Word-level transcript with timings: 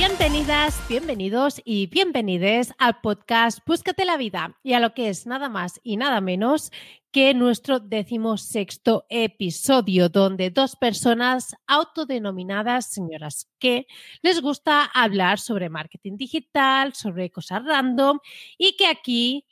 Bienvenidas, 0.00 0.82
bienvenidos 0.88 1.60
y 1.62 1.86
bienvenides 1.88 2.72
al 2.78 3.02
podcast 3.02 3.58
Búscate 3.66 4.06
la 4.06 4.16
vida 4.16 4.56
y 4.62 4.72
a 4.72 4.80
lo 4.80 4.94
que 4.94 5.10
es 5.10 5.26
nada 5.26 5.50
más 5.50 5.78
y 5.82 5.98
nada 5.98 6.22
menos 6.22 6.72
que 7.12 7.34
nuestro 7.34 7.80
decimosexto 7.80 9.04
episodio, 9.10 10.08
donde 10.08 10.48
dos 10.48 10.76
personas 10.76 11.54
autodenominadas 11.66 12.90
señoras 12.90 13.50
que 13.58 13.86
les 14.22 14.40
gusta 14.40 14.86
hablar 14.86 15.38
sobre 15.38 15.68
marketing 15.68 16.16
digital, 16.16 16.94
sobre 16.94 17.30
cosas 17.30 17.62
random 17.62 18.20
y 18.56 18.78
que 18.78 18.86
aquí, 18.86 19.46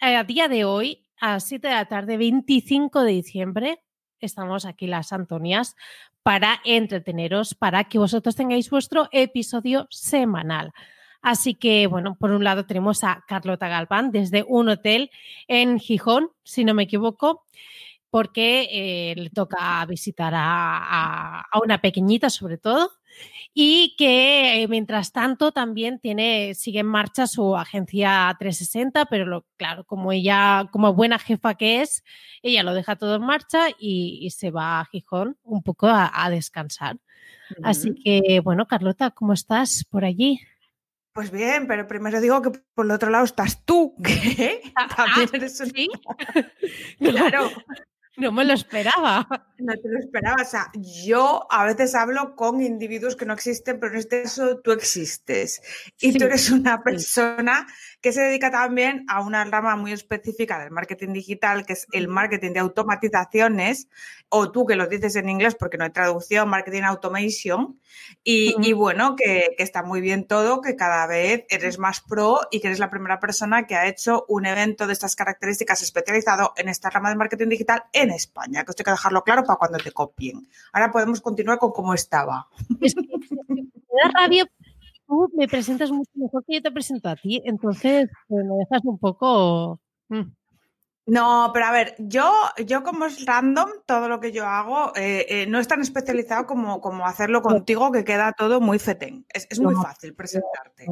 eh, 0.00 0.16
a 0.16 0.24
día 0.24 0.48
de 0.48 0.64
hoy, 0.64 1.06
a 1.20 1.38
7 1.38 1.68
de 1.68 1.74
la 1.74 1.86
tarde, 1.86 2.16
25 2.16 3.04
de 3.04 3.12
diciembre, 3.12 3.84
estamos 4.18 4.64
aquí 4.64 4.88
las 4.88 5.12
Antonias 5.12 5.76
para 6.22 6.60
entreteneros, 6.64 7.54
para 7.54 7.84
que 7.84 7.98
vosotros 7.98 8.36
tengáis 8.36 8.70
vuestro 8.70 9.08
episodio 9.12 9.86
semanal. 9.90 10.72
Así 11.20 11.54
que, 11.54 11.86
bueno, 11.86 12.16
por 12.18 12.32
un 12.32 12.42
lado 12.42 12.66
tenemos 12.66 13.04
a 13.04 13.24
Carlota 13.28 13.68
Galván 13.68 14.10
desde 14.10 14.44
un 14.46 14.68
hotel 14.68 15.10
en 15.46 15.78
Gijón, 15.78 16.30
si 16.42 16.64
no 16.64 16.74
me 16.74 16.82
equivoco, 16.84 17.46
porque 18.10 18.68
eh, 18.70 19.14
le 19.16 19.30
toca 19.30 19.84
visitar 19.86 20.34
a, 20.34 21.40
a, 21.40 21.58
una 21.64 21.80
pequeñita 21.80 22.28
sobre 22.28 22.58
todo 22.58 22.90
y 23.54 23.94
que 23.96 24.62
eh, 24.62 24.68
mientras 24.68 25.12
tanto 25.12 25.52
también 25.52 25.98
tiene, 25.98 26.54
sigue 26.54 26.80
en 26.80 26.86
marcha 26.86 27.26
su 27.26 27.56
agencia 27.56 28.34
360, 28.38 29.06
pero 29.06 29.26
lo, 29.26 29.46
claro, 29.56 29.84
como 29.84 30.12
ella, 30.12 30.68
como 30.72 30.94
buena 30.94 31.18
jefa 31.18 31.54
que 31.54 31.82
es, 31.82 32.02
ella 32.42 32.62
lo 32.62 32.74
deja 32.74 32.96
todo 32.96 33.16
en 33.16 33.22
marcha 33.22 33.68
y, 33.78 34.20
y 34.22 34.30
se 34.30 34.50
va 34.50 34.80
a 34.80 34.84
Gijón 34.86 35.36
un 35.42 35.62
poco 35.62 35.88
a, 35.88 36.10
a 36.24 36.30
descansar. 36.30 36.96
Uh 36.96 37.54
-huh. 37.54 37.60
Así 37.64 37.94
que, 37.94 38.40
bueno, 38.40 38.66
Carlota, 38.66 39.10
¿cómo 39.10 39.32
estás 39.32 39.84
por 39.90 40.04
allí? 40.04 40.40
Pues 41.12 41.30
bien, 41.30 41.66
pero 41.66 41.86
primero 41.86 42.22
digo 42.22 42.40
que 42.40 42.50
por 42.74 42.86
el 42.86 42.90
otro 42.90 43.10
lado 43.10 43.24
estás 43.24 43.64
tú, 43.66 43.94
que 44.04 44.62
también 44.96 45.28
eres 45.34 45.60
un... 45.60 45.70
¿Sí? 45.70 45.90
claro. 46.98 47.50
No 48.16 48.30
me 48.30 48.44
lo 48.44 48.52
esperaba. 48.52 49.26
No 49.58 49.72
te 49.74 49.88
lo 49.88 49.98
esperaba. 49.98 50.42
O 50.42 50.44
sea, 50.44 50.70
yo 50.74 51.46
a 51.50 51.64
veces 51.64 51.94
hablo 51.94 52.36
con 52.36 52.60
individuos 52.60 53.16
que 53.16 53.24
no 53.24 53.32
existen, 53.32 53.80
pero 53.80 53.92
en 53.92 54.00
este 54.00 54.24
caso 54.24 54.58
tú 54.58 54.72
existes. 54.72 55.62
Y 55.98 56.12
sí, 56.12 56.18
tú 56.18 56.24
eres 56.24 56.50
una 56.50 56.82
persona 56.82 57.66
que 58.00 58.12
se 58.12 58.20
dedica 58.20 58.50
también 58.50 59.04
a 59.08 59.22
una 59.22 59.44
rama 59.44 59.76
muy 59.76 59.92
específica 59.92 60.58
del 60.58 60.72
marketing 60.72 61.12
digital, 61.12 61.64
que 61.64 61.74
es 61.74 61.86
el 61.92 62.08
marketing 62.08 62.52
de 62.52 62.60
automatizaciones, 62.60 63.88
o 64.28 64.50
tú 64.50 64.66
que 64.66 64.76
lo 64.76 64.88
dices 64.88 65.16
en 65.16 65.28
inglés 65.28 65.54
porque 65.54 65.78
no 65.78 65.84
hay 65.84 65.90
traducción, 65.90 66.48
marketing 66.48 66.82
automation. 66.82 67.80
Y, 68.24 68.54
uh 68.54 68.58
-huh. 68.58 68.66
y 68.66 68.72
bueno, 68.72 69.16
que, 69.16 69.54
que, 69.56 69.62
está 69.62 69.82
muy 69.82 70.00
bien 70.00 70.26
todo, 70.26 70.60
que 70.60 70.74
cada 70.76 71.06
vez 71.06 71.44
eres 71.48 71.78
más 71.78 72.00
pro 72.00 72.40
y 72.50 72.60
que 72.60 72.66
eres 72.66 72.78
la 72.78 72.90
primera 72.90 73.20
persona 73.20 73.66
que 73.66 73.76
ha 73.76 73.86
hecho 73.86 74.24
un 74.28 74.44
evento 74.44 74.86
de 74.86 74.92
estas 74.92 75.16
características 75.16 75.82
especializado 75.82 76.52
en 76.56 76.68
esta 76.68 76.90
rama 76.90 77.08
del 77.08 77.18
marketing 77.18 77.48
digital 77.48 77.84
en 78.02 78.10
España, 78.10 78.64
que 78.64 78.70
esto 78.70 78.82
hay 78.82 78.84
que 78.84 78.90
dejarlo 78.90 79.22
claro 79.22 79.44
para 79.44 79.58
cuando 79.58 79.78
te 79.78 79.92
copien. 79.92 80.48
Ahora 80.72 80.90
podemos 80.90 81.20
continuar 81.20 81.58
con 81.58 81.72
cómo 81.72 81.94
estaba. 81.94 82.48
Es 82.80 82.94
que 82.94 83.02
me 83.02 84.02
da 84.04 84.10
rabia, 84.20 84.46
tú 85.06 85.30
me 85.34 85.46
presentas 85.48 85.90
mucho 85.90 86.10
mejor 86.14 86.44
que 86.46 86.54
yo 86.54 86.62
te 86.62 86.70
presento 86.70 87.08
a 87.08 87.16
ti, 87.16 87.42
entonces 87.44 88.10
pues, 88.28 88.44
me 88.44 88.56
dejas 88.56 88.84
un 88.84 88.98
poco... 88.98 89.80
Mm. 90.08 90.32
No, 91.04 91.50
pero 91.52 91.66
a 91.66 91.72
ver, 91.72 91.96
yo, 91.98 92.32
yo 92.64 92.84
como 92.84 93.06
es 93.06 93.26
random, 93.26 93.68
todo 93.86 94.08
lo 94.08 94.20
que 94.20 94.30
yo 94.30 94.46
hago 94.46 94.92
eh, 94.94 95.26
eh, 95.28 95.46
no 95.48 95.58
es 95.58 95.66
tan 95.66 95.80
especializado 95.80 96.46
como, 96.46 96.80
como 96.80 97.04
hacerlo 97.04 97.42
contigo, 97.42 97.90
que 97.90 98.04
queda 98.04 98.32
todo 98.32 98.60
muy 98.60 98.78
fetén. 98.78 99.26
Es, 99.28 99.48
es 99.50 99.58
muy 99.58 99.74
no, 99.74 99.82
fácil 99.82 100.14
presentarte. 100.14 100.86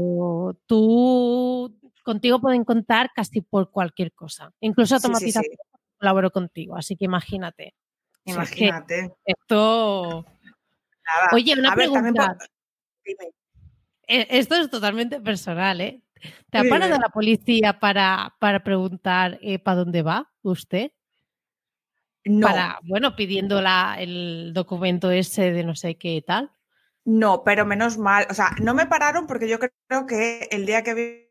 Tú, 0.67 1.79
contigo 2.05 2.41
pueden 2.41 2.65
contar 2.65 3.11
casi 3.15 3.41
por 3.41 3.71
cualquier 3.71 4.13
cosa, 4.13 4.53
incluso 4.59 4.97
automatización. 4.97 5.45
Sí, 5.45 5.51
sí, 5.51 5.57
sí. 5.57 5.80
Colaboro 6.01 6.31
contigo, 6.31 6.77
así 6.77 6.97
que 6.97 7.05
imagínate. 7.05 7.75
Imagínate. 8.25 9.01
Es 9.01 9.37
esto. 9.39 10.25
Nada. 10.25 11.29
Oye, 11.33 11.55
una 11.59 11.75
pregunta. 11.75 12.39
Dime. 13.05 13.33
Esto 14.07 14.57
es 14.57 14.71
totalmente 14.71 15.21
personal, 15.21 15.81
¿eh? 15.81 16.03
¿Te 16.51 16.59
ha 16.59 16.65
parado 16.65 16.99
la 16.99 17.09
policía 17.11 17.79
para, 17.79 18.35
para 18.39 18.65
preguntar 18.65 19.39
eh, 19.41 19.59
para 19.59 19.77
dónde 19.77 20.03
va 20.03 20.31
usted? 20.43 20.91
No. 22.25 22.49
Para, 22.49 22.81
bueno, 22.83 23.15
pidiendo 23.15 23.61
la, 23.61 23.97
el 23.99 24.53
documento 24.53 25.11
ese 25.11 25.53
de 25.53 25.65
no 25.65 25.77
sé 25.77 25.97
qué 25.97 26.23
tal. 26.27 26.51
No, 27.05 27.45
pero 27.45 27.65
menos 27.65 27.99
mal. 27.99 28.27
O 28.31 28.35
sea, 28.35 28.51
no 28.61 28.75
me 28.75 28.87
pararon 28.87 29.27
porque 29.27 29.49
yo 29.49 29.59
creo 29.59 30.07
que 30.07 30.49
el 30.51 30.67
día 30.67 30.83
que 30.83 31.30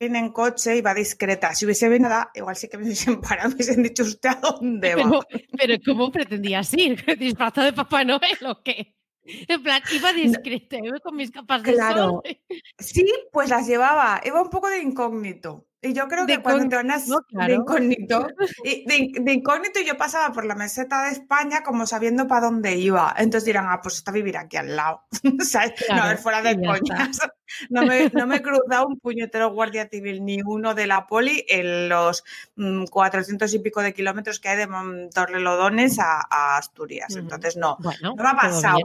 vine 0.00 0.18
en 0.18 0.32
coche 0.32 0.76
iba 0.76 0.94
discreta. 0.94 1.54
Si 1.54 1.66
hubiese 1.66 1.88
venido 1.88 2.08
nada, 2.08 2.30
igual 2.34 2.56
sí 2.56 2.68
que 2.68 2.78
me 2.78 2.84
hubiesen 2.84 3.20
parado, 3.20 3.50
me 3.50 3.56
hubiesen 3.56 3.82
dicho 3.82 4.02
usted 4.02 4.30
a 4.30 4.34
dónde 4.36 4.94
va. 4.94 5.02
Pero, 5.28 5.46
pero 5.56 5.74
¿cómo 5.84 6.10
pretendías 6.10 6.72
ir? 6.74 7.04
¿Disfrazado 7.18 7.66
de 7.66 7.72
Papá 7.74 8.04
Noel 8.04 8.38
o 8.46 8.62
qué? 8.62 8.96
En 9.22 9.62
plan, 9.62 9.82
iba 9.94 10.12
discreta, 10.12 10.78
iba 10.82 10.98
con 10.98 11.14
mis 11.14 11.30
capas 11.30 11.62
de 11.62 11.74
claro. 11.74 12.22
sol. 12.24 12.38
Sí, 12.78 13.06
pues 13.30 13.50
las 13.50 13.68
llevaba. 13.68 14.20
Iba 14.24 14.42
un 14.42 14.48
poco 14.48 14.68
de 14.68 14.82
incógnito. 14.82 15.68
Y 15.82 15.94
yo 15.94 16.08
creo 16.08 16.26
que 16.26 16.36
de 16.36 16.42
cuando 16.42 16.68
te 16.68 16.76
van 16.76 16.88
no, 16.88 17.22
claro. 17.22 17.46
de 17.48 17.54
incógnito, 17.54 18.26
y 18.64 18.84
de, 18.84 19.22
de, 19.22 19.32
incógnito 19.32 19.80
yo 19.80 19.96
pasaba 19.96 20.30
por 20.32 20.44
la 20.44 20.54
meseta 20.54 21.04
de 21.04 21.12
España 21.12 21.62
como 21.62 21.86
sabiendo 21.86 22.26
para 22.26 22.42
dónde 22.46 22.76
iba. 22.76 23.14
Entonces 23.16 23.46
dirán, 23.46 23.66
ah, 23.68 23.80
pues 23.82 23.94
está 23.96 24.12
vivir 24.12 24.36
aquí 24.36 24.56
al 24.56 24.76
lado. 24.76 25.02
No, 25.90 26.02
a 26.02 26.08
ver, 26.08 26.18
fuera 26.18 26.42
de 26.42 26.56
coñas. 26.56 27.18
No 27.68 27.84
me, 27.84 28.08
no 28.10 28.28
me 28.28 28.36
he 28.36 28.42
cruzado 28.42 28.86
un 28.86 29.00
puñetero 29.00 29.50
guardia 29.52 29.88
civil 29.88 30.24
ni 30.24 30.40
uno 30.40 30.72
de 30.72 30.86
la 30.86 31.08
poli 31.08 31.44
en 31.48 31.88
los 31.88 32.22
mmm, 32.54 32.84
400 32.84 33.52
y 33.52 33.58
pico 33.58 33.82
de 33.82 33.92
kilómetros 33.92 34.38
que 34.38 34.50
hay 34.50 34.56
de 34.56 34.68
mm, 34.68 35.10
Torrelodones 35.10 35.98
a, 35.98 36.20
a 36.30 36.58
Asturias. 36.58 37.16
Entonces, 37.16 37.56
no, 37.56 37.76
bueno, 37.80 38.14
no 38.14 38.22
me 38.22 38.28
ha 38.28 38.34
pasado. 38.36 38.78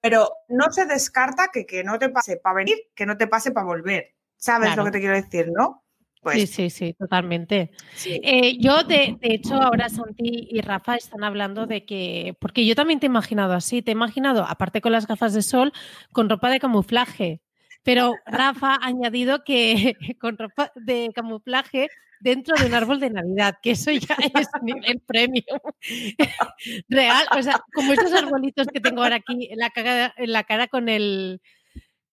Pero 0.00 0.30
no 0.48 0.72
se 0.72 0.86
descarta 0.86 1.48
que, 1.52 1.66
que 1.66 1.84
no 1.84 1.98
te 1.98 2.08
pase 2.08 2.38
para 2.38 2.54
venir, 2.56 2.78
que 2.94 3.04
no 3.04 3.18
te 3.18 3.26
pase 3.26 3.50
para 3.50 3.66
volver. 3.66 4.14
¿Sabes 4.38 4.68
Claro. 4.68 4.82
lo 4.82 4.86
que 4.86 4.92
te 4.92 5.00
quiero 5.00 5.16
decir, 5.16 5.50
no? 5.52 5.84
Pues, 6.26 6.40
Sí, 6.40 6.46
sí, 6.48 6.70
sí, 6.70 6.92
totalmente. 6.94 7.70
sí. 7.94 8.20
Eh, 8.24 8.58
yo, 8.58 8.82
de, 8.82 9.16
de 9.20 9.32
hecho, 9.32 9.54
ahora 9.54 9.88
Santi 9.88 10.48
y 10.50 10.60
Rafa 10.60 10.96
están 10.96 11.22
hablando 11.22 11.66
de 11.66 11.84
que, 11.84 12.36
porque 12.40 12.66
yo 12.66 12.74
también 12.74 12.98
te 12.98 13.06
he 13.06 13.08
imaginado 13.08 13.54
así, 13.54 13.80
te 13.80 13.92
he 13.92 13.94
imaginado, 13.94 14.42
aparte 14.42 14.80
con 14.80 14.90
las 14.90 15.06
gafas 15.06 15.34
de 15.34 15.42
sol, 15.42 15.72
con 16.10 16.28
ropa 16.28 16.50
de 16.50 16.58
camuflaje. 16.58 17.42
Pero 17.84 18.14
Rafa 18.26 18.74
ha 18.74 18.86
añadido 18.88 19.44
que 19.44 19.94
con 20.20 20.36
ropa 20.36 20.72
de 20.74 21.12
camuflaje 21.14 21.90
dentro 22.18 22.56
de 22.56 22.66
un 22.66 22.74
árbol 22.74 22.98
de 22.98 23.10
Navidad, 23.10 23.58
que 23.62 23.70
eso 23.70 23.92
ya 23.92 24.16
es 24.34 24.48
nivel 24.62 24.98
premium. 25.06 25.60
Real, 26.88 27.24
o 27.38 27.42
sea, 27.44 27.60
como 27.72 27.92
estos 27.92 28.12
arbolitos 28.12 28.66
que 28.66 28.80
tengo 28.80 29.04
ahora 29.04 29.16
aquí 29.16 29.46
en 29.48 29.58
la 29.58 29.70
cara, 29.70 30.12
en 30.16 30.32
la 30.32 30.42
cara 30.42 30.66
con 30.66 30.88
el 30.88 31.40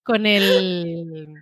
con 0.03 0.28
el 0.28 1.34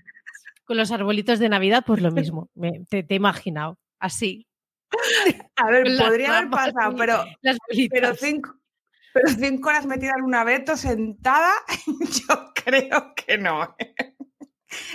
con 0.72 0.78
los 0.78 0.92
arbolitos 0.92 1.38
de 1.40 1.50
Navidad, 1.50 1.84
pues 1.86 2.02
lo 2.02 2.12
mismo. 2.12 2.50
Me, 2.56 2.86
te, 2.88 3.04
te, 3.04 3.14
he 3.14 3.18
imaginado 3.18 3.78
así. 4.00 4.48
A 5.58 5.70
ver, 5.70 5.84
podría 6.00 6.38
haber 6.38 6.50
pasado, 6.50 6.96
pero, 6.96 7.26
cinco, 8.18 8.56
pero 9.14 9.28
cinco 9.28 9.68
horas 9.68 9.86
metida 9.86 10.14
en 10.18 10.24
un 10.24 10.34
abeto 10.34 10.78
sentada, 10.78 11.52
yo 12.30 12.54
creo 12.56 13.14
que 13.16 13.38
no. 13.38 13.76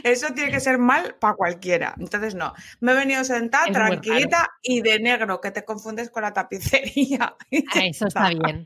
Eso 0.02 0.28
tiene 0.32 0.50
que 0.50 0.60
ser 0.60 0.78
mal 0.78 1.16
para 1.20 1.34
cualquiera. 1.34 1.94
Entonces, 1.98 2.34
no. 2.34 2.54
Me 2.80 2.92
he 2.92 2.94
venido 2.94 3.22
sentada 3.22 3.66
Es 3.66 3.72
tranquilita 3.72 4.48
y 4.62 4.80
de 4.80 4.98
negro, 4.98 5.42
que 5.42 5.50
te 5.50 5.66
confundes 5.66 6.08
con 6.08 6.22
la 6.22 6.32
tapicería. 6.32 7.36
Ah, 7.74 7.84
eso 7.84 8.06
está 8.06 8.30
bien. 8.30 8.64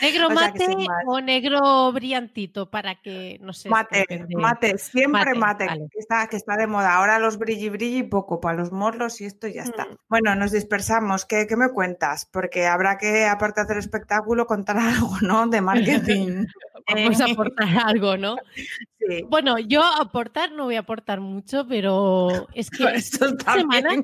¿Negro 0.00 0.26
O 0.26 0.30
mate 0.30 0.66
o 1.06 1.20
negro 1.20 1.92
brillantito? 1.92 2.70
Para 2.70 3.00
que, 3.00 3.38
no 3.40 3.52
sé. 3.52 3.68
Mate, 3.68 4.04
mate, 4.36 4.78
siempre 4.78 5.34
Mate, 5.34 5.38
mate, 5.38 5.66
vale. 5.66 5.88
que, 5.90 5.98
está, 5.98 6.26
que 6.26 6.36
está 6.36 6.56
de 6.56 6.66
moda. 6.66 6.96
Ahora 6.96 7.18
los 7.18 7.38
brilli 7.38 7.70
brilli 7.70 8.02
poco, 8.02 8.40
para 8.40 8.58
los 8.58 8.72
morlos 8.72 9.20
y 9.20 9.24
esto 9.24 9.48
ya 9.48 9.62
está. 9.62 9.86
Mm. 9.86 9.96
Bueno, 10.08 10.34
nos 10.34 10.52
dispersamos. 10.52 11.24
¿Qué, 11.24 11.46
qué 11.46 11.56
me 11.56 11.70
cuentas? 11.70 12.28
Porque 12.30 12.66
habrá 12.66 12.98
que, 12.98 13.24
aparte 13.24 13.60
de 13.60 13.64
hacer 13.64 13.78
espectáculo, 13.78 14.46
contar 14.46 14.76
algo, 14.78 15.16
¿no? 15.22 15.46
De 15.46 15.60
marketing. 15.60 16.46
Vamos 16.88 17.20
a 17.20 17.24
aportar 17.24 17.68
algo, 17.84 18.16
¿no? 18.16 18.36
Sí. 19.08 19.22
Bueno, 19.28 19.56
yo 19.60 19.84
aportar 19.84 20.50
no 20.50 20.64
voy 20.64 20.74
a 20.74 20.80
aportar 20.80 21.20
mucho, 21.20 21.64
pero 21.68 22.48
es 22.54 22.70
que 22.70 22.82
Esto 22.94 23.26
esta 23.26 23.52
semana 23.54 24.02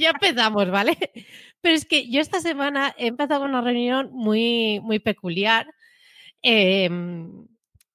ya 0.00 0.10
empezamos, 0.10 0.68
¿vale? 0.68 0.96
Pero 1.60 1.76
es 1.76 1.84
que 1.84 2.10
yo 2.10 2.20
esta 2.20 2.40
semana 2.40 2.94
he 2.98 3.06
empezado 3.06 3.44
una 3.44 3.60
reunión 3.60 4.10
muy, 4.12 4.57
muy 4.82 4.98
peculiar. 4.98 5.66
eh, 6.42 6.88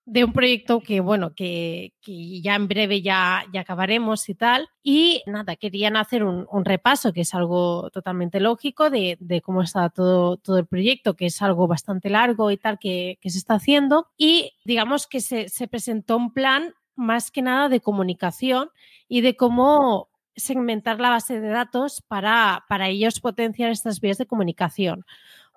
de 0.05 0.25
un 0.25 0.33
proyecto 0.33 0.81
que, 0.81 0.99
bueno, 0.99 1.33
que, 1.33 1.93
ya 2.05 2.55
en 2.55 2.67
breve 2.67 3.01
ya, 3.01 3.45
ya 3.53 3.61
acabaremos 3.61 4.27
y 4.27 4.35
tal. 4.35 4.69
Y 4.83 5.23
nada, 5.25 5.55
querían 5.55 5.95
hacer 5.95 6.23
un, 6.23 6.65
repaso, 6.65 7.13
que 7.13 7.21
es 7.21 7.33
algo 7.33 7.89
totalmente 7.91 8.39
lógico, 8.39 8.89
de, 8.89 9.41
cómo 9.43 9.61
está 9.61 9.89
todo, 9.89 10.37
todo 10.37 10.57
el 10.57 10.65
proyecto, 10.65 11.15
que 11.15 11.27
es 11.27 11.41
algo 11.41 11.67
bastante 11.67 12.09
largo 12.09 12.51
y 12.51 12.57
tal 12.57 12.79
que, 12.79 13.17
que 13.21 13.29
se 13.29 13.37
está 13.37 13.55
haciendo. 13.55 14.07
Y 14.17 14.53
digamos 14.65 15.07
que 15.07 15.21
se, 15.21 15.47
se 15.49 15.67
presentó 15.67 16.17
un 16.17 16.33
plan 16.33 16.73
más 16.95 17.31
que 17.31 17.41
nada 17.41 17.69
de 17.69 17.79
comunicación 17.79 18.69
y 19.07 19.21
de 19.21 19.35
cómo 19.35 20.09
segmentar 20.35 20.99
la 20.99 21.09
base 21.09 21.39
de 21.39 21.47
datos 21.47 22.01
para, 22.07 22.65
para 22.67 22.89
ellos 22.89 23.19
potenciar 23.19 23.71
estas 23.71 23.99
vías 23.99 24.17
de 24.17 24.25
comunicación. 24.25 25.05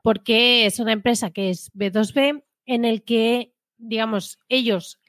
Porque 0.06 0.67
es 0.67 0.79
una 0.79 0.93
empresa 0.93 1.32
que 1.32 1.50
es 1.50 1.73
B2B 1.73 2.44
en 2.67 2.85
el 2.85 3.03
que 3.03 3.56
digamos, 3.76 4.38
ellos, 4.49 5.00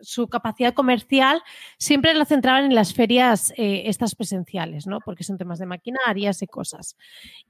su 0.00 0.28
capacidad 0.28 0.72
comercial 0.72 1.42
siempre 1.78 2.14
la 2.14 2.24
centraban 2.24 2.66
en 2.66 2.76
las 2.76 2.94
ferias 2.94 3.52
eh, 3.56 3.82
estas 3.86 4.14
presenciales, 4.14 4.86
¿no? 4.86 5.00
Porque 5.00 5.24
son 5.24 5.36
temas 5.36 5.58
de 5.58 5.66
maquinarias 5.66 6.42
y 6.42 6.46
cosas. 6.46 6.96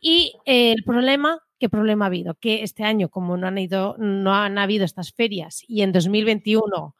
Y 0.00 0.32
eh, 0.46 0.72
el 0.72 0.84
problema, 0.84 1.38
¿qué 1.60 1.68
problema 1.68 2.06
ha 2.06 2.08
habido? 2.08 2.34
Que 2.34 2.62
este 2.62 2.82
año, 2.82 3.10
como 3.10 3.36
no 3.36 3.46
han, 3.46 3.58
ido, 3.58 3.94
no 3.98 4.34
han 4.34 4.56
habido 4.56 4.86
estas 4.86 5.12
ferias 5.12 5.62
y 5.68 5.82
en 5.82 5.92
2021, 5.92 6.96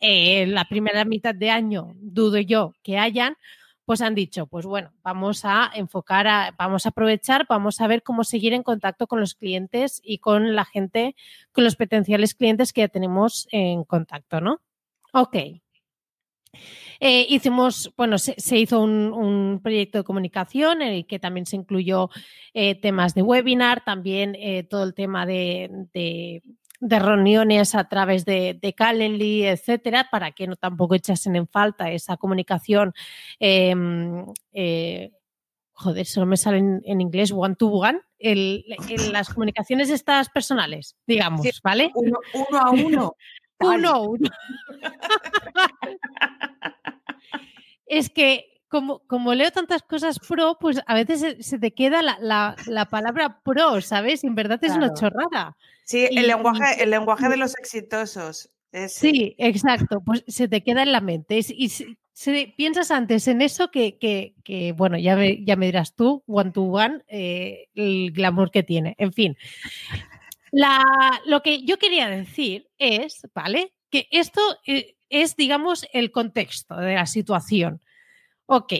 eh, 0.00 0.46
la 0.46 0.64
primera 0.64 1.04
mitad 1.04 1.34
de 1.34 1.50
año, 1.50 1.92
dudo 1.96 2.38
yo 2.38 2.72
que 2.82 2.98
hayan, 2.98 3.36
pues 3.84 4.00
han 4.00 4.14
dicho, 4.14 4.46
pues 4.46 4.66
bueno, 4.66 4.92
vamos 5.02 5.44
a 5.44 5.70
enfocar, 5.74 6.26
a, 6.26 6.54
vamos 6.56 6.86
a 6.86 6.90
aprovechar, 6.90 7.46
vamos 7.48 7.80
a 7.80 7.86
ver 7.86 8.02
cómo 8.02 8.24
seguir 8.24 8.52
en 8.52 8.62
contacto 8.62 9.06
con 9.06 9.20
los 9.20 9.34
clientes 9.34 10.00
y 10.04 10.18
con 10.18 10.54
la 10.54 10.64
gente, 10.64 11.16
con 11.52 11.64
los 11.64 11.76
potenciales 11.76 12.34
clientes 12.34 12.72
que 12.72 12.82
ya 12.82 12.88
tenemos 12.88 13.48
en 13.50 13.84
contacto, 13.84 14.40
¿no? 14.40 14.60
Ok. 15.12 15.36
Eh, 17.00 17.26
hicimos, 17.28 17.92
bueno, 17.96 18.18
se, 18.18 18.58
hizo 18.58 18.80
un, 18.80 19.60
proyecto 19.62 19.98
de 19.98 20.04
comunicación 20.04 20.82
en 20.82 20.92
el 20.92 21.06
que 21.06 21.18
también 21.18 21.46
se 21.46 21.56
incluyó 21.56 22.10
eh, 22.54 22.80
temas 22.80 23.14
de 23.14 23.22
webinar, 23.22 23.82
también 23.84 24.36
eh, 24.36 24.62
todo 24.62 24.84
el 24.84 24.94
tema 24.94 25.26
de 25.26 26.42
de 26.82 26.98
reuniones 26.98 27.76
a 27.76 27.84
través 27.84 28.24
de, 28.24 28.58
de 28.60 28.74
Calendly, 28.74 29.46
etcétera, 29.46 30.08
para 30.10 30.32
que 30.32 30.48
no 30.48 30.56
tampoco 30.56 30.96
echasen 30.96 31.36
en 31.36 31.46
falta 31.46 31.92
esa 31.92 32.16
comunicación. 32.16 32.92
Eh, 33.38 33.72
eh, 34.52 35.12
joder, 35.70 36.06
solo 36.06 36.26
me 36.26 36.36
sale 36.36 36.58
en, 36.58 37.00
inglés 37.00 37.30
one 37.32 37.54
to 37.54 37.68
one, 37.68 38.00
el, 38.18 38.64
el, 38.88 39.12
las 39.12 39.32
comunicaciones 39.32 39.90
estas 39.90 40.28
personales, 40.28 40.96
digamos, 41.06 41.42
sí, 41.42 41.52
¿vale? 41.62 41.92
Uno, 41.94 42.18
uno 42.34 42.58
a 42.58 42.70
uno. 42.70 43.16
uno 43.60 43.88
a 43.88 44.00
uno. 44.00 44.30
es 47.86 48.10
que 48.10 48.60
como, 48.66 49.06
como, 49.06 49.34
leo 49.34 49.52
tantas 49.52 49.82
cosas 49.82 50.18
pro, 50.18 50.58
pues 50.58 50.82
a 50.84 50.94
veces 50.94 51.20
se, 51.20 51.42
se 51.44 51.60
te 51.60 51.72
queda 51.74 52.02
la, 52.02 52.18
la, 52.20 52.56
la, 52.66 52.86
palabra 52.86 53.40
pro, 53.44 53.80
¿sabes? 53.80 54.24
En 54.24 54.34
verdad 54.34 54.58
es 54.62 54.72
claro. 54.72 54.86
una 54.86 54.94
chorrada. 54.94 55.56
Sí, 55.84 56.06
el, 56.06 56.18
y, 56.18 56.26
lenguaje, 56.26 56.82
el 56.82 56.90
lenguaje 56.90 57.28
de 57.28 57.36
los 57.36 57.56
exitosos. 57.58 58.50
Sí, 58.88 59.34
exacto. 59.38 60.02
Pues 60.04 60.24
se 60.26 60.48
te 60.48 60.62
queda 60.62 60.82
en 60.82 60.92
la 60.92 61.00
mente. 61.00 61.40
Y, 61.48 61.68
se, 61.68 62.54
piensas 62.56 62.90
antes 62.90 63.26
en 63.28 63.42
eso 63.42 63.70
que, 63.70 63.98
que, 63.98 64.34
que, 64.44 64.72
bueno, 64.72 64.98
ya 64.98 65.16
me, 65.16 65.44
ya 65.44 65.56
me 65.56 65.66
dirás 65.66 65.94
tú, 65.94 66.22
one 66.26 66.52
to 66.52 66.62
one, 66.62 67.02
eh, 67.08 67.68
el 67.74 68.12
glamour 68.12 68.50
que 68.50 68.62
tiene. 68.62 68.94
En 68.98 69.12
fin. 69.12 69.36
La, 70.50 70.84
lo 71.26 71.42
que 71.42 71.64
yo 71.64 71.78
quería 71.78 72.08
decir 72.08 72.68
es, 72.78 73.26
¿vale? 73.34 73.72
Que 73.90 74.08
esto 74.10 74.40
eh, 74.66 74.96
es, 75.08 75.36
digamos, 75.36 75.86
el 75.92 76.10
contexto 76.10 76.76
de 76.76 76.94
la 76.94 77.06
situación. 77.06 77.80
Ok, 78.46 78.72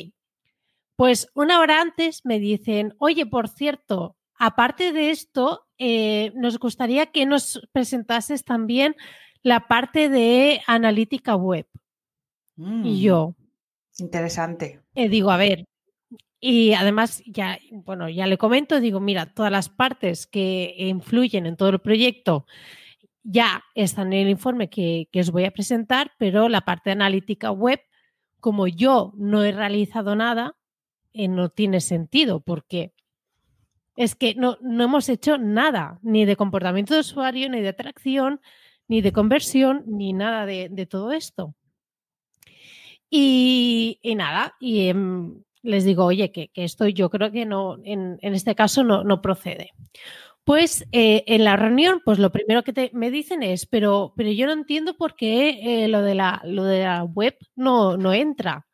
pues 0.97 1.29
una 1.35 1.61
hora 1.61 1.81
antes 1.81 2.25
me 2.25 2.39
dicen, 2.39 2.95
oye, 2.99 3.27
por 3.27 3.49
cierto, 3.49 4.17
aparte 4.44 4.93
de 4.93 5.11
esto, 5.11 5.69
eh, 5.79 6.33
nos 6.35 6.59
gustaría 6.59 7.06
que 7.06 7.27
nos 7.27 7.67
presentases 7.73 8.44
también 8.44 8.97
la 9.43 9.69
parte 9.69 10.09
de 10.09 10.61
analítica 10.67 11.37
web. 11.37 11.67
Mm, 12.56 12.85
y 12.85 13.03
yo. 13.03 13.37
Interesante. 13.99 14.81
Eh, 14.94 15.09
digo, 15.09 15.31
a 15.31 15.37
ver, 15.37 15.65
y 16.41 16.73
además 16.73 17.23
ya, 17.25 17.59
bueno, 17.71 18.09
ya 18.09 18.27
le 18.27 18.37
comento, 18.37 18.81
digo, 18.81 18.99
mira, 18.99 19.27
todas 19.27 19.53
las 19.53 19.69
partes 19.69 20.27
que 20.27 20.75
influyen 20.77 21.47
en 21.47 21.56
todo 21.56 21.69
el 21.69 21.79
proyecto 21.79 22.47
ya 23.23 23.62
están 23.77 24.12
en 24.12 24.27
el 24.27 24.29
informe 24.29 24.69
que, 24.69 25.09
que 25.12 25.21
os 25.21 25.31
voy 25.31 25.44
a 25.44 25.53
presentar, 25.53 26.11
pero 26.19 26.49
la 26.49 26.62
parte 26.62 26.91
de 26.91 26.94
analítica 26.94 27.53
web 27.53 27.81
como 28.41 28.67
yo 28.67 29.12
no 29.17 29.44
he 29.44 29.53
realizado 29.53 30.17
nada, 30.17 30.56
eh, 31.12 31.29
no 31.29 31.49
tiene 31.49 31.81
sentido, 31.81 32.41
porque 32.41 32.93
es 33.97 34.15
que 34.15 34.35
no, 34.35 34.59
no, 34.61 34.85
hemos 34.85 35.09
hecho 35.09 35.39
nada, 35.39 35.99
ni 36.03 36.25
de 36.25 36.37
comportamiento 36.37 36.94
de 36.94 37.00
usuario, 37.00 37.49
ni 37.49 37.61
de 37.61 37.69
atracción, 37.69 38.41
ni 38.89 39.00
de 39.00 39.12
conversión, 39.12 39.85
ni 39.87 40.12
nada 40.12 40.47
de, 40.47 40.69
de 40.71 40.87
todo 40.87 41.12
esto. 41.12 41.55
Y, 43.11 44.00
nada, 44.17 44.55
y 44.59 44.89
eh, 44.89 44.94
les 45.62 45.85
digo, 45.85 46.06
oye, 46.06 46.33
que, 46.33 46.49
que, 46.49 46.65
esto 46.65 46.89
yo 46.89 47.11
creo 47.11 47.31
que 47.31 47.44
no, 47.44 47.79
en, 47.85 48.19
en 48.23 48.35
este 48.35 48.55
caso 48.55 48.85
no, 48.85 49.05
no 49.05 49.21
procede. 49.21 49.73
Pues 50.44 50.85
eh, 50.91 51.23
en 51.27 51.44
la 51.44 51.56
reunión, 51.56 52.00
pues 52.05 52.19
lo 52.19 52.33
primero 52.33 52.65
que 52.65 52.73
te, 52.73 52.91
me 52.94 53.11
dicen 53.12 53.43
es, 53.44 53.67
pero, 53.67 54.12
pero 54.17 54.31
yo 54.31 54.47
no 54.47 54.53
entiendo 54.53 54.97
por 54.97 55.15
qué 55.15 55.85
eh, 55.85 55.89
lo, 55.89 56.03
de 56.03 56.17
la, 56.17 56.41
lo 56.44 56.65
de 56.65 56.83
la 56.83 57.05
web 57.05 57.37
no, 57.55 57.97
no 57.97 58.12
entra. 58.12 58.67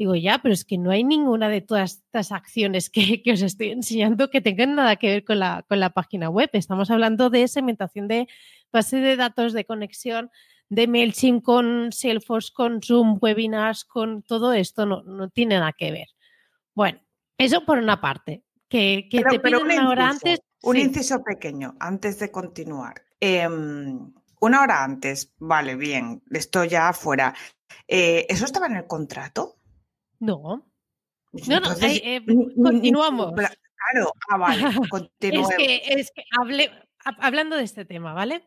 Digo, 0.00 0.14
ya, 0.14 0.38
pero 0.42 0.54
es 0.54 0.64
que 0.64 0.78
no 0.78 0.92
hay 0.92 1.04
ninguna 1.04 1.50
de 1.50 1.60
todas 1.60 1.96
estas 1.96 2.32
acciones 2.32 2.88
que, 2.88 3.20
que, 3.22 3.32
os 3.32 3.42
estoy 3.42 3.68
enseñando 3.72 4.30
que 4.30 4.40
tengan 4.40 4.74
nada 4.74 4.96
que 4.96 5.08
ver 5.08 5.24
con 5.26 5.38
la, 5.38 5.62
con 5.68 5.78
la 5.78 5.90
página 5.90 6.30
web. 6.30 6.48
Estamos 6.54 6.90
hablando 6.90 7.28
de 7.28 7.46
segmentación 7.48 8.08
de 8.08 8.26
base 8.72 8.96
de 8.96 9.16
datos, 9.16 9.52
de 9.52 9.66
conexión, 9.66 10.30
de 10.70 10.86
MailChimp 10.86 11.44
con 11.44 11.92
Salesforce, 11.92 12.50
con 12.54 12.80
Zoom, 12.80 13.18
webinars, 13.20 13.84
con 13.84 14.22
todo 14.22 14.54
esto, 14.54 14.86
no, 14.86 15.02
no 15.02 15.28
tiene 15.28 15.56
nada 15.58 15.74
que 15.76 15.92
ver. 15.92 16.08
Bueno, 16.74 16.98
eso 17.36 17.66
por 17.66 17.76
una 17.76 18.00
parte. 18.00 18.42
Que, 18.70 19.06
que 19.10 19.18
pero, 19.18 19.30
te 19.32 19.40
pero 19.40 19.60
piden 19.60 19.80
una 19.80 19.90
hora 19.90 20.08
antes 20.08 20.40
un 20.62 20.76
sí. 20.76 20.80
inciso 20.80 21.22
pequeño 21.22 21.76
antes 21.78 22.18
de 22.20 22.30
continuar. 22.30 23.02
Eh, 23.20 23.46
una 23.46 24.62
hora 24.62 24.82
antes, 24.82 25.34
vale, 25.38 25.76
bien, 25.76 26.22
esto 26.30 26.64
ya 26.64 26.90
fuera. 26.94 27.34
Eh, 27.86 28.24
¿Eso 28.30 28.46
estaba 28.46 28.66
en 28.66 28.76
el 28.76 28.86
contrato? 28.86 29.59
No. 30.20 30.66
No, 31.48 31.60
no, 31.60 31.72
eh, 31.82 32.00
eh, 32.04 32.24
continuamos. 32.62 33.32
Claro, 33.34 34.12
ah, 34.28 34.36
vale, 34.36 34.62
continuemos. 34.90 35.50
es 35.50 35.56
que, 35.56 35.82
es 35.94 36.10
que 36.12 36.24
hable, 36.38 36.70
hablando 37.04 37.56
de 37.56 37.64
este 37.64 37.84
tema, 37.84 38.12
¿vale? 38.12 38.42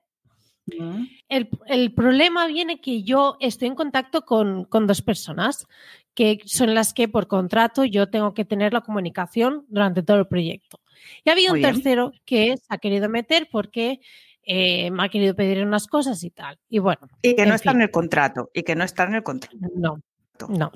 Mm. 0.66 1.06
El, 1.28 1.50
el, 1.68 1.94
problema 1.94 2.48
viene 2.48 2.80
que 2.80 3.04
yo 3.04 3.38
estoy 3.40 3.70
en 3.70 3.76
contacto 3.76 4.24
con, 4.24 4.66
con, 4.66 4.88
dos 4.88 5.02
personas 5.02 5.68
que 6.14 6.40
son 6.46 6.74
las 6.74 6.94
que 6.94 7.10
por 7.10 7.28
contrato 7.28 7.84
yo 7.84 8.10
tengo 8.10 8.34
que 8.34 8.46
tener 8.46 8.72
la 8.72 8.82
comunicación 8.82 9.66
durante 9.68 10.04
todo 10.04 10.18
el 10.18 10.28
proyecto. 10.28 10.80
Y 11.24 11.30
había 11.30 11.52
un 11.52 11.62
tercero 11.62 12.14
que 12.26 12.56
se 12.58 12.66
ha 12.70 12.78
querido 12.78 13.10
meter 13.10 13.50
porque 13.52 14.00
eh, 14.44 14.92
me 14.92 15.04
ha 15.04 15.10
querido 15.10 15.36
pedir 15.36 15.66
unas 15.66 15.88
cosas 15.88 16.24
y 16.24 16.30
tal. 16.30 16.60
Y 16.70 16.80
bueno. 16.80 17.08
Y 17.22 17.36
que 17.36 17.46
no 17.46 17.56
está 17.56 17.72
en 17.72 17.82
el 17.82 17.92
contrato. 17.92 18.50
Y 18.54 18.64
que 18.64 18.76
no 18.76 18.84
está 18.84 19.04
en 19.06 19.16
el 19.16 19.24
contrato. 19.24 19.58
No. 19.76 20.02
No. 20.50 20.72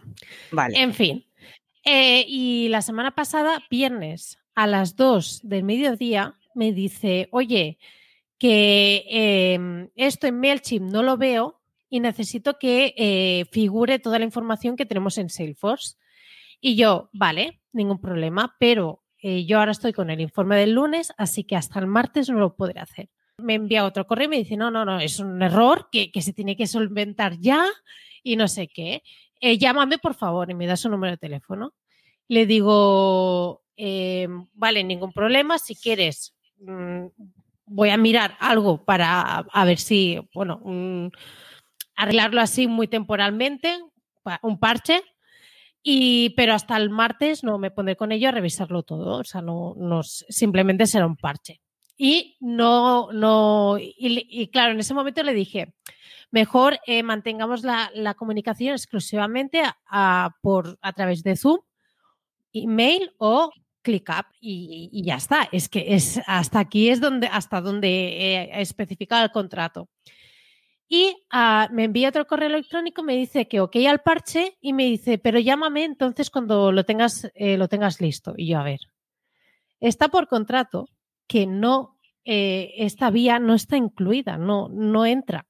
Vale. 0.51 0.79
En 0.79 0.93
fin. 0.93 1.25
Eh, 1.83 2.25
y 2.27 2.67
la 2.69 2.81
semana 2.81 3.15
pasada, 3.15 3.63
viernes, 3.69 4.39
a 4.55 4.67
las 4.67 4.95
2 4.95 5.41
del 5.43 5.63
mediodía, 5.63 6.35
me 6.53 6.73
dice, 6.73 7.29
oye, 7.31 7.77
que 8.37 9.05
eh, 9.09 9.89
esto 9.95 10.27
en 10.27 10.39
MailChimp 10.39 10.91
no 10.91 11.03
lo 11.03 11.17
veo 11.17 11.61
y 11.89 11.99
necesito 11.99 12.57
que 12.59 12.93
eh, 12.97 13.45
figure 13.51 13.99
toda 13.99 14.19
la 14.19 14.25
información 14.25 14.75
que 14.75 14.85
tenemos 14.85 15.17
en 15.17 15.29
Salesforce. 15.29 15.95
Y 16.59 16.75
yo, 16.75 17.09
vale, 17.13 17.61
ningún 17.71 18.01
problema, 18.01 18.55
pero 18.59 19.03
eh, 19.21 19.45
yo 19.45 19.59
ahora 19.59 19.71
estoy 19.71 19.93
con 19.93 20.09
el 20.09 20.19
informe 20.19 20.57
del 20.57 20.73
lunes, 20.73 21.13
así 21.17 21.43
que 21.43 21.55
hasta 21.55 21.79
el 21.79 21.87
martes 21.87 22.29
no 22.29 22.39
lo 22.39 22.55
podré 22.55 22.79
hacer. 22.79 23.09
Me 23.37 23.53
envía 23.53 23.85
otro 23.85 24.07
correo 24.07 24.25
y 24.25 24.29
me 24.29 24.37
dice, 24.37 24.57
no, 24.57 24.71
no, 24.71 24.83
no, 24.83 24.99
es 24.99 25.19
un 25.19 25.41
error 25.41 25.89
que, 25.91 26.11
que 26.11 26.21
se 26.21 26.33
tiene 26.33 26.55
que 26.57 26.67
solventar 26.67 27.37
ya 27.39 27.65
y 28.23 28.35
no 28.35 28.47
sé 28.47 28.67
qué. 28.67 29.03
Eh, 29.39 29.57
llámame, 29.57 29.97
por 29.97 30.15
favor, 30.15 30.49
y 30.49 30.53
me 30.53 30.67
da 30.67 30.75
su 30.75 30.89
número 30.89 31.11
de 31.11 31.17
teléfono. 31.17 31.73
Le 32.27 32.45
digo, 32.45 33.63
eh, 33.75 34.27
vale, 34.53 34.83
ningún 34.83 35.13
problema, 35.13 35.57
si 35.57 35.75
quieres, 35.75 36.35
mmm, 36.59 37.05
voy 37.65 37.89
a 37.89 37.97
mirar 37.97 38.35
algo 38.39 38.83
para 38.83 39.39
a 39.39 39.65
ver 39.65 39.77
si, 39.77 40.19
bueno, 40.33 40.61
arreglarlo 41.95 42.41
así 42.41 42.67
muy 42.67 42.87
temporalmente, 42.87 43.77
un 44.41 44.59
parche, 44.59 45.03
y, 45.83 46.31
pero 46.31 46.53
hasta 46.53 46.75
el 46.75 46.89
martes 46.89 47.43
no 47.43 47.57
me 47.57 47.71
pondré 47.71 47.95
con 47.95 48.11
ello 48.11 48.27
a 48.27 48.33
revisarlo 48.33 48.83
todo. 48.83 49.19
O 49.19 49.23
sea, 49.23 49.41
no, 49.41 49.73
no 49.77 50.03
simplemente 50.03 50.85
será 50.85 51.05
un 51.05 51.15
parche. 51.15 51.61
Y 51.97 52.35
no, 52.41 53.11
no, 53.13 53.77
y, 53.79 54.49
claro, 54.51 54.73
en 54.73 54.79
ese 54.79 54.93
momento 54.93 55.23
le 55.23 55.33
dije, 55.33 55.73
mejor 56.31 56.79
eh, 56.85 57.03
mantengamos 57.03 57.63
la, 57.63 58.13
comunicación 58.15 58.73
exclusivamente 58.73 59.63
a, 59.85 60.35
por, 60.41 60.77
a 60.81 60.93
través 60.93 61.23
de 61.23 61.35
Zoom, 61.35 61.59
email 62.53 63.13
o 63.17 63.51
ClickUp 63.81 64.25
y, 64.39 64.89
y 64.91 65.03
ya 65.03 65.15
está. 65.15 65.47
Es 65.51 65.69
que 65.69 65.95
es 65.95 66.19
hasta 66.27 66.59
aquí 66.59 66.89
es 66.89 66.99
donde, 66.99 67.27
hasta 67.27 67.61
donde 67.61 67.89
he 67.89 68.61
especificado 68.61 69.23
el 69.23 69.31
contrato. 69.31 69.89
Y 70.89 71.17
ah, 71.31 71.67
me 71.71 71.83
envía 71.83 72.09
otro 72.09 72.25
correo 72.25 72.47
electrónico, 72.47 73.03
me 73.03 73.15
dice 73.15 73.47
que 73.47 73.59
ok 73.59 73.75
al 73.87 74.01
parche 74.01 74.57
y 74.61 74.71
me 74.71 74.85
dice, 74.85 75.17
pero 75.17 75.37
llámame 75.37 75.83
entonces 75.83 76.29
cuando 76.29 76.71
lo 76.71 76.85
tengas, 76.85 77.29
eh, 77.35 77.57
lo 77.57 77.67
tengas 77.67 77.99
listo. 77.99 78.33
Y 78.37 78.47
yo, 78.47 78.59
a 78.59 78.63
ver, 78.63 78.79
está 79.81 80.07
por 80.07 80.27
contrato 80.27 80.87
que 81.27 81.45
no, 81.45 81.97
eh, 82.23 82.73
esta 82.77 83.09
vía 83.09 83.39
no 83.39 83.53
está 83.53 83.75
incluida, 83.75 84.37
no, 84.37 84.69
no 84.69 85.05
entra. 85.05 85.45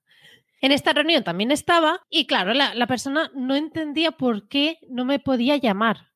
En 0.62 0.72
esta 0.72 0.94
reunión 0.94 1.24
también 1.24 1.52
estaba 1.52 2.02
y 2.10 2.26
claro, 2.26 2.54
la, 2.54 2.88
persona 2.88 3.32
no 3.36 3.56
entendía 3.56 4.12
por 4.12 4.48
qué 4.48 4.80
no 4.90 5.06
me 5.06 5.20
podía 5.20 5.58
llamar, 5.58 6.12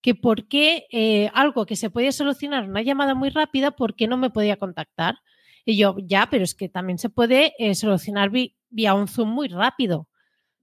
que 0.00 0.14
por 0.14 0.48
qué 0.48 0.86
eh, 0.90 1.30
algo 1.34 1.66
que 1.66 1.76
se 1.76 1.90
podía 1.90 2.12
solucionar 2.12 2.68
una 2.68 2.82
llamada 2.82 3.14
muy 3.14 3.28
rápida, 3.28 3.72
por 3.72 3.94
qué 3.94 4.08
no 4.08 4.16
me 4.16 4.30
podía 4.30 4.56
contactar. 4.56 5.18
Y 5.64 5.76
yo, 5.76 5.96
ya, 5.98 6.28
pero 6.30 6.44
es 6.44 6.54
que 6.54 6.68
también 6.68 6.98
se 6.98 7.10
puede 7.10 7.54
eh, 7.58 7.74
solucionar 7.74 8.30
vía 8.70 8.94
un 8.94 9.08
Zoom 9.08 9.30
muy 9.30 9.48
rápido. 9.48 10.08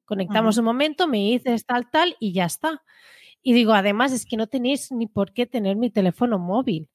Conectamos 0.05 0.57
un 0.57 0.65
momento, 0.65 1.07
me 1.07 1.17
dices 1.17 1.65
tal, 1.65 1.89
tal 1.89 2.15
y 2.19 2.33
ya 2.33 2.45
está. 2.45 2.81
Y 3.41 3.53
digo, 3.53 3.73
además 3.73 4.11
es 4.11 4.25
que 4.25 4.37
no 4.37 4.47
tenéis 4.47 4.91
ni 4.91 5.07
por 5.07 5.33
qué 5.33 5.45
tener 5.45 5.75
mi 5.75 5.89
teléfono 5.89 6.39
móvil. 6.39 6.89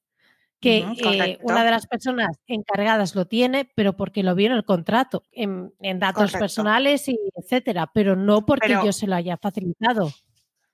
Que 0.59 0.79
eh, 0.79 1.39
una 1.41 1.63
de 1.63 1.71
las 1.71 1.87
personas 1.87 2.37
encargadas 2.45 3.15
lo 3.15 3.25
tiene, 3.25 3.71
pero 3.75 3.95
porque 3.95 4.23
lo 4.23 4.35
vio 4.35 4.47
en 4.47 4.53
el 4.53 4.65
contrato, 4.65 5.23
en, 5.31 5.71
datos 5.99 6.33
personales 6.33 7.07
y 7.07 7.17
etcétera, 7.35 7.89
pero 7.93 8.15
no 8.17 8.45
porque 8.45 8.77
yo 8.83 8.91
se 8.91 9.07
lo 9.07 9.15
haya 9.15 9.37
facilitado. 9.37 10.11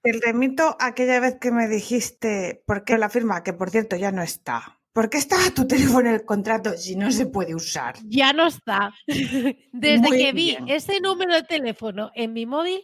Te 0.01 0.11
remito 0.23 0.75
aquella 0.79 1.19
vez 1.19 1.37
que 1.39 1.51
me 1.51 1.67
dijiste, 1.67 2.63
¿por 2.65 2.83
qué 2.83 2.97
la 2.97 3.09
firma? 3.09 3.43
Que 3.43 3.53
por 3.53 3.69
cierto 3.69 3.95
ya 3.95 4.11
no 4.11 4.21
está. 4.21 4.79
¿Por 4.95 5.09
qué 5.09 5.17
estaba 5.17 5.51
tu 5.53 5.67
teléfono 5.67 6.09
en 6.09 6.15
el 6.15 6.25
contrato 6.25 6.77
si 6.77 6.95
no 6.95 7.11
se 7.11 7.25
puede 7.25 7.53
usar? 7.53 7.95
Ya 8.05 8.31
no 8.31 8.47
está. 8.47 8.93
Desde 9.73 10.09
que 10.09 10.31
vi 10.31 10.57
ese 10.67 11.01
número 11.01 11.33
de 11.33 11.43
teléfono 11.43 12.11
en 12.15 12.33
mi 12.33 12.45
móvil, 12.45 12.81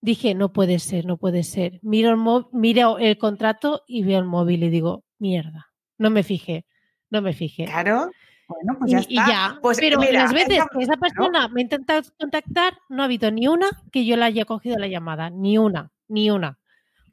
dije, 0.00 0.34
no 0.34 0.52
puede 0.52 0.78
ser, 0.78 1.04
no 1.04 1.18
puede 1.18 1.42
ser. 1.42 1.78
Miro 1.82 2.10
el, 2.10 2.46
miro 2.52 2.98
el 2.98 3.18
contrato 3.18 3.82
y 3.86 4.02
veo 4.02 4.18
el 4.18 4.24
móvil 4.24 4.62
y 4.62 4.70
digo, 4.70 5.04
mierda. 5.18 5.69
No 6.00 6.08
me 6.08 6.22
fijé, 6.22 6.64
no 7.10 7.20
me 7.20 7.34
fijé. 7.34 7.66
Claro. 7.66 8.10
Bueno, 8.48 8.78
pues 8.78 8.90
ya 8.90 8.98
está. 9.00 9.12
Y 9.12 9.16
ya. 9.16 9.58
Pues 9.60 9.78
pero 9.78 10.00
las 10.00 10.32
veces 10.32 10.64
que 10.72 10.82
esa 10.82 10.96
persona 10.96 11.46
me 11.48 11.60
ha 11.60 11.62
intentado 11.62 12.02
contactar, 12.18 12.78
no 12.88 13.02
ha 13.02 13.04
habido 13.04 13.30
ni 13.30 13.48
una 13.48 13.68
que 13.92 14.06
yo 14.06 14.16
le 14.16 14.24
haya 14.24 14.46
cogido 14.46 14.78
la 14.78 14.86
llamada. 14.86 15.28
Ni 15.28 15.58
una, 15.58 15.92
ni 16.08 16.30
una. 16.30 16.58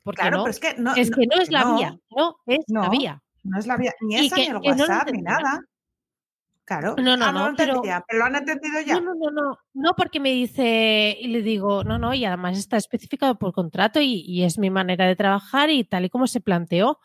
Porque 0.04 0.22
claro, 0.22 0.38
no, 0.38 0.44
pero 0.46 0.52
es 0.52 0.60
que 0.62 0.76
no 0.78 0.96
es, 0.96 1.12
que 1.12 1.28
no 1.28 1.42
es 1.42 1.52
la 1.52 1.76
vía, 1.76 2.00
no 2.16 2.38
es 2.46 2.64
la 2.68 2.90
vía. 2.90 3.22
No 3.44 3.60
es 3.60 3.68
la 3.68 3.76
vía, 3.76 3.92
ni 4.00 4.16
esa, 4.16 4.38
ni 4.38 4.46
el 4.46 4.56
WhatsApp, 4.56 5.12
ni 5.12 5.22
nada. 5.22 5.66
Claro. 6.64 6.96
No, 6.98 7.18
no, 7.18 7.26
ah, 7.26 7.32
no, 7.34 7.56
pero, 7.58 7.82
lo 7.84 8.26
han 8.26 8.36
entendido 8.36 8.80
ya. 8.82 9.02
No, 9.02 9.14
no, 9.16 9.32
no, 9.32 9.60
no, 9.74 9.94
porque 9.98 10.22
me 10.22 10.32
dice 10.32 11.18
y 11.20 11.28
le 11.28 11.42
digo, 11.42 11.84
no, 11.84 11.98
no, 11.98 12.14
y 12.14 12.24
además 12.24 12.58
está 12.58 12.78
especificado 12.78 13.38
por 13.38 13.52
contrato 13.52 14.00
y, 14.02 14.44
es 14.44 14.58
mi 14.58 14.70
manera 14.70 15.06
de 15.06 15.18
trabajar 15.18 15.70
y 15.70 15.84
tal 15.84 16.06
y 16.06 16.10
como 16.10 16.26
se 16.28 16.40
planteó. 16.40 17.00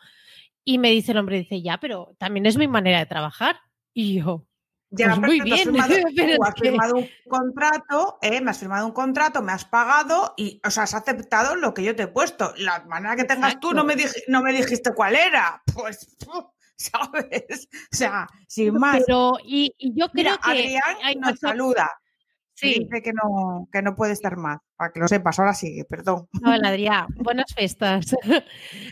Y 0.65 0.77
me 0.77 0.91
dice 0.91 1.11
el 1.11 1.17
hombre, 1.17 1.39
dice, 1.39 1.61
ya, 1.61 1.79
pero 1.79 2.15
también 2.17 2.45
es 2.45 2.57
mi 2.57 2.67
manera 2.67 2.99
de 2.99 3.05
trabajar. 3.05 3.59
Y 3.93 4.21
yo, 4.21 4.47
ya, 4.95 5.07
pues 5.07 5.19
muy 5.19 5.41
bien. 5.41 5.75
Has 5.79 6.53
firmado, 6.59 6.95
un 6.97 7.09
contrato, 7.27 8.19
eh, 8.21 8.41
me 8.41 8.51
has 8.51 8.59
firmado 8.59 8.85
un 8.85 8.91
contrato, 8.91 9.41
me 9.41 9.51
has 9.51 9.65
pagado 9.65 10.35
y, 10.37 10.61
o 10.63 10.69
sea, 10.69 10.83
has 10.83 10.93
aceptado 10.93 11.55
lo 11.55 11.73
que 11.73 11.83
yo 11.83 11.95
te 11.95 12.03
he 12.03 12.07
puesto. 12.07 12.53
La 12.57 12.85
manera 12.85 13.15
que 13.15 13.23
tengas 13.23 13.59
tú 13.59 13.73
no 13.73 13.83
me, 13.83 13.95
no 14.27 14.41
me 14.43 14.53
dijiste 14.53 14.93
cuál 14.93 15.15
era. 15.15 15.61
Pues, 15.73 16.15
¿sabes? 16.75 17.67
O 17.91 17.95
sea, 17.95 18.27
sin 18.47 18.75
más. 18.75 19.01
Pero, 19.05 19.37
y, 19.43 19.73
yo 19.79 20.09
creo 20.09 20.37
que. 20.37 20.51
Adrián 20.51 21.19
nos 21.19 21.39
saluda. 21.39 21.89
Sí. 22.55 22.79
Dice 22.79 23.01
que 23.01 23.13
no, 23.13 23.67
que 23.71 23.81
no 23.81 23.95
puede 23.95 24.13
estar 24.13 24.37
más. 24.37 24.59
Para 24.75 24.91
que 24.91 24.99
lo 24.99 25.07
sepas, 25.07 25.39
ahora 25.39 25.53
sigue, 25.53 25.85
perdón. 25.85 26.27
Hola, 26.45 26.69
Adrián. 26.69 27.07
Buenas 27.15 27.53
fiestas. 27.55 28.15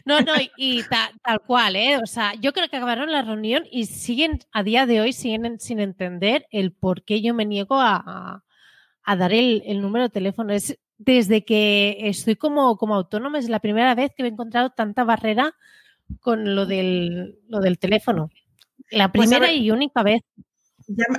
No, 0.06 0.22
no, 0.22 0.34
y 0.58 0.84
tal 0.84 1.42
cual, 1.46 1.76
¿eh? 1.76 1.98
O 1.98 2.08
sea, 2.08 2.34
yo 2.36 2.54
creo 2.54 2.70
que 2.70 2.78
acabaron 2.78 3.12
la 3.12 3.22
reunión 3.22 3.64
y 3.72 3.86
siguen, 3.86 4.40
a 4.52 4.64
día 4.64 4.86
de 4.86 5.00
hoy, 5.00 5.14
siguen 5.14 5.60
sin 5.60 5.80
entender 5.80 6.48
el 6.50 6.74
por 6.74 7.04
qué 7.04 7.22
yo 7.22 7.34
me 7.34 7.46
niego 7.46 7.80
a, 7.80 8.44
dar 9.06 9.34
el, 9.34 9.82
número 9.82 10.06
de 10.06 10.10
teléfono. 10.10 10.54
Es 10.54 10.80
desde 10.98 11.46
que 11.46 11.98
estoy 12.00 12.36
como, 12.36 12.78
como 12.78 12.96
autónoma, 12.96 13.38
es 13.38 13.50
la 13.50 13.60
primera 13.60 13.94
vez 13.94 14.12
que 14.16 14.24
he 14.24 14.28
encontrado 14.28 14.72
tanta 14.72 15.04
barrera 15.04 15.54
con 16.20 16.56
lo 16.56 16.66
del, 16.66 17.40
lo 17.48 17.60
del 17.60 17.78
teléfono. 17.78 18.30
La 18.90 19.12
pues 19.12 19.30
primera 19.30 19.52
y 19.52 19.72
única 19.72 20.04
vez. 20.04 20.22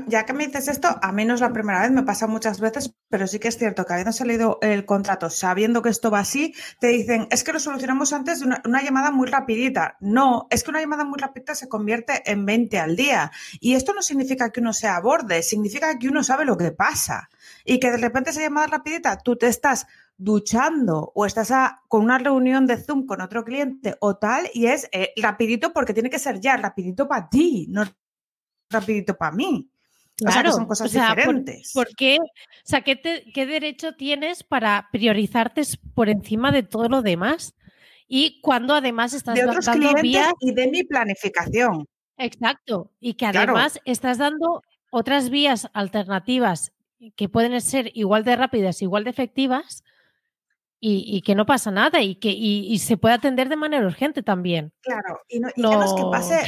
Ya, 0.08 0.26
que 0.26 0.32
me 0.32 0.46
dices 0.46 0.68
esto, 0.68 0.88
a 1.00 1.12
menos 1.12 1.40
la 1.40 1.52
primera 1.52 1.80
vez, 1.82 1.90
me 1.90 2.02
pasa 2.02 2.26
muchas 2.26 2.60
veces, 2.60 2.94
pero 3.08 3.26
sí 3.26 3.38
que 3.38 3.48
es 3.48 3.56
cierto 3.56 3.84
que 3.84 3.92
habiendo 3.92 4.12
salido 4.12 4.58
el 4.60 4.84
contrato, 4.84 5.30
sabiendo 5.30 5.82
que 5.82 5.88
esto 5.88 6.10
va 6.10 6.20
así, 6.20 6.54
te 6.80 6.88
dicen, 6.88 7.26
es 7.30 7.44
que 7.44 7.52
lo 7.52 7.60
solucionamos 7.60 8.12
antes 8.12 8.40
de 8.40 8.46
una, 8.46 8.82
llamada 8.82 9.10
muy 9.10 9.28
rapidita. 9.28 9.96
No, 10.00 10.46
es 10.50 10.64
que 10.64 10.70
una 10.70 10.80
llamada 10.80 11.04
muy 11.04 11.18
rápida 11.18 11.54
se 11.54 11.68
convierte 11.68 12.22
en 12.30 12.44
20 12.44 12.78
al 12.78 12.96
día. 12.96 13.30
Y 13.60 13.74
esto 13.74 13.94
no 13.94 14.02
significa 14.02 14.50
que 14.50 14.60
uno 14.60 14.72
sea 14.72 15.00
borde, 15.00 15.42
significa 15.42 15.98
que 15.98 16.08
uno 16.08 16.22
sabe 16.22 16.44
lo 16.44 16.56
que 16.56 16.72
pasa. 16.72 17.30
Y 17.64 17.78
que 17.78 17.90
de 17.90 17.98
repente 17.98 18.30
esa 18.30 18.40
llamada 18.40 18.66
rapidita, 18.66 19.18
tú 19.18 19.36
te 19.36 19.46
estás 19.46 19.86
duchando 20.18 21.12
o 21.14 21.26
estás 21.26 21.52
con 21.88 22.02
una 22.04 22.18
reunión 22.18 22.66
de 22.66 22.76
Zoom 22.76 23.06
con 23.06 23.20
otro 23.20 23.44
cliente 23.44 23.96
o 24.00 24.16
tal, 24.16 24.48
y 24.52 24.66
es 24.66 24.88
eh, 24.92 25.12
rapidito 25.20 25.72
porque 25.72 25.94
tiene 25.94 26.10
que 26.10 26.18
ser 26.18 26.40
ya 26.40 26.56
rapidito 26.56 27.08
para 27.08 27.28
ti, 27.28 27.66
rapidito 28.72 29.16
para 29.16 29.32
mí. 29.32 29.68
Claro, 30.16 30.30
o 30.30 30.32
sea, 30.32 30.42
que 30.42 30.52
son 30.52 30.66
cosas 30.66 30.92
diferentes. 30.92 31.72
Por, 31.72 31.88
qué? 31.96 32.18
O 32.20 32.26
sea, 32.64 32.82
¿qué, 32.82 33.00
¿qué, 33.34 33.46
derecho 33.46 33.94
tienes 33.94 34.44
para 34.44 34.88
priorizarte 34.92 35.62
por 35.94 36.08
encima 36.08 36.52
de 36.52 36.62
todo 36.62 36.88
lo 36.88 37.02
demás? 37.02 37.54
Y 38.06 38.40
cuando 38.42 38.74
además 38.74 39.14
estás 39.14 39.34
de 39.34 39.44
otros 39.44 39.64
dando 39.64 39.94
vías... 40.02 40.32
y 40.40 40.52
de 40.52 40.68
mi 40.70 40.84
planificación. 40.84 41.88
Exacto. 42.18 42.90
Y 43.00 43.14
que 43.14 43.26
además 43.26 43.80
estás 43.84 44.18
dando 44.18 44.62
otras 44.90 45.30
vías 45.30 45.68
alternativas 45.72 46.72
que 47.16 47.28
pueden 47.28 47.58
ser 47.60 47.90
igual 47.94 48.24
de 48.24 48.36
rápidas, 48.36 48.82
igual 48.82 49.04
de 49.04 49.10
efectivas, 49.10 49.82
y, 50.84 51.22
que 51.22 51.36
no 51.36 51.46
pasa 51.46 51.70
nada 51.70 52.00
y 52.00 52.16
que 52.16 52.30
y, 52.30 52.76
se 52.80 52.96
puede 52.96 53.14
atender 53.14 53.48
de 53.48 53.54
manera 53.54 53.86
urgente 53.86 54.22
también. 54.22 54.72
Claro, 54.80 55.20
y, 55.28 55.38
no, 55.38 55.48
Ya, 55.54 55.76
no 55.76 55.84
es 55.84 55.92
que 55.94 56.02
pase, 56.10 56.40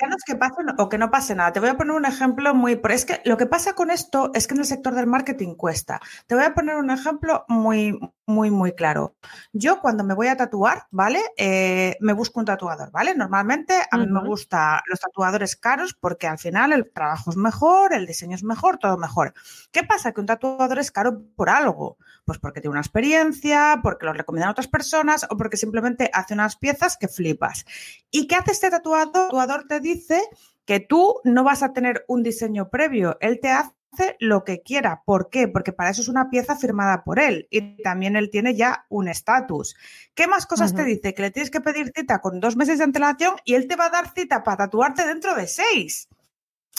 ya 0.00 0.08
no 0.08 0.16
es 0.16 0.24
que 0.24 0.34
pase 0.34 0.54
o 0.78 0.88
que 0.88 0.96
no 0.96 1.10
pase 1.10 1.34
nada. 1.34 1.52
Te 1.52 1.60
voy 1.60 1.68
a 1.68 1.76
poner 1.76 1.94
un 1.94 2.06
ejemplo 2.06 2.54
muy... 2.54 2.76
Pero 2.76 2.94
es 2.94 3.04
que 3.04 3.20
lo 3.26 3.36
que 3.36 3.44
pasa 3.44 3.74
con 3.74 3.90
esto 3.90 4.30
es 4.32 4.46
que 4.46 4.54
en 4.54 4.60
el 4.60 4.66
sector 4.66 4.94
del 4.94 5.06
marketing 5.06 5.56
cuesta. 5.56 6.00
Te 6.26 6.34
voy 6.34 6.44
a 6.44 6.54
poner 6.54 6.76
un 6.76 6.90
ejemplo 6.90 7.44
muy, 7.48 7.98
muy, 8.24 8.50
muy 8.50 8.72
claro. 8.72 9.14
Yo 9.52 9.80
cuando 9.80 10.04
me 10.04 10.14
voy 10.14 10.28
a 10.28 10.38
tatuar, 10.38 10.86
¿vale? 10.90 11.20
Eh, 11.36 11.96
me 12.00 12.14
busco 12.14 12.40
un 12.40 12.46
tatuador, 12.46 12.90
¿vale? 12.92 13.14
Normalmente 13.14 13.74
a 13.90 13.98
mí 13.98 14.06
me 14.06 14.26
gustan 14.26 14.80
los 14.86 15.00
tatuadores 15.00 15.54
caros 15.56 15.92
porque 15.92 16.26
al 16.26 16.38
final 16.38 16.72
el 16.72 16.90
trabajo 16.90 17.30
es 17.30 17.36
mejor, 17.36 17.92
el 17.92 18.06
diseño 18.06 18.36
es 18.36 18.42
mejor, 18.42 18.78
todo 18.78 18.96
mejor. 18.96 19.34
¿Qué 19.70 19.82
pasa? 19.82 20.12
Que 20.12 20.20
un 20.20 20.26
tatuador 20.26 20.78
es 20.78 20.90
caro 20.90 21.22
por 21.36 21.50
algo. 21.50 21.98
Pues 22.24 22.38
porque 22.38 22.60
tiene 22.60 22.72
una 22.72 22.80
experiencia, 22.80 23.80
porque 23.82 24.06
lo 24.06 24.12
recomiendan 24.12 24.50
otras 24.50 24.68
personas 24.68 25.26
o 25.28 25.36
porque 25.36 25.56
simplemente 25.56 26.10
hace 26.12 26.34
unas 26.34 26.56
piezas 26.56 26.96
que 26.96 27.08
flipas. 27.08 27.64
¿Y 28.10 28.26
qué 28.26 28.36
hace 28.36 28.52
este 28.52 28.70
tatuador? 28.70 29.06
El 29.06 29.12
tatuador 29.12 29.66
te 29.66 29.80
dice 29.80 30.22
que 30.64 30.80
tú 30.80 31.20
no 31.24 31.42
vas 31.42 31.62
a 31.62 31.72
tener 31.72 32.04
un 32.08 32.22
diseño 32.22 32.70
previo, 32.70 33.18
él 33.20 33.40
te 33.40 33.50
hace 33.50 34.16
lo 34.20 34.44
que 34.44 34.62
quiera. 34.62 35.02
¿Por 35.04 35.28
qué? 35.30 35.48
Porque 35.48 35.72
para 35.72 35.90
eso 35.90 36.00
es 36.00 36.08
una 36.08 36.30
pieza 36.30 36.56
firmada 36.56 37.04
por 37.04 37.18
él 37.18 37.48
y 37.50 37.82
también 37.82 38.16
él 38.16 38.30
tiene 38.30 38.54
ya 38.54 38.86
un 38.88 39.08
estatus. 39.08 39.76
¿Qué 40.14 40.26
más 40.26 40.46
cosas 40.46 40.74
te 40.74 40.84
dice? 40.84 41.14
Que 41.14 41.22
le 41.22 41.30
tienes 41.30 41.50
que 41.50 41.60
pedir 41.60 41.92
cita 41.94 42.20
con 42.20 42.40
dos 42.40 42.56
meses 42.56 42.78
de 42.78 42.84
antelación 42.84 43.34
y 43.44 43.54
él 43.54 43.66
te 43.66 43.76
va 43.76 43.86
a 43.86 43.90
dar 43.90 44.12
cita 44.14 44.42
para 44.42 44.56
tatuarte 44.58 45.06
dentro 45.06 45.34
de 45.34 45.46
seis. 45.46 46.08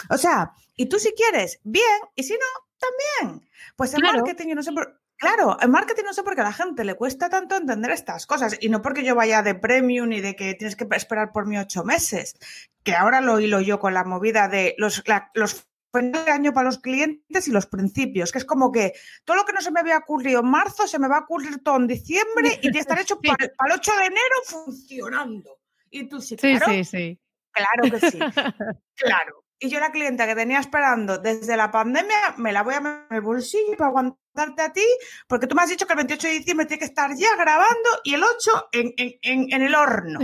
O 0.10 0.18
sea, 0.18 0.54
y 0.76 0.88
tú 0.88 0.98
si 0.98 1.12
quieres, 1.14 1.60
bien, 1.64 2.00
y 2.16 2.24
si 2.24 2.34
no, 2.34 2.40
también. 2.80 3.48
Pues 3.76 3.94
el 3.94 4.02
marketing, 4.02 4.48
yo 4.48 4.56
no 4.56 4.64
sé 4.64 4.72
por, 4.72 5.03
Claro, 5.18 5.58
en 5.62 5.72
marketing 5.72 6.04
no 6.04 6.14
sé 6.14 6.24
por 6.24 6.36
qué 6.36 6.42
a 6.42 6.46
la 6.46 6.54
gente 6.54 6.84
le 6.84 6.96
cuesta 6.96 7.30
tanto 7.30 7.56
entender 7.56 7.92
estas 7.92 8.26
cosas 8.26 8.58
y 8.60 8.70
no 8.70 8.82
porque 8.82 9.06
yo 9.06 9.16
vaya 9.16 9.42
de 9.42 9.56
premium 9.56 10.10
ni 10.10 10.20
de 10.20 10.36
que 10.36 10.54
tienes 10.56 10.76
que 10.76 10.86
esperar 10.92 11.32
por 11.32 11.46
mí 11.46 11.58
ocho 11.58 11.84
meses, 11.84 12.36
que 12.84 12.94
ahora 12.94 13.22
lo 13.22 13.40
hilo 13.40 13.62
yo 13.62 13.80
con 13.80 13.94
la 13.94 14.04
movida 14.04 14.48
de 14.48 14.76
los, 14.78 15.04
los 15.34 15.68
de 16.02 16.32
año 16.32 16.54
para 16.54 16.66
los 16.66 16.80
clientes 16.80 17.48
y 17.48 17.52
los 17.52 17.68
principios, 17.68 18.32
que 18.32 18.40
es 18.40 18.46
como 18.46 18.72
que 18.72 18.94
todo 19.26 19.38
lo 19.38 19.46
que 19.46 19.54
no 19.54 19.62
se 19.62 19.72
me 19.72 19.80
había 19.80 19.98
ocurrido 19.98 20.40
en 20.40 20.50
marzo 20.50 20.88
se 20.88 20.98
me 20.98 21.08
va 21.08 21.18
a 21.18 21.22
ocurrir 21.22 21.62
todo 21.64 21.78
en 21.78 21.88
diciembre 21.88 22.54
y 22.56 22.62
tiene 22.62 22.74
que 22.74 22.80
estar 22.80 23.00
hecho 23.00 23.20
para, 23.22 23.46
el 23.46 23.72
8 23.72 23.92
de 24.00 24.06
enero 24.06 24.36
funcionando. 24.44 25.60
Y 25.92 26.10
tú 26.10 26.20
sí, 26.20 26.36
claro. 26.36 26.66
Sí, 26.66 26.84
sí, 26.84 26.98
sí. 26.98 27.20
Claro 27.52 27.92
que 27.92 28.12
sí. 28.12 28.20
claro. 28.96 29.43
Y 29.64 29.70
yo 29.70 29.80
la 29.80 29.94
clienta 29.94 30.28
que 30.28 30.36
tenía 30.36 30.60
esperando 30.60 31.18
desde 31.20 31.56
la 31.56 31.72
pandemia 31.72 32.36
me 32.36 32.52
la 32.52 32.64
voy 32.64 32.74
a 32.74 32.82
meter 32.82 33.06
en 33.10 33.16
el 33.16 33.22
bolsillo 33.22 33.78
para 33.78 33.92
aguantarte 33.92 34.62
a 34.62 34.74
ti, 34.74 34.86
porque 35.26 35.48
tú 35.48 35.56
me 35.56 35.62
has 35.62 35.70
dicho 35.70 35.88
que 35.88 35.94
el 35.94 35.98
28 35.98 36.28
de 36.28 36.34
diciembre 36.34 36.66
tiene 36.66 36.80
que 36.80 36.86
estar 36.86 37.16
ya 37.16 37.34
grabando 37.38 37.90
y 38.04 38.14
el 38.14 38.24
8 38.24 38.70
en, 38.74 38.94
en, 38.98 39.54
en 39.54 39.62
el 39.62 39.74
horno. 39.74 40.20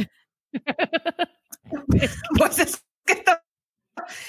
pues 2.37 2.59
es 2.59 2.83
que 3.05 3.13
esto, 3.13 3.31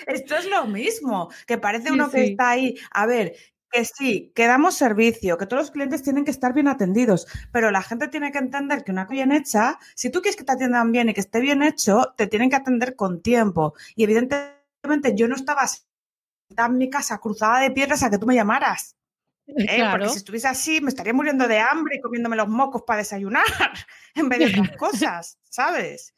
esto, 0.06 0.36
es 0.36 0.46
lo 0.46 0.66
mismo, 0.66 1.28
que 1.44 1.58
parece 1.58 1.90
uno 1.90 2.08
que 2.08 2.26
está 2.26 2.50
ahí. 2.50 2.78
A 2.92 3.06
ver, 3.06 3.34
que 3.68 3.84
sí, 3.84 4.30
que 4.32 4.46
damos 4.46 4.76
servicio, 4.76 5.38
que 5.38 5.46
todos 5.46 5.64
los 5.64 5.70
clientes 5.72 6.04
tienen 6.04 6.24
que 6.24 6.30
estar 6.30 6.54
bien 6.54 6.68
atendidos, 6.68 7.26
pero 7.50 7.72
la 7.72 7.82
gente 7.82 8.06
tiene 8.06 8.30
que 8.30 8.38
entender 8.38 8.84
que 8.84 8.92
una 8.92 9.06
cosa 9.06 9.14
bien 9.14 9.32
hecha, 9.32 9.80
si 9.96 10.08
tú 10.10 10.22
quieres 10.22 10.36
que 10.36 10.44
te 10.44 10.52
atiendan 10.52 10.92
bien 10.92 11.08
y 11.08 11.14
que 11.14 11.20
esté 11.20 11.40
bien 11.40 11.64
hecho, 11.64 12.14
te 12.16 12.28
tienen 12.28 12.48
que 12.48 12.56
atender 12.56 12.94
con 12.94 13.22
tiempo. 13.22 13.74
Y 13.96 14.04
evidentemente 14.04 14.59
yo 15.14 15.28
no 15.28 15.36
estaba 15.36 15.64
en 16.56 16.78
mi 16.78 16.90
casa 16.90 17.18
cruzada 17.18 17.60
de 17.60 17.70
piedras 17.70 18.02
a 18.02 18.10
que 18.10 18.18
tú 18.18 18.26
me 18.26 18.34
llamaras. 18.34 18.96
¿eh? 19.46 19.82
Porque 19.90 20.08
si 20.08 20.18
estuviese 20.18 20.48
así, 20.48 20.80
me 20.80 20.88
estaría 20.88 21.12
muriendo 21.12 21.48
de 21.48 21.58
hambre 21.58 21.96
y 21.96 22.00
comiéndome 22.00 22.36
los 22.36 22.48
mocos 22.48 22.82
para 22.82 22.98
desayunar 22.98 23.44
en 24.14 24.28
vez 24.28 24.38
de 24.38 24.60
otras 24.60 24.76
cosas, 24.76 25.38
¿sabes? 25.48 26.14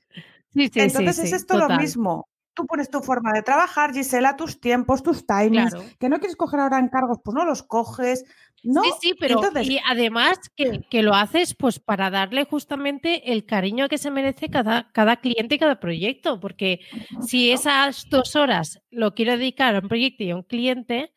Entonces 0.55 1.19
es 1.19 1.33
esto 1.33 1.57
lo 1.57 1.69
mismo. 1.77 2.29
Tú 2.55 2.67
pones 2.67 2.91
tu 2.91 3.01
forma 3.01 3.33
de 3.33 3.43
trabajar, 3.43 3.95
Gisela, 3.95 4.37
tus 4.37 4.61
tiempos, 4.61 5.03
tus 5.03 5.27
timings. 5.27 5.73
Que 5.99 6.11
no 6.11 6.19
quieres 6.19 6.37
coger 6.37 6.61
ahora 6.61 6.79
encargos, 6.79 7.19
pues 7.25 7.35
no 7.35 7.47
los 7.47 7.63
coges. 7.63 8.27
No, 8.65 8.83
sí, 8.85 8.91
sí, 9.01 9.15
pero 9.19 9.41
y 9.63 9.79
además 9.85 10.39
que, 10.57 11.03
lo 11.03 11.15
haces 11.15 11.55
pues 11.55 11.81
para 11.81 12.11
darle 12.11 12.45
justamente 12.45 13.33
el 13.33 13.45
cariño 13.45 13.89
que 13.89 13.99
se 13.99 14.11
merece 14.11 14.49
cada, 14.49 14.91
cada 14.93 15.17
cliente 15.17 15.57
y 15.57 15.59
cada 15.59 15.81
proyecto, 15.81 16.39
porque 16.39 16.81
si 17.27 17.51
esas 17.51 18.09
dos 18.09 18.37
horas 18.37 18.81
lo 18.91 19.15
quiero 19.15 19.37
dedicar 19.37 19.75
a 19.75 19.81
un 19.81 19.89
proyecto 19.89 20.23
y 20.23 20.31
a 20.31 20.37
un 20.37 20.45
cliente, 20.45 21.13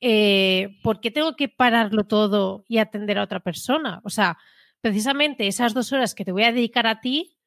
eh, 0.00 0.78
¿por 0.82 1.00
qué 1.00 1.10
tengo 1.10 1.36
que 1.36 1.48
pararlo 1.48 2.04
todo 2.04 2.64
y 2.68 2.78
atender 2.78 3.18
a 3.18 3.24
otra 3.24 3.40
persona? 3.40 4.00
O 4.04 4.10
sea, 4.10 4.38
precisamente 4.80 5.46
esas 5.46 5.74
dos 5.74 5.92
horas 5.92 6.14
que 6.14 6.24
te 6.24 6.32
voy 6.32 6.44
a 6.44 6.52
dedicar 6.52 6.86
a 6.86 7.00
ti 7.00 7.38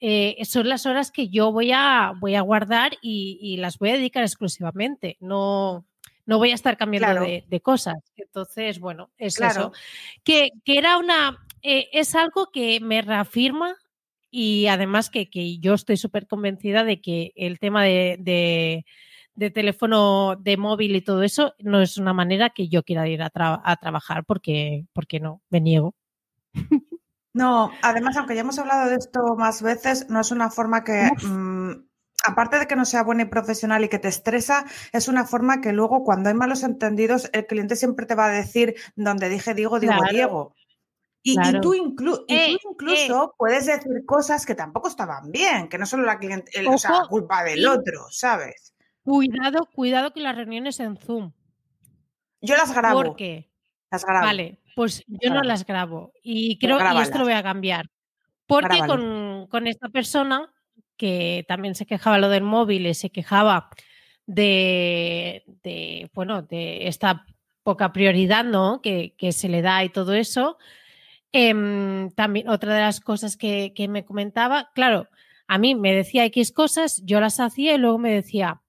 eh, 0.00 0.44
son 0.44 0.68
las 0.68 0.84
horas 0.86 1.10
que 1.10 1.28
yo 1.28 1.50
voy 1.50 1.72
a, 1.72 2.12
voy 2.20 2.34
a 2.34 2.42
guardar 2.42 2.92
y, 3.00 3.56
las 3.58 3.78
voy 3.78 3.90
a 3.90 3.94
dedicar 3.94 4.22
exclusivamente. 4.22 5.16
No, 5.20 5.86
no 6.26 6.38
voy 6.38 6.50
a 6.50 6.54
estar 6.54 6.76
cambiando 6.76 7.22
de, 7.22 7.60
cosas. 7.60 7.96
Entonces, 8.16 8.80
bueno, 8.80 9.10
es 9.18 9.40
eso. 9.40 9.72
Que, 10.22 10.50
era 10.64 10.98
una, 10.98 11.46
eh, 11.62 11.88
es 11.92 12.14
algo 12.14 12.50
que 12.52 12.80
me 12.80 13.02
reafirma 13.02 13.76
y 14.30 14.66
además 14.66 15.10
que, 15.10 15.28
yo 15.60 15.74
estoy 15.74 15.96
súper 15.96 16.26
convencida 16.26 16.84
de 16.84 17.00
que 17.00 17.32
el 17.36 17.58
tema 17.58 17.84
de, 17.84 18.84
teléfono 19.52 20.36
de 20.36 20.56
móvil 20.56 20.96
y 20.96 21.02
todo 21.02 21.22
eso 21.22 21.54
no 21.58 21.80
es 21.80 21.98
una 21.98 22.12
manera 22.12 22.50
que 22.50 22.68
yo 22.68 22.82
quiera 22.82 23.08
ir 23.08 23.22
a, 23.22 23.30
a 23.34 23.76
trabajar 23.76 24.24
porque, 24.24 24.86
porque 24.92 25.20
no, 25.20 25.42
me 25.50 25.60
niego. 25.60 25.94
No, 27.34 27.72
además, 27.82 28.16
aunque 28.16 28.36
ya 28.36 28.42
hemos 28.42 28.60
hablado 28.60 28.88
de 28.88 28.94
esto 28.94 29.34
más 29.36 29.60
veces, 29.60 30.08
no 30.08 30.20
es 30.20 30.30
una 30.30 30.50
forma 30.50 30.84
que 30.84 31.10
aparte 32.26 32.58
de 32.58 32.66
que 32.66 32.76
no 32.76 32.84
sea 32.84 33.02
buena 33.02 33.22
y 33.22 33.26
profesional 33.26 33.84
y 33.84 33.88
que 33.88 33.98
te 33.98 34.08
estresa, 34.08 34.64
es 34.92 35.08
una 35.08 35.24
forma 35.24 35.60
que 35.60 35.72
luego 35.72 36.04
cuando 36.04 36.28
hay 36.28 36.34
malos 36.34 36.62
entendidos, 36.62 37.30
el 37.32 37.46
cliente 37.46 37.76
siempre 37.76 38.06
te 38.06 38.14
va 38.14 38.26
a 38.26 38.30
decir, 38.30 38.74
donde 38.96 39.28
dije 39.28 39.54
digo, 39.54 39.78
digo 39.80 39.94
Diego. 40.10 40.54
Y, 41.26 41.36
tú, 41.62 41.72
eh, 42.28 42.56
incluso 42.62 43.24
eh. 43.24 43.34
puedes 43.38 43.64
decir 43.64 44.04
cosas 44.04 44.44
que 44.44 44.54
tampoco 44.54 44.88
estaban 44.88 45.32
bien, 45.32 45.70
que 45.70 45.78
no 45.78 45.86
solo 45.86 46.02
la, 46.02 46.18
cliente, 46.18 46.50
o 46.68 46.76
sea, 46.76 47.04
culpa 47.08 47.42
del 47.42 47.66
otro, 47.66 48.08
¿sabes? 48.10 48.74
Cuidado, 49.02 49.66
cuidado 49.74 50.12
que 50.12 50.20
las 50.20 50.36
reuniones 50.36 50.80
en 50.80 50.98
Zoom. 50.98 51.32
Yo 52.42 52.56
las 52.56 52.74
grabo. 52.74 53.02
¿Por 53.02 53.16
qué? 53.16 53.50
Las 53.90 54.04
grabo. 54.04 54.26
Vale, 54.26 54.60
pues 54.76 55.02
yo 55.06 55.30
no 55.30 55.42
las 55.42 55.64
grabo. 55.64 56.12
Y 56.22 56.58
creo 56.58 56.78
que 56.78 57.02
esto 57.02 57.18
lo 57.18 57.24
voy 57.24 57.32
a 57.32 57.42
cambiar. 57.42 57.86
Porque 58.46 58.80
con, 58.86 59.46
con, 59.48 59.66
esta 59.66 59.88
persona 59.88 60.53
que 60.96 61.44
también 61.48 61.74
se 61.74 61.86
quejaba 61.86 62.18
lo 62.18 62.28
del 62.28 62.42
móvil 62.42 62.86
y 62.86 62.94
se 62.94 63.10
quejaba 63.10 63.70
de, 64.26 65.44
bueno, 66.14 66.42
de 66.42 66.88
esta 66.88 67.26
poca 67.62 67.92
prioridad 67.92 68.44
¿no? 68.44 68.80
que, 68.82 69.14
se 69.32 69.48
le 69.48 69.62
da 69.62 69.84
y 69.84 69.88
todo 69.88 70.14
eso. 70.14 70.58
Em, 71.32 72.10
también 72.12 72.48
otra 72.48 72.74
de 72.74 72.80
las 72.82 73.00
cosas 73.00 73.36
que, 73.36 73.72
me 73.88 74.04
comentaba, 74.04 74.70
claro, 74.74 75.08
a 75.48 75.58
mí 75.58 75.74
me 75.74 75.92
decía 75.92 76.24
X 76.26 76.52
cosas, 76.52 77.02
yo 77.04 77.20
las 77.20 77.40
hacía 77.40 77.74
y 77.74 77.78
luego 77.78 77.98
me 77.98 78.12
decía, 78.12 78.62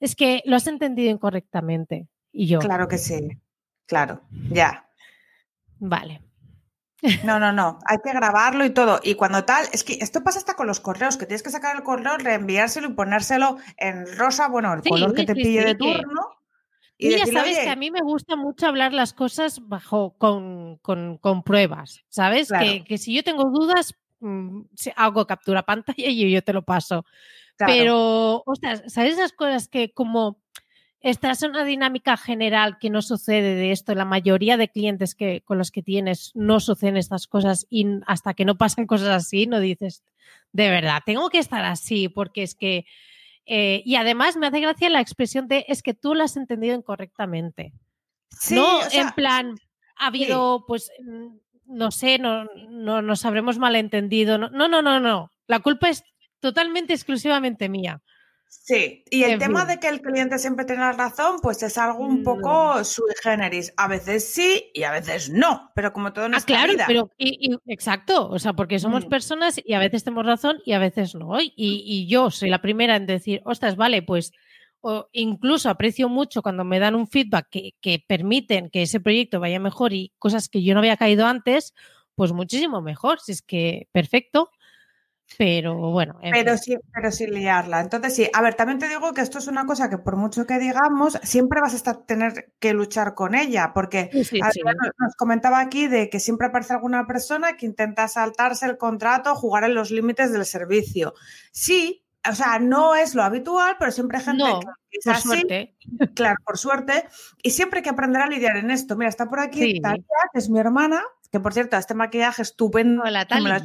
es 0.00 0.16
que 0.16 0.42
lo 0.44 0.56
has 0.56 0.66
entendido 0.66 1.10
incorrectamente. 1.10 2.08
Y 2.32 2.46
yo. 2.46 2.58
Claro 2.58 2.88
que 2.88 2.98
sí, 2.98 3.38
claro, 3.86 4.22
ya. 4.50 4.88
Vale. 5.78 6.22
No, 7.24 7.40
no, 7.40 7.52
no, 7.52 7.78
hay 7.86 7.98
que 8.04 8.12
grabarlo 8.12 8.64
y 8.64 8.70
todo. 8.70 9.00
Y 9.02 9.14
cuando 9.14 9.44
tal, 9.44 9.66
es 9.72 9.82
que 9.82 9.94
esto 9.94 10.22
pasa 10.22 10.38
hasta 10.38 10.54
con 10.54 10.66
los 10.66 10.80
correos, 10.80 11.16
que 11.16 11.26
tienes 11.26 11.42
que 11.42 11.50
sacar 11.50 11.76
el 11.76 11.82
correo, 11.82 12.16
reenviárselo 12.16 12.88
y 12.88 12.92
ponérselo 12.92 13.58
en 13.76 14.06
rosa, 14.16 14.48
bueno, 14.48 14.72
el 14.72 14.82
color 14.82 15.14
que 15.14 15.24
te 15.24 15.34
pille 15.34 15.64
de 15.64 15.74
turno. 15.74 16.28
Y, 16.98 17.10
ya 17.10 17.26
sabes 17.26 17.58
que 17.58 17.68
a 17.68 17.76
mí 17.76 17.90
me 17.90 18.00
gusta 18.02 18.36
mucho 18.36 18.68
hablar 18.68 18.92
las 18.92 19.12
cosas 19.12 19.66
bajo 19.66 20.14
con, 20.18 20.78
pruebas, 21.44 22.04
¿sabes? 22.08 22.50
Que, 22.86 22.98
si 22.98 23.14
yo 23.14 23.24
tengo 23.24 23.50
dudas, 23.50 23.96
mm, 24.20 24.62
hago 24.94 25.26
captura 25.26 25.64
pantalla 25.64 26.08
y 26.08 26.30
yo 26.30 26.42
te 26.42 26.52
lo 26.52 26.62
paso. 26.62 27.04
Pero, 27.58 28.42
ostras, 28.46 28.82
¿sabes 28.86 29.14
esas 29.14 29.32
cosas 29.32 29.68
que 29.68 29.92
como 29.92 30.41
esta 31.02 31.32
es 31.32 31.42
una 31.42 31.64
dinámica 31.64 32.16
general 32.16 32.78
que 32.78 32.88
no 32.88 33.02
sucede 33.02 33.56
de 33.56 33.72
esto. 33.72 33.94
La 33.94 34.04
mayoría 34.04 34.56
de 34.56 34.68
clientes 34.68 35.16
que, 35.16 35.42
con 35.42 35.58
los 35.58 35.72
que 35.72 35.82
tienes 35.82 36.30
no 36.34 36.60
suceden 36.60 36.96
estas 36.96 37.26
cosas 37.26 37.66
y 37.68 37.86
hasta 38.06 38.34
que 38.34 38.44
no 38.44 38.56
pasan 38.56 38.86
cosas 38.86 39.08
así 39.08 39.46
no 39.46 39.58
dices, 39.58 40.04
de 40.52 40.70
verdad, 40.70 41.02
tengo 41.04 41.28
que 41.28 41.38
estar 41.38 41.64
así 41.64 42.08
porque 42.08 42.42
es 42.42 42.54
que... 42.54 42.86
Eh, 43.44 43.82
y 43.84 43.96
además 43.96 44.36
me 44.36 44.46
hace 44.46 44.60
gracia 44.60 44.88
la 44.88 45.00
expresión 45.00 45.48
de 45.48 45.64
es 45.66 45.82
que 45.82 45.94
tú 45.94 46.14
lo 46.14 46.22
has 46.22 46.36
entendido 46.36 46.76
incorrectamente. 46.76 47.72
no 48.52 48.80
en 48.92 49.10
plan, 49.10 49.56
ha 49.96 50.06
habido, 50.06 50.64
pues, 50.68 50.92
mm, 51.04 51.36
no 51.66 51.90
sé, 51.90 52.20
no, 52.20 52.44
no 52.68 53.02
nos 53.02 53.24
habremos 53.24 53.58
malentendido. 53.58 54.38
No, 54.38 54.48
no, 54.50 54.68
no, 54.68 54.80
no, 54.80 55.00
no. 55.00 55.32
La 55.48 55.58
culpa 55.58 55.88
es 55.88 56.04
totalmente, 56.38 56.92
exclusivamente 56.92 57.68
mía. 57.68 58.00
Sí, 58.54 59.02
y 59.10 59.24
el 59.24 59.38
tema 59.38 59.64
de 59.64 59.80
que 59.80 59.88
el 59.88 60.02
cliente 60.02 60.38
siempre 60.38 60.66
tenga 60.66 60.92
razón, 60.92 61.38
pues 61.42 61.62
es 61.62 61.78
algo 61.78 62.04
un 62.04 62.22
poco 62.22 62.84
sui 62.84 63.10
generis. 63.22 63.72
A 63.78 63.88
veces 63.88 64.30
sí 64.30 64.70
y 64.74 64.82
a 64.82 64.92
veces 64.92 65.30
no, 65.30 65.70
pero 65.74 65.94
como 65.94 66.12
todo 66.12 66.26
en 66.26 66.34
ah, 66.34 66.40
claro, 66.44 66.74
pero 66.86 67.10
exacto, 67.66 68.28
o 68.28 68.38
sea, 68.38 68.52
porque 68.52 68.78
somos 68.78 69.06
mm. 69.06 69.08
personas 69.08 69.58
y 69.64 69.72
a 69.72 69.78
veces 69.78 70.04
tenemos 70.04 70.26
razón 70.26 70.58
y 70.66 70.72
a 70.72 70.78
veces 70.78 71.14
no. 71.14 71.40
Y, 71.40 71.52
y 71.56 72.06
yo 72.06 72.30
soy 72.30 72.50
la 72.50 72.60
primera 72.60 72.94
en 72.96 73.06
decir, 73.06 73.40
ostras, 73.46 73.74
vale, 73.76 74.02
pues 74.02 74.32
o 74.82 75.08
incluso 75.12 75.70
aprecio 75.70 76.10
mucho 76.10 76.42
cuando 76.42 76.62
me 76.62 76.78
dan 76.78 76.94
un 76.94 77.08
feedback 77.08 77.48
que, 77.50 77.74
que 77.80 78.04
permiten 78.06 78.68
que 78.68 78.82
ese 78.82 79.00
proyecto 79.00 79.40
vaya 79.40 79.60
mejor 79.60 79.94
y 79.94 80.12
cosas 80.18 80.50
que 80.50 80.62
yo 80.62 80.74
no 80.74 80.80
había 80.80 80.98
caído 80.98 81.26
antes, 81.26 81.72
pues 82.14 82.32
muchísimo 82.32 82.82
mejor, 82.82 83.18
si 83.18 83.32
es 83.32 83.40
que 83.40 83.88
perfecto. 83.92 84.50
Pero 85.38 85.76
bueno. 85.76 86.18
Pero, 86.20 86.58
sí, 86.58 86.76
pero 86.92 87.10
sin 87.10 87.32
liarla. 87.32 87.80
Entonces, 87.80 88.14
sí, 88.14 88.28
a 88.32 88.42
ver, 88.42 88.54
también 88.54 88.78
te 88.78 88.88
digo 88.88 89.12
que 89.12 89.22
esto 89.22 89.38
es 89.38 89.46
una 89.46 89.64
cosa 89.66 89.88
que 89.88 89.98
por 89.98 90.16
mucho 90.16 90.46
que 90.46 90.58
digamos, 90.58 91.18
siempre 91.22 91.60
vas 91.60 91.72
a 91.72 91.76
estar, 91.76 92.04
tener 92.04 92.52
que 92.58 92.74
luchar 92.74 93.14
con 93.14 93.34
ella, 93.34 93.72
porque 93.74 94.10
nos 94.12 95.16
comentaba 95.16 95.60
aquí 95.60 95.86
de 95.88 96.10
que 96.10 96.20
siempre 96.20 96.48
aparece 96.48 96.74
alguna 96.74 97.06
persona 97.06 97.56
que 97.56 97.66
intenta 97.66 98.08
saltarse 98.08 98.66
el 98.66 98.76
contrato, 98.76 99.34
jugar 99.34 99.64
en 99.64 99.74
los 99.74 99.90
límites 99.90 100.32
del 100.32 100.44
servicio. 100.44 101.14
Sí, 101.50 102.04
o 102.28 102.34
sea, 102.34 102.58
no 102.58 102.94
es 102.94 103.14
lo 103.14 103.22
habitual, 103.22 103.76
pero 103.78 103.90
siempre 103.90 104.18
hay 104.18 104.24
gente 104.24 104.44
que 104.90 104.98
es 104.98 105.04
por 105.04 105.16
suerte. 105.16 105.74
Claro, 106.14 106.36
por 106.44 106.58
suerte. 106.58 107.04
Y 107.42 107.50
siempre 107.50 107.78
hay 107.78 107.82
que 107.82 107.90
aprender 107.90 108.22
a 108.22 108.26
lidiar 108.26 108.56
en 108.58 108.70
esto. 108.70 108.96
Mira, 108.96 109.08
está 109.08 109.28
por 109.28 109.40
aquí 109.40 109.80
Talia, 109.80 110.04
que 110.32 110.38
es 110.38 110.48
mi 110.48 110.60
hermana, 110.60 111.02
que 111.32 111.40
por 111.40 111.52
cierto, 111.52 111.76
este 111.76 111.94
maquillaje 111.94 112.42
estupendo. 112.42 113.02
Hola, 113.02 113.26
Talia 113.26 113.62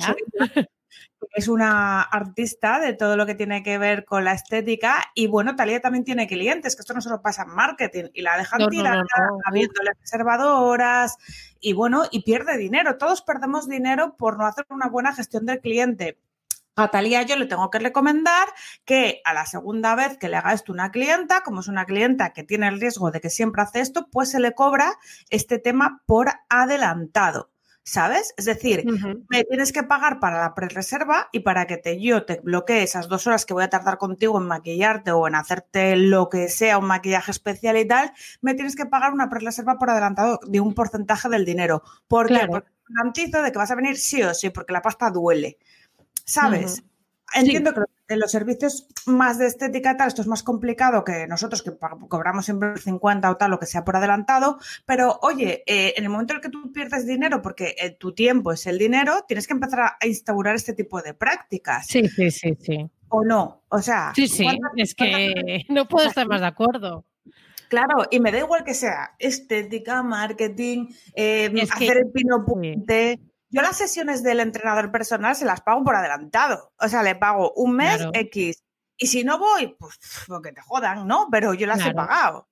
es 1.34 1.48
una 1.48 2.02
artista 2.02 2.80
de 2.80 2.94
todo 2.94 3.18
lo 3.18 3.26
que 3.26 3.36
tiene 3.36 3.64
que 3.64 3.78
ver 3.78 4.06
con 4.06 4.24
la 4.24 4.34
estética 4.34 5.04
y 5.14 5.28
bueno, 5.28 5.56
Talía 5.56 5.82
también 5.82 6.04
tiene 6.04 6.28
clientes, 6.28 6.76
que 6.76 6.82
esto 6.82 6.94
no 6.94 7.02
solo 7.02 7.22
pasa 7.22 7.44
en 7.44 7.50
marketing 7.50 8.06
y 8.14 8.22
la 8.22 8.38
dejan 8.38 8.70
tirar 8.70 9.04
habiéndole 9.46 9.92
reservadoras 10.00 11.18
y 11.60 11.74
bueno, 11.74 12.04
y 12.12 12.24
pierde 12.24 12.58
dinero. 12.58 12.98
Todos 12.98 13.22
perdemos 13.22 13.68
dinero 13.68 14.16
por 14.18 14.38
no 14.38 14.46
hacer 14.46 14.66
una 14.70 14.88
buena 14.88 15.14
gestión 15.14 15.46
del 15.46 15.60
cliente. 15.60 16.20
A 16.76 16.92
Talía 16.92 17.24
yo 17.24 17.36
le 17.36 17.48
tengo 17.48 17.72
que 17.72 17.80
recomendar 17.80 18.48
que 18.86 19.22
a 19.26 19.34
la 19.34 19.48
segunda 19.48 19.96
vez 19.96 20.18
que 20.20 20.30
le 20.30 20.38
haga 20.38 20.54
esto 20.54 20.72
una 20.72 20.92
clienta, 20.92 21.42
como 21.42 21.62
es 21.62 21.68
una 21.68 21.86
clienta 21.86 22.34
que 22.34 22.44
tiene 22.44 22.68
el 22.68 22.80
riesgo 22.80 23.10
de 23.10 23.20
que 23.20 23.32
siempre 23.32 23.64
hace 23.64 23.80
esto, 23.80 24.08
pues 24.12 24.30
se 24.30 24.40
le 24.40 24.54
cobra 24.54 24.94
este 25.32 25.58
tema 25.58 26.04
por 26.06 26.30
adelantado. 26.50 27.50
¿Sabes? 27.88 28.34
Es 28.36 28.44
decir, 28.44 28.84
me 29.30 29.46
tienes 29.46 29.72
que 29.72 29.82
pagar 29.82 30.20
para 30.20 30.42
la 30.42 30.54
pre-reserva 30.54 31.30
y 31.32 31.40
para 31.40 31.68
que 31.68 31.78
te, 31.78 32.02
yo 32.02 32.26
te 32.26 32.42
bloquee 32.44 32.84
esas 32.84 33.08
dos 33.08 33.26
horas 33.28 33.46
que 33.46 33.54
voy 33.54 33.64
a 33.64 33.70
tardar 33.70 33.98
contigo 33.98 34.38
en 34.38 34.46
maquillarte 34.46 35.12
o 35.12 35.26
en 35.26 35.36
hacerte 35.36 35.96
lo 35.96 36.28
que 36.28 36.50
sea, 36.50 36.80
un 36.80 36.86
maquillaje 36.86 37.32
especial 37.32 37.78
y 37.78 37.88
tal, 37.88 38.12
me 38.42 38.56
tienes 38.56 38.76
que 38.76 38.86
pagar 38.86 39.14
una 39.14 39.30
pre-reserva 39.30 39.78
por 39.78 39.90
adelantado 39.90 40.42
de 40.46 40.60
un 40.60 40.74
porcentaje 40.74 41.30
del 41.30 41.46
dinero. 41.46 41.82
¿Por 42.10 42.28
qué? 42.28 42.46
Porque 42.46 42.70
garantizo 42.90 43.42
de 43.42 43.54
que 43.54 43.58
vas 43.58 43.72
a 43.72 43.76
venir 43.76 43.96
sí 43.96 44.22
o 44.22 44.34
sí, 44.34 44.50
porque 44.50 44.74
la 44.74 44.82
pasta 44.82 45.10
duele, 45.10 45.58
¿sabes? 46.26 46.84
Entiendo 47.36 47.74
que 47.74 47.82
en 48.14 48.20
los 48.20 48.32
servicios 48.32 48.88
más 49.06 49.38
de 49.38 49.48
estética 49.48 49.98
tal, 49.98 50.08
esto 50.08 50.22
es 50.22 50.28
más 50.28 50.44
complicado 50.44 51.04
que 51.04 51.28
nosotros 51.28 51.62
que 51.62 51.72
cobramos 52.08 52.46
siempre 52.46 52.78
50 52.78 53.30
o 53.30 53.38
tal, 53.38 53.52
lo 53.52 53.60
que 53.60 53.66
sea 53.66 53.84
por 53.84 53.98
adelantado, 53.98 54.60
pero 54.86 55.20
oye, 55.22 55.64
eh, 55.68 55.94
en 55.98 56.04
el 56.06 56.10
momento 56.10 56.34
en 56.34 56.38
el 56.38 56.42
que 56.42 56.50
tú 56.50 56.72
pierdes 56.72 57.06
dinero, 57.06 57.42
porque 57.42 57.76
eh, 57.78 57.92
tu 57.92 58.14
tiempo 58.14 58.54
es 58.54 58.66
el 58.66 58.78
dinero, 58.78 59.26
tienes 59.28 59.48
que 59.48 59.54
empezar 59.54 59.98
a 60.00 60.08
instaurar 60.08 60.56
este 60.56 60.74
tipo 60.74 61.02
de 61.02 61.14
prácticas. 61.14 61.88
Sí, 61.88 62.08
sí, 62.08 62.32
sí, 62.32 62.58
sí. 62.60 62.90
¿O 63.10 63.24
no? 63.24 63.64
O 63.70 63.82
sea, 63.82 64.14
sí, 64.16 64.28
sí, 64.28 64.46
es 64.78 64.96
que 64.96 65.66
no 65.70 65.88
puedo 65.88 66.08
estar 66.08 66.28
más 66.28 66.42
de 66.42 66.48
acuerdo. 66.48 67.06
Claro, 67.68 68.06
y 68.10 68.22
me 68.22 68.32
da 68.32 68.40
igual 68.40 68.64
que 68.64 68.74
sea 68.74 69.16
estética, 69.20 70.02
marketing, 70.02 70.88
eh, 71.14 71.52
hacer 71.70 71.98
el 71.98 72.12
pino 72.12 72.46
puente. 72.46 73.20
Yo 73.50 73.62
las 73.62 73.78
sesiones 73.78 74.24
del 74.24 74.40
entrenador 74.40 74.92
personal 74.92 75.36
se 75.36 75.46
las 75.46 75.62
pago 75.62 75.84
por 75.84 75.96
adelantado. 75.96 76.74
O 76.80 76.88
sea, 76.88 77.04
le 77.04 77.16
pago 77.16 77.54
un 77.54 77.76
mes 77.76 78.06
X. 78.14 78.64
Y 78.98 79.08
si 79.08 79.24
no 79.24 79.38
voy, 79.38 79.76
pues 79.80 79.98
que 80.44 80.52
te 80.52 80.62
jodan, 80.62 81.08
¿no? 81.08 81.28
Pero 81.32 81.54
yo 81.54 81.68
las 81.68 81.86
he 81.86 81.94
pagado. 81.94 82.50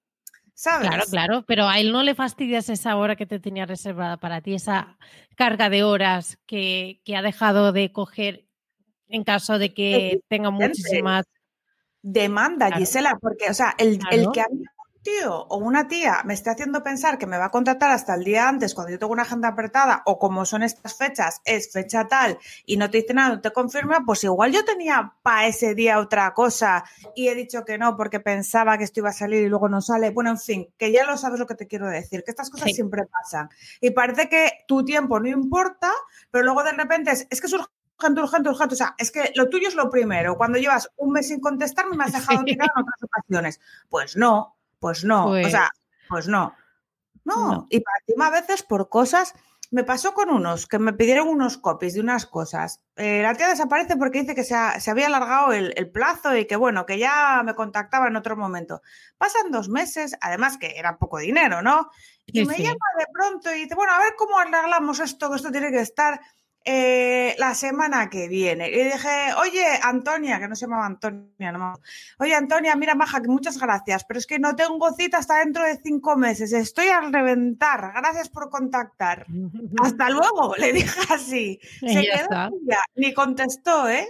¿Sabes? 0.54 0.88
Claro, 0.88 1.04
claro, 1.10 1.46
pero 1.46 1.68
a 1.68 1.80
él 1.80 1.92
no 1.92 2.02
le 2.02 2.16
fastidias 2.16 2.70
esa 2.70 2.96
hora 2.96 3.18
que 3.18 3.26
te 3.26 3.42
tenía 3.42 3.66
reservada 3.66 4.18
para 4.18 4.40
ti, 4.40 4.54
esa 4.54 4.98
carga 5.36 5.70
de 5.70 5.84
horas 5.84 6.40
que, 6.46 7.02
ha 7.14 7.22
dejado 7.22 7.74
de 7.74 7.92
coger 7.92 8.48
en 9.10 9.26
caso 9.26 9.60
de 9.60 9.74
que 9.74 10.22
tenga 10.30 10.52
muchísimas. 10.52 11.26
Demanda, 12.02 12.72
Gisela, 12.72 13.18
porque, 13.20 13.50
o 13.50 13.54
sea, 13.54 13.76
el, 13.78 14.00
el 14.12 14.32
que 14.32 14.42
a 14.42 14.48
mí 14.50 14.64
tío 15.06 15.46
o 15.48 15.58
una 15.58 15.88
tía 15.88 16.22
me 16.26 16.34
está 16.34 16.52
haciendo 16.52 16.84
pensar 16.84 17.18
que 17.18 17.28
me 17.28 17.38
va 17.38 17.46
a 17.46 17.52
contratar 17.52 17.92
hasta 17.92 18.16
el 18.16 18.24
día 18.24 18.50
antes 18.50 18.74
cuando 18.74 18.92
yo 18.92 19.00
tengo 19.00 19.14
una 19.14 19.22
agenda 19.22 19.50
apretada 19.50 20.02
o 20.06 20.18
como 20.18 20.46
son 20.46 20.64
estas 20.64 20.98
fechas, 20.98 21.42
es 21.46 21.72
fecha 21.72 22.08
tal 22.08 22.40
y 22.66 22.78
no 22.78 22.90
te 22.90 22.98
dice 22.98 23.14
nada, 23.14 23.36
no 23.36 23.42
te 23.42 23.54
confirma, 23.54 24.04
pues 24.06 24.24
igual 24.24 24.52
yo 24.52 24.66
tenía 24.66 25.14
para 25.22 25.46
ese 25.46 25.76
día 25.76 26.00
otra 26.00 26.34
cosa 26.34 26.84
y 27.16 27.28
he 27.28 27.36
dicho 27.36 27.64
que 27.64 27.78
no 27.78 27.96
porque 27.96 28.20
pensaba 28.20 28.78
que 28.78 28.84
esto 28.84 29.02
iba 29.02 29.10
a 29.10 29.14
salir 29.14 29.44
y 29.44 29.50
luego 29.50 29.70
no 29.70 29.80
sale. 29.80 30.10
Bueno, 30.10 30.32
en 30.32 30.40
fin, 30.40 30.74
que 30.78 30.92
ya 30.92 31.06
lo 31.06 31.18
sabes 31.18 31.40
lo 31.40 31.46
que 31.46 31.56
te 31.56 31.68
quiero 31.68 31.88
decir, 31.88 32.24
que 32.24 32.32
estas 32.32 32.50
cosas 32.50 32.72
siempre 32.74 33.04
pasan. 33.06 33.50
Y 33.80 33.92
parece 33.92 34.28
que 34.28 34.66
tu 34.68 34.84
tiempo 34.84 35.20
no 35.20 35.30
importa, 35.30 35.92
pero 36.32 36.44
luego 36.44 36.64
de 36.64 36.72
repente 36.72 37.12
es, 37.12 37.28
es 37.30 37.40
que 37.40 37.48
es 37.48 37.54
urgente, 37.54 38.22
urgente, 38.22 38.50
urgente. 38.50 38.74
O 38.74 38.78
sea, 38.78 38.96
es 38.98 39.12
que 39.12 39.32
lo 39.36 39.50
tuyo 39.50 39.68
es 39.68 39.76
lo 39.76 39.90
primero. 39.92 40.36
Cuando 40.36 40.58
llevas 40.58 40.90
un 40.98 41.12
mes 41.12 41.28
sin 41.28 41.40
contestarme, 41.40 41.96
me 41.96 42.06
has 42.06 42.14
dejado 42.14 42.44
tirar 42.44 42.70
en 42.76 42.82
otras 42.82 43.04
ocasiones. 43.04 43.62
Pues 43.90 44.18
no, 44.18 44.56
pues 44.86 45.04
no, 45.04 45.32
o 45.32 45.50
sea, 45.50 45.72
pues, 46.08 46.28
no. 46.28 46.54
no. 47.24 47.66
y 47.72 47.80
para 47.80 47.98
encima 48.06 48.28
a 48.28 48.30
veces 48.30 48.62
por 48.62 48.88
cosas, 48.88 49.34
me 49.72 49.84
pasó 49.84 50.14
con 50.14 50.30
unos 50.30 50.68
que 50.68 50.78
me 50.78 50.94
pidieron 50.94 51.28
unos 51.28 51.58
copies 51.58 51.96
de 51.96 52.02
unas 52.02 52.28
cosas. 52.28 52.82
Eh, 52.96 53.24
la 53.24 53.34
tía 53.34 53.48
desaparece 53.48 53.98
porque 53.98 54.22
dice 54.22 54.36
que 54.36 54.44
se, 54.44 54.54
había 54.56 55.08
alargado 55.08 55.54
el, 55.54 55.90
plazo 55.90 56.38
y 56.38 56.46
que 56.46 56.56
bueno, 56.56 56.86
que 56.86 57.00
ya 57.00 57.42
me 57.44 57.56
contactaba 57.56 58.10
en 58.10 58.16
otro 58.16 58.38
momento. 58.38 58.84
Pasan 59.18 59.50
dos 59.50 59.70
meses, 59.70 60.16
además 60.22 60.60
que 60.60 60.78
era 60.78 61.00
poco 61.00 61.18
dinero, 61.18 61.64
¿no? 61.64 61.90
Y 62.28 62.46
me 62.46 62.60
llama 62.60 62.86
de 63.00 63.06
pronto 63.12 63.52
y 63.56 63.64
dice, 63.64 63.74
bueno, 63.74 63.92
a 63.92 63.98
ver 63.98 64.14
cómo 64.16 64.38
arreglamos 64.38 65.00
esto, 65.00 65.32
que 65.32 65.38
esto 65.38 65.52
tiene 65.52 65.72
que 65.72 65.82
estar 65.82 66.22
eh, 66.68 67.36
la 67.38 67.54
semana 67.54 68.10
que 68.10 68.28
viene. 68.28 68.70
Y 68.70 68.84
dije, 68.84 69.34
oye, 69.40 69.64
Antonia, 69.84 70.40
que 70.40 70.48
no 70.48 70.56
se 70.56 70.66
llamaba 70.66 70.88
Antonia, 70.88 71.52
no 71.52 71.80
Oye, 72.18 72.34
Antonia, 72.34 72.76
mira, 72.76 72.96
Maja, 72.96 73.22
que 73.22 73.28
muchas 73.28 73.60
gracias, 73.60 74.04
pero 74.04 74.18
es 74.18 74.26
que 74.26 74.40
no 74.40 74.56
tengo 74.56 74.92
cita 74.94 75.20
hasta 75.20 75.40
dentro 75.40 75.64
de 75.64 75.78
cinco 75.78 76.18
meses. 76.18 76.52
Estoy 76.54 76.88
al 76.88 77.14
reventar. 77.14 77.94
Gracias 77.96 78.30
por 78.30 78.50
contactar. 78.50 79.28
hasta 79.84 80.10
luego, 80.10 80.56
le 80.58 80.74
dije 80.74 81.00
así. 81.14 81.60
Se 81.80 82.02
quedó 82.02 82.50
ni 82.96 83.14
contestó, 83.14 83.88
¿eh? 83.88 84.08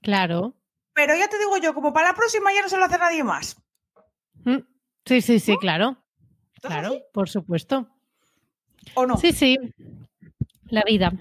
Claro. 0.00 0.54
Pero 0.94 1.16
ya 1.16 1.28
te 1.28 1.38
digo 1.38 1.56
yo, 1.56 1.74
como 1.74 1.92
para 1.92 2.08
la 2.08 2.14
próxima 2.14 2.52
ya 2.52 2.62
no 2.62 2.68
se 2.68 2.78
lo 2.78 2.84
hace 2.84 2.98
nadie 2.98 3.24
más. 3.24 3.60
Mm, 4.44 4.58
sí, 5.04 5.20
sí, 5.20 5.40
sí, 5.40 5.56
claro. 5.56 5.96
Claro, 6.62 6.94
por 7.12 7.28
supuesto. 7.28 7.88
¿O 8.94 9.06
no? 9.06 9.16
Sí, 9.16 9.32
sí. 9.32 9.56
La 10.66 10.82
vida. 10.84 11.12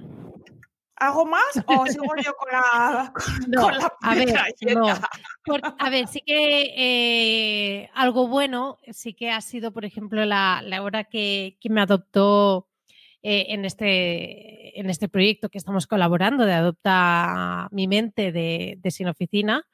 ¿Hago 1.00 1.26
más 1.26 1.64
o 1.66 1.86
sigo 1.86 2.14
yo 2.24 2.34
con 2.36 2.52
la, 2.52 3.14
no, 3.48 3.70
a 4.02 4.16
ver, 4.16 4.36
a 5.78 5.90
ver, 5.90 6.08
sí 6.08 6.22
que 6.26 6.74
eh, 6.76 7.90
algo 7.94 8.28
bueno 8.28 8.78
sí 8.92 9.14
que 9.14 9.32
ha 9.32 9.40
sido, 9.42 9.72
por 9.72 9.86
ejemplo, 9.86 10.26
la, 10.26 10.62
hora 10.82 11.06
que, 11.06 11.58
me 11.70 11.82
adoptó 11.82 12.68
eh, 13.24 13.48
en, 13.50 13.66
este, 13.66 14.80
en 14.80 14.90
este 14.90 15.08
proyecto 15.08 15.50
que 15.50 15.58
estamos 15.58 15.88
colaborando 15.88 16.46
de 16.46 16.54
Adopta 16.54 17.70
mi 17.72 17.88
mente 17.88 18.32
de, 18.32 18.78
de 18.80 18.92
Sin 18.92 19.08
Oficina. 19.08 19.66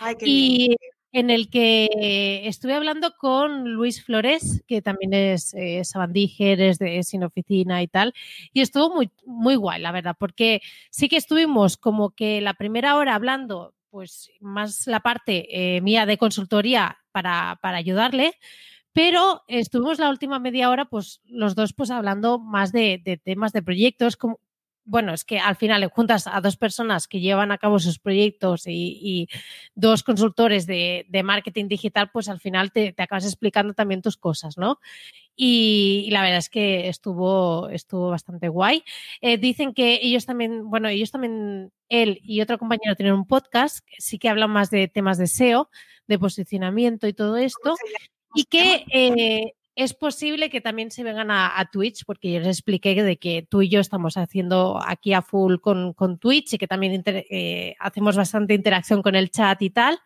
Ay, 0.00 0.16
qué 0.16 0.24
y, 0.26 0.76
en 1.12 1.30
el 1.30 1.50
que 1.50 2.42
estuve 2.46 2.74
hablando 2.74 3.14
con 3.18 3.70
Luis 3.70 4.02
Flores, 4.02 4.62
que 4.66 4.80
también 4.80 5.12
es 5.12 5.52
eh, 5.54 5.84
sabandíger, 5.84 6.60
es 6.60 6.78
de 6.78 7.02
Sin 7.02 7.22
Oficina 7.22 7.82
y 7.82 7.88
tal, 7.88 8.14
y 8.52 8.62
estuvo 8.62 8.94
muy, 8.94 9.10
muy 9.26 9.54
guay, 9.56 9.80
la 9.80 9.92
verdad, 9.92 10.16
porque 10.18 10.62
sí 10.90 11.08
que 11.08 11.18
estuvimos 11.18 11.76
como 11.76 12.10
que 12.10 12.40
la 12.40 12.54
primera 12.54 12.96
hora 12.96 13.14
hablando, 13.14 13.74
pues 13.90 14.30
más 14.40 14.86
la 14.86 15.00
parte 15.00 15.76
eh, 15.76 15.80
mía 15.82 16.06
de 16.06 16.16
consultoría 16.16 16.98
para, 17.12 17.58
para 17.60 17.76
ayudarle, 17.76 18.34
pero 18.94 19.42
estuvimos 19.48 19.98
la 19.98 20.10
última 20.10 20.38
media 20.38 20.70
hora, 20.70 20.86
pues 20.86 21.20
los 21.26 21.54
dos, 21.54 21.74
pues 21.74 21.90
hablando 21.90 22.38
más 22.38 22.72
de, 22.72 23.00
de 23.04 23.18
temas 23.18 23.52
de 23.52 23.62
proyectos, 23.62 24.16
como, 24.16 24.40
bueno, 24.84 25.14
es 25.14 25.24
que 25.24 25.38
al 25.38 25.56
final 25.56 25.86
juntas 25.86 26.26
a 26.26 26.40
dos 26.40 26.56
personas 26.56 27.06
que 27.06 27.20
llevan 27.20 27.52
a 27.52 27.58
cabo 27.58 27.78
sus 27.78 27.98
proyectos 27.98 28.64
y, 28.66 29.28
dos 29.74 30.02
consultores 30.02 30.66
de, 30.66 31.06
marketing 31.24 31.68
digital, 31.68 32.10
pues 32.12 32.28
al 32.28 32.40
final 32.40 32.72
te, 32.72 32.94
acabas 32.98 33.24
explicando 33.24 33.74
también 33.74 34.02
tus 34.02 34.16
cosas, 34.16 34.58
¿no? 34.58 34.80
Y, 35.36 36.08
la 36.10 36.22
verdad 36.22 36.38
es 36.38 36.48
que 36.48 36.88
estuvo, 36.88 37.68
estuvo 37.68 38.10
bastante 38.10 38.48
guay. 38.48 38.84
Eh, 39.20 39.38
dicen 39.38 39.72
que 39.72 40.00
ellos 40.02 40.26
también, 40.26 40.68
bueno, 40.68 40.88
ellos 40.88 41.10
también, 41.10 41.72
él 41.88 42.20
y 42.22 42.40
otro 42.40 42.58
compañero 42.58 42.96
tienen 42.96 43.14
un 43.14 43.26
podcast, 43.26 43.86
sí 43.98 44.18
que 44.18 44.28
hablan 44.28 44.50
más 44.50 44.70
de 44.70 44.88
temas 44.88 45.18
de 45.18 45.26
SEO, 45.26 45.70
de 46.06 46.18
posicionamiento 46.18 47.06
y 47.06 47.12
todo 47.12 47.36
esto. 47.36 47.76
Y 48.34 48.44
que 48.44 48.84
eh, 48.92 49.54
es 49.74 49.94
posible 49.94 50.50
que 50.50 50.60
también 50.60 50.90
se 50.90 51.02
vengan 51.02 51.30
a, 51.30 51.68
Twitch, 51.72 52.04
porque 52.04 52.32
yo 52.32 52.40
les 52.40 52.58
expliqué 52.58 53.02
de 53.02 53.16
que 53.16 53.46
tú 53.48 53.62
y 53.62 53.70
yo 53.70 53.80
estamos 53.80 54.16
haciendo 54.16 54.78
aquí 54.84 55.14
a 55.14 55.22
full 55.22 55.56
con, 55.60 56.18
Twitch 56.18 56.54
y 56.54 56.58
que 56.58 56.66
también 56.66 57.02
eh, 57.06 57.74
hacemos 57.78 58.16
bastante 58.16 58.54
interacción 58.54 59.02
con 59.02 59.14
el 59.14 59.30
chat 59.30 59.60
y 59.62 59.70
tal. 59.70 59.98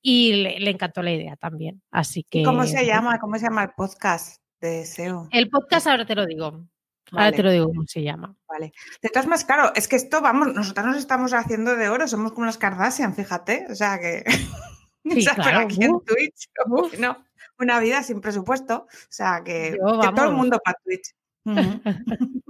Y 0.00 0.32
le, 0.32 0.70
encantó 0.70 1.02
la 1.02 1.12
idea 1.12 1.36
también. 1.36 1.82
Así 1.90 2.24
que. 2.24 2.42
¿Cómo 2.42 2.64
se 2.64 2.86
llama? 2.86 3.18
¿Cómo 3.18 3.36
se 3.36 3.44
llama 3.44 3.64
el 3.64 3.70
podcast 3.70 4.42
de 4.60 4.84
SEO? 4.84 5.28
El 5.30 5.48
podcast 5.48 5.86
ahora 5.86 6.06
te 6.06 6.14
lo 6.14 6.26
digo. 6.26 6.64
Ahora 7.12 7.32
te 7.32 7.42
lo 7.42 7.50
digo 7.50 7.66
cómo 7.66 7.84
se 7.86 8.02
llama. 8.02 8.34
Vale. 8.48 8.72
De 9.02 9.10
todas 9.10 9.26
más, 9.26 9.44
claro, 9.44 9.72
es 9.76 9.86
que 9.86 9.96
esto, 9.96 10.22
vamos, 10.22 10.54
nosotros 10.54 10.86
nos 10.86 10.96
estamos 10.96 11.34
haciendo 11.34 11.76
de 11.76 11.90
oro, 11.90 12.08
somos 12.08 12.32
como 12.32 12.46
las 12.46 12.56
Kardashian, 12.56 13.14
fíjate. 13.14 13.66
O 13.70 13.74
sea 13.74 13.98
que. 13.98 14.24
Sí, 15.04 15.26
claro. 15.26 15.66
aquí 15.66 15.82
en 15.82 16.00
Twitch, 16.04 16.48
no 16.96 17.16
una 17.62 17.80
vida 17.80 18.02
sin 18.02 18.20
presupuesto. 18.20 18.86
O 18.86 19.06
sea, 19.08 19.42
que, 19.44 19.78
todo 19.80 20.28
el 20.28 20.34
mundo 20.34 20.58
para 20.64 20.78
Twitch. 20.84 21.14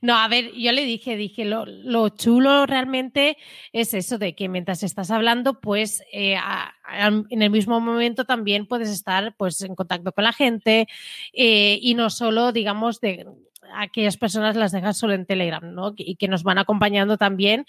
No, 0.00 0.16
a 0.16 0.28
ver, 0.28 0.52
yo 0.52 0.72
le 0.72 0.84
dije, 0.84 1.16
dije, 1.16 1.44
lo, 1.44 2.08
chulo 2.10 2.66
realmente 2.66 3.36
es 3.72 3.94
eso 3.94 4.18
de 4.18 4.34
que 4.34 4.48
mientras 4.48 4.82
estás 4.82 5.10
hablando, 5.10 5.60
pues 5.60 6.02
eh, 6.12 6.36
en 7.30 7.42
el 7.42 7.50
mismo 7.50 7.80
momento 7.80 8.24
también 8.24 8.66
puedes 8.66 8.88
estar 8.88 9.34
pues 9.36 9.60
en 9.62 9.74
contacto 9.74 10.12
con 10.12 10.24
la 10.24 10.32
gente 10.32 10.86
eh, 11.32 11.78
y 11.80 11.94
no 11.94 12.10
solo, 12.10 12.52
digamos, 12.52 13.00
de 13.00 13.26
aquellas 13.74 14.16
personas 14.16 14.56
las 14.56 14.72
dejas 14.72 14.96
solo 14.96 15.14
en 15.14 15.26
Telegram, 15.26 15.74
¿no? 15.74 15.94
Y 15.96 16.16
que 16.16 16.28
nos 16.28 16.42
van 16.42 16.58
acompañando 16.58 17.16
también. 17.18 17.66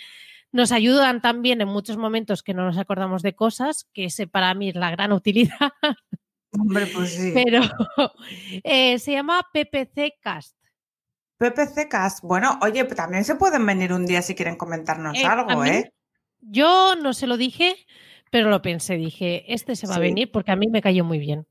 Nos 0.52 0.72
ayudan 0.72 1.22
también 1.22 1.60
en 1.62 1.68
muchos 1.68 1.98
momentos 1.98 2.42
que 2.42 2.54
no 2.54 2.66
nos 2.66 2.78
acordamos 2.78 3.22
de 3.22 3.36
cosas, 3.36 3.88
que 3.94 4.06
ese 4.06 4.28
para 4.28 4.54
mí 4.54 4.70
es 4.70 4.76
la 4.76 4.92
gran 4.92 5.12
utilidad. 5.12 5.74
Hombre, 6.52 6.88
pues 6.88 7.14
sí. 7.14 7.32
Pero 7.34 7.62
eh, 8.64 9.00
se 9.00 9.12
llama 9.12 9.42
PPC 9.54 10.20
Cast. 10.22 10.56
PPC 11.38 11.88
Cast. 11.90 12.24
Bueno, 12.24 12.58
oye, 12.62 12.84
también 12.86 13.24
se 13.24 13.36
pueden 13.36 13.66
venir 13.66 13.94
un 13.94 14.06
día 14.06 14.22
si 14.22 14.36
quieren 14.36 14.56
comentarnos 14.56 15.18
eh, 15.18 15.26
algo, 15.26 15.64
¿eh? 15.66 15.94
Yo 16.40 16.96
no 16.96 17.14
se 17.14 17.28
lo 17.28 17.38
dije, 17.38 17.76
pero 18.32 18.50
lo 18.50 18.62
pensé. 18.62 18.96
Dije, 18.96 19.54
este 19.54 19.76
se 19.76 19.88
va 19.88 19.96
a 19.96 20.00
venir 20.00 20.32
porque 20.32 20.52
a 20.52 20.56
mí 20.56 20.68
me 20.68 20.82
cayó 20.82 21.04
muy 21.04 21.20
bien. 21.20 21.46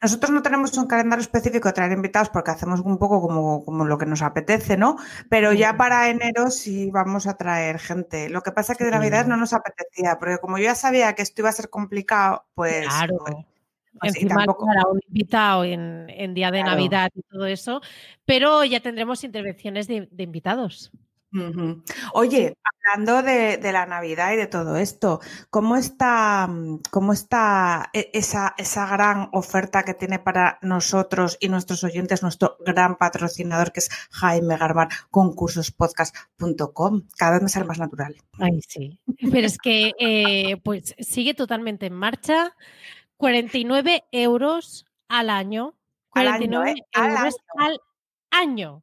Nosotros 0.00 0.30
no 0.30 0.42
tenemos 0.42 0.76
un 0.76 0.86
calendario 0.86 1.22
específico 1.22 1.68
de 1.68 1.74
traer 1.74 1.92
invitados 1.92 2.28
porque 2.28 2.50
hacemos 2.50 2.80
un 2.80 2.98
poco 2.98 3.20
como, 3.20 3.64
como 3.64 3.84
lo 3.84 3.98
que 3.98 4.06
nos 4.06 4.22
apetece, 4.22 4.76
¿no? 4.76 4.96
Pero 5.28 5.52
ya 5.52 5.76
para 5.76 6.08
enero 6.08 6.50
sí 6.50 6.90
vamos 6.90 7.26
a 7.26 7.36
traer 7.36 7.78
gente. 7.78 8.28
Lo 8.28 8.42
que 8.42 8.52
pasa 8.52 8.72
es 8.72 8.78
que 8.78 8.84
de 8.84 8.90
Navidad 8.90 9.26
no 9.26 9.36
nos 9.36 9.52
apetecía, 9.52 10.18
porque 10.18 10.38
como 10.38 10.58
yo 10.58 10.64
ya 10.64 10.74
sabía 10.74 11.14
que 11.14 11.22
esto 11.22 11.42
iba 11.42 11.48
a 11.50 11.52
ser 11.52 11.68
complicado, 11.68 12.44
pues... 12.54 12.86
Claro. 12.86 13.18
pues, 13.24 13.36
Encima 14.02 14.36
tampoco- 14.36 14.66
para 14.66 14.82
un 14.88 15.00
invitado 15.06 15.64
en, 15.64 16.06
en 16.08 16.34
día 16.34 16.50
de 16.50 16.60
Claro. 16.60 16.72
Navidad 16.76 17.10
y 17.14 17.22
todo 17.22 17.46
eso, 17.46 17.80
pero 18.24 18.64
ya 18.64 18.80
tendremos 18.80 19.22
intervenciones 19.24 19.86
de, 19.88 20.08
de 20.10 20.22
invitados. 20.22 20.90
Oye, 22.12 22.58
hablando 22.62 23.22
de, 23.22 23.56
de 23.56 23.72
la 23.72 23.86
Navidad 23.86 24.34
y 24.34 24.36
de 24.36 24.46
todo 24.46 24.76
esto, 24.76 25.18
¿cómo 25.48 25.76
está, 25.76 26.46
cómo 26.90 27.14
está 27.14 27.88
e- 27.94 28.10
esa, 28.12 28.54
esa 28.58 28.86
gran 28.86 29.30
oferta 29.32 29.82
que 29.82 29.94
tiene 29.94 30.18
para 30.18 30.58
nosotros 30.60 31.38
y 31.40 31.48
nuestros 31.48 31.84
oyentes 31.84 32.22
nuestro 32.22 32.58
gran 32.66 32.96
patrocinador 32.98 33.72
que 33.72 33.80
es 33.80 33.88
Jaime 34.10 34.58
Garbar, 34.58 34.88
concursospodcast.com? 35.10 37.02
Cada 37.16 37.32
vez 37.32 37.42
me 37.42 37.48
sale 37.48 37.64
más 37.64 37.78
natural. 37.78 38.14
Ay, 38.38 38.60
sí. 38.68 38.98
Pero 39.30 39.46
es 39.46 39.56
que 39.56 39.92
eh, 39.98 40.58
pues 40.62 40.94
sigue 40.98 41.32
totalmente 41.34 41.86
en 41.86 41.94
marcha. 41.94 42.54
49 43.22 44.04
euros 44.10 44.84
al 45.06 45.30
año. 45.30 45.76
Al 46.10 46.26
año, 46.26 46.58
49 46.58 46.70
¿eh? 46.72 46.84
Al 46.92 47.16
euros 47.16 47.36
al 47.56 47.80
año. 48.32 48.82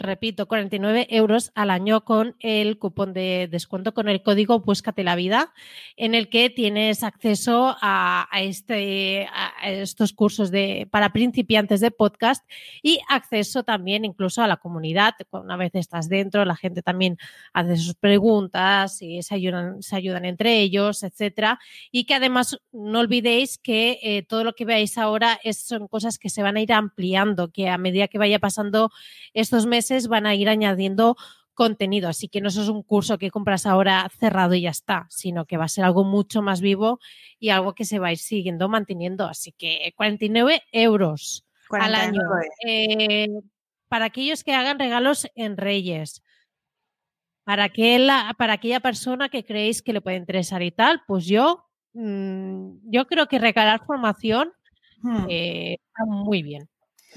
Repito, 0.00 0.48
49 0.48 1.08
euros 1.10 1.52
al 1.54 1.68
año 1.68 2.06
con 2.06 2.34
el 2.40 2.78
cupón 2.78 3.12
de 3.12 3.48
descuento, 3.50 3.92
con 3.92 4.08
el 4.08 4.22
código 4.22 4.60
Búscate 4.60 5.04
la 5.04 5.14
Vida, 5.14 5.52
en 5.94 6.14
el 6.14 6.30
que 6.30 6.48
tienes 6.48 7.02
acceso 7.02 7.76
a, 7.82 8.26
este, 8.40 9.28
a 9.30 9.70
estos 9.70 10.14
cursos 10.14 10.50
de, 10.50 10.88
para 10.90 11.12
principiantes 11.12 11.80
de 11.80 11.90
podcast 11.90 12.48
y 12.82 13.00
acceso 13.10 13.62
también 13.62 14.06
incluso 14.06 14.42
a 14.42 14.48
la 14.48 14.56
comunidad. 14.56 15.16
Una 15.32 15.58
vez 15.58 15.74
estás 15.74 16.08
dentro, 16.08 16.46
la 16.46 16.56
gente 16.56 16.80
también 16.80 17.18
hace 17.52 17.76
sus 17.76 17.94
preguntas 17.94 19.02
y 19.02 19.22
se 19.22 19.34
ayudan, 19.34 19.82
se 19.82 19.96
ayudan 19.96 20.24
entre 20.24 20.60
ellos, 20.60 21.02
etcétera. 21.02 21.60
Y 21.92 22.04
que 22.04 22.14
además 22.14 22.58
no 22.72 23.00
olvidéis 23.00 23.58
que 23.58 23.98
eh, 24.02 24.22
todo 24.22 24.44
lo 24.44 24.54
que 24.54 24.64
veáis 24.64 24.96
ahora 24.96 25.38
es, 25.44 25.58
son 25.58 25.88
cosas 25.88 26.18
que 26.18 26.30
se 26.30 26.42
van 26.42 26.56
a 26.56 26.62
ir 26.62 26.72
ampliando, 26.72 27.52
que 27.52 27.68
a 27.68 27.76
medida 27.76 28.08
que 28.08 28.16
vaya 28.16 28.38
pasando 28.38 28.90
estos 29.34 29.66
meses 29.66 29.89
van 30.08 30.26
a 30.26 30.34
ir 30.34 30.48
añadiendo 30.48 31.16
contenido. 31.54 32.08
Así 32.08 32.28
que 32.28 32.40
no 32.40 32.48
eso 32.48 32.62
es 32.62 32.68
un 32.68 32.82
curso 32.82 33.18
que 33.18 33.30
compras 33.30 33.66
ahora 33.66 34.08
cerrado 34.18 34.54
y 34.54 34.62
ya 34.62 34.70
está, 34.70 35.06
sino 35.10 35.44
que 35.44 35.56
va 35.56 35.64
a 35.64 35.68
ser 35.68 35.84
algo 35.84 36.04
mucho 36.04 36.42
más 36.42 36.60
vivo 36.60 37.00
y 37.38 37.50
algo 37.50 37.74
que 37.74 37.84
se 37.84 37.98
va 37.98 38.08
a 38.08 38.12
ir 38.12 38.18
siguiendo, 38.18 38.68
manteniendo. 38.68 39.26
Así 39.26 39.52
que 39.52 39.92
49 39.96 40.62
euros 40.72 41.46
al 41.70 41.94
año. 41.94 42.20
49. 42.26 42.48
Eh, 42.66 43.28
para 43.88 44.06
aquellos 44.06 44.44
que 44.44 44.54
hagan 44.54 44.78
regalos 44.78 45.28
en 45.34 45.56
Reyes, 45.56 46.22
para, 47.44 47.64
aquella, 47.64 48.34
para 48.38 48.54
aquella 48.54 48.80
persona 48.80 49.28
que 49.28 49.44
creéis 49.44 49.82
que 49.82 49.92
le 49.92 50.00
puede 50.00 50.16
interesar 50.16 50.62
y 50.62 50.70
tal, 50.70 51.02
pues 51.06 51.26
yo, 51.26 51.66
mm, 51.94 52.90
yo 52.90 53.06
creo 53.06 53.26
que 53.26 53.38
regalar 53.40 53.84
formación 53.84 54.52
Hmm. 55.02 55.26
eh, 55.28 55.76
está 55.80 56.04
muy 56.06 56.42
bien. 56.42 56.68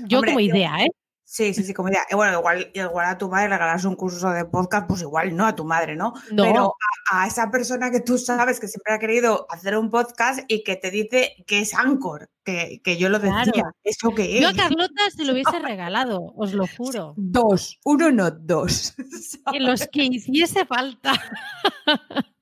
Yo 0.07 0.19
Hombre, 0.19 0.31
como 0.31 0.39
idea, 0.39 0.77
¿eh? 0.83 0.89
Sí, 1.25 1.53
sí, 1.53 1.63
sí, 1.63 1.73
como. 1.73 1.89
Y 1.89 2.15
bueno, 2.15 2.37
igual, 2.39 2.69
igual 2.73 3.05
a 3.07 3.17
tu 3.17 3.29
madre 3.29 3.47
regalas 3.47 3.85
un 3.85 3.95
curso 3.95 4.29
de 4.29 4.45
podcast, 4.45 4.87
pues 4.87 5.01
igual 5.01 5.35
no 5.35 5.45
a 5.47 5.55
tu 5.55 5.63
madre, 5.65 5.95
¿no? 5.95 6.13
No. 6.31 6.43
Pero 6.43 6.75
a, 7.11 7.23
a 7.23 7.27
esa 7.27 7.49
persona 7.49 7.89
que 7.91 8.01
tú 8.01 8.17
sabes 8.17 8.59
que 8.59 8.67
siempre 8.67 8.93
ha 8.93 8.99
querido 8.99 9.47
hacer 9.49 9.77
un 9.77 9.89
podcast 9.89 10.41
y 10.47 10.63
que 10.63 10.75
te 10.75 10.91
dice 10.91 11.33
que 11.47 11.61
es 11.61 11.73
Anchor, 11.73 12.29
que, 12.43 12.81
que 12.83 12.97
yo 12.97 13.09
lo 13.09 13.19
decía, 13.19 13.51
Claro. 13.53 13.71
¿eso 13.83 14.11
qué 14.13 14.39
Yo 14.41 14.49
a 14.49 14.51
es? 14.51 14.57
Carlota 14.57 15.09
se 15.15 15.25
lo 15.25 15.33
hubiese 15.33 15.59
regalado, 15.59 16.19
os 16.35 16.53
lo 16.53 16.67
juro. 16.67 17.13
Dos, 17.17 17.79
uno 17.85 18.11
no 18.11 18.29
dos. 18.29 18.93
En 19.53 19.65
los 19.65 19.87
que 19.87 20.03
hiciese 20.03 20.65
falta. 20.65 21.13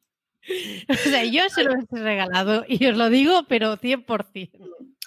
o 0.89 0.93
sea, 0.95 1.23
yo 1.23 1.43
se 1.49 1.63
lo 1.63 1.73
hubiese 1.73 2.03
regalado 2.03 2.65
y 2.67 2.85
os 2.87 2.97
lo 2.97 3.09
digo, 3.09 3.43
pero 3.47 3.77
100%. 3.77 4.49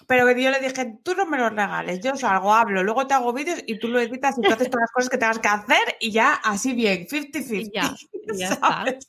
Pero 0.06 0.30
yo 0.30 0.50
le 0.50 0.60
dije, 0.60 0.98
tú 1.02 1.14
no 1.14 1.26
me 1.26 1.38
los 1.38 1.50
regales, 1.50 2.00
yo 2.00 2.16
salgo, 2.16 2.52
hablo, 2.52 2.82
luego 2.82 3.06
te 3.06 3.14
hago 3.14 3.32
vídeos 3.32 3.62
y 3.66 3.78
tú 3.78 3.88
lo 3.88 4.00
editas 4.00 4.38
y 4.38 4.42
tú 4.42 4.52
haces 4.52 4.70
todas 4.70 4.82
las 4.82 4.92
cosas 4.92 5.10
que 5.10 5.18
tengas 5.18 5.38
que 5.38 5.48
hacer 5.48 5.96
y 6.00 6.10
ya 6.10 6.34
así 6.34 6.72
bien, 6.74 7.06
50-50. 7.06 7.96
Y 8.26 8.38
ya, 8.38 8.54
está. 8.54 8.68
¿sabes? 8.68 9.06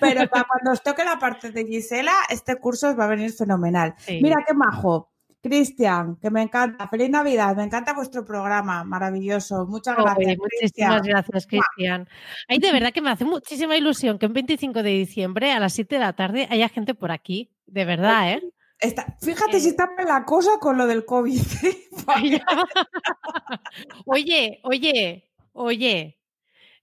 Pero 0.00 0.28
para 0.28 0.42
cuando 0.42 0.72
os 0.72 0.82
toque 0.82 1.04
la 1.04 1.20
parte 1.20 1.52
de 1.52 1.64
Gisela, 1.64 2.12
este 2.30 2.56
curso 2.56 2.88
os 2.88 2.98
va 2.98 3.04
a 3.04 3.08
venir 3.08 3.32
fenomenal. 3.32 3.94
Sí. 3.98 4.18
Mira 4.20 4.42
qué 4.44 4.54
majo. 4.54 5.12
Cristian, 5.40 6.16
que 6.16 6.30
me 6.30 6.42
encanta. 6.42 6.88
Feliz 6.88 7.08
Navidad, 7.08 7.54
me 7.54 7.62
encanta 7.62 7.92
vuestro 7.92 8.24
programa, 8.24 8.82
maravilloso. 8.82 9.66
Muchas 9.66 9.96
gracias. 9.96 10.16
Oye, 10.16 10.36
muchísimas 10.36 10.58
Cristian. 10.58 11.02
gracias, 11.04 11.46
Cristian. 11.46 12.08
Ay, 12.48 12.58
de 12.58 12.72
verdad 12.72 12.92
que 12.92 13.00
me 13.00 13.10
hace 13.10 13.24
muchísima 13.24 13.76
ilusión 13.76 14.18
que 14.18 14.26
el 14.26 14.32
25 14.32 14.82
de 14.82 14.90
diciembre 14.90 15.52
a 15.52 15.60
las 15.60 15.72
7 15.74 15.94
de 15.94 16.00
la 16.00 16.12
tarde 16.14 16.48
haya 16.50 16.68
gente 16.68 16.94
por 16.94 17.12
aquí. 17.12 17.52
De 17.66 17.84
verdad, 17.84 18.32
¿eh? 18.32 18.42
Está- 18.78 19.16
fíjate 19.22 19.56
Eh. 19.56 19.60
si 19.60 19.68
está 19.70 19.88
la 20.06 20.24
cosa 20.24 20.58
con 20.60 20.76
lo 20.78 20.86
del 20.86 21.04
COVID. 21.04 21.40
oye, 24.06 24.60
oye, 24.62 25.30
oye. 25.52 26.18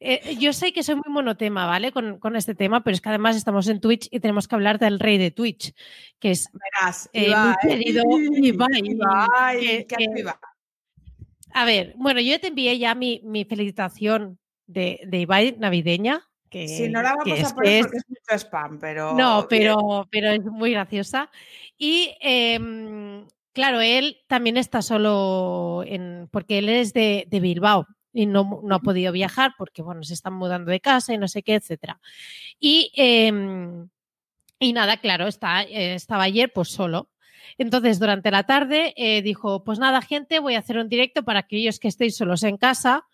Eh, 0.06 0.36
yo 0.38 0.52
sé 0.52 0.74
que 0.74 0.84
soy 0.84 0.96
muy 0.96 1.06
monotema, 1.08 1.66
¿vale? 1.66 1.94
Con, 1.94 2.20
con 2.20 2.36
este 2.36 2.56
tema, 2.56 2.84
pero 2.84 2.94
es 2.94 3.00
que 3.00 3.08
además 3.08 3.38
estamos 3.38 3.68
en 3.70 3.80
Twitch 3.80 4.10
y 4.12 4.20
tenemos 4.20 4.50
que 4.50 4.56
hablar 4.56 4.78
del 4.78 5.00
rey 5.00 5.18
de 5.18 5.32
Twitch, 5.32 5.74
que 6.20 6.32
es 6.32 6.50
Verás, 6.52 7.10
Eh, 7.14 7.28
Ibai. 7.30 7.56
mi 7.64 7.70
querido 7.70 8.04
Ibai, 8.20 8.82
Ibai, 8.84 9.60
que- 9.62 9.86
¿qué 9.88 9.96
que- 9.96 10.06
hace 10.10 10.20
Ibai? 10.20 10.36
A 11.54 11.66
ver, 11.66 11.94
bueno, 11.98 12.20
yo 12.20 12.38
te 12.40 12.48
envié 12.48 12.78
ya 12.80 12.96
mi, 12.96 13.22
mi 13.24 13.46
felicitación 13.46 14.40
de, 14.66 15.00
de 15.06 15.20
Ibai 15.20 15.56
navideña. 15.58 16.28
Que, 16.54 16.68
Si 16.68 16.88
no 16.88 17.02
la 17.02 17.16
vamos 17.16 17.44
a 17.44 17.56
poner 17.56 17.72
es- 17.74 17.82
porque 17.82 17.98
es 17.98 18.04
mucho 18.08 18.38
spam, 18.46 18.80
pero. 18.80 19.16
No, 19.16 19.48
pero, 19.50 20.08
pero 20.12 20.30
es 20.30 20.44
muy 20.46 20.72
graciosa. 20.72 21.32
Y 21.78 22.16
em, 22.22 23.26
claro, 23.54 23.82
él 23.82 24.18
también 24.28 24.58
está 24.58 24.84
solo 24.84 25.84
en. 25.88 26.30
porque 26.32 26.60
él 26.60 26.70
es 26.70 26.94
de, 26.94 27.26
de 27.28 27.40
Bilbao 27.40 27.88
y 28.14 28.28
no, 28.28 28.62
no 28.64 28.76
ha 28.76 28.80
podido 28.80 29.12
viajar 29.12 29.54
porque, 29.58 29.82
bueno, 29.82 30.04
se 30.04 30.14
están 30.14 30.34
mudando 30.34 30.70
de 30.70 30.80
casa 30.80 31.12
y 31.14 31.18
no 31.18 31.28
sé 31.28 31.42
qué, 31.42 31.56
etcétera. 31.56 32.00
Y, 32.60 32.92
em, 32.96 33.90
y 34.60 34.74
nada, 34.74 34.98
claro, 34.98 35.26
está, 35.28 35.64
eh, 35.64 35.96
estaba 35.96 36.24
ayer 36.24 36.52
pues 36.54 36.70
solo. 36.70 37.10
Entonces, 37.58 38.00
durante 38.00 38.30
la 38.32 38.44
tarde 38.44 38.94
eh, 38.96 39.22
dijo, 39.24 39.64
pues 39.64 39.80
nada, 39.80 40.02
gente, 40.02 40.40
voy 40.40 40.54
a 40.56 40.60
hacer 40.60 40.78
un 40.78 40.88
directo 40.88 41.24
para 41.24 41.40
aquellos 41.40 41.80
que 41.80 41.88
estéis 41.88 42.16
solos 42.16 42.44
en 42.44 42.58
casa 42.58 43.06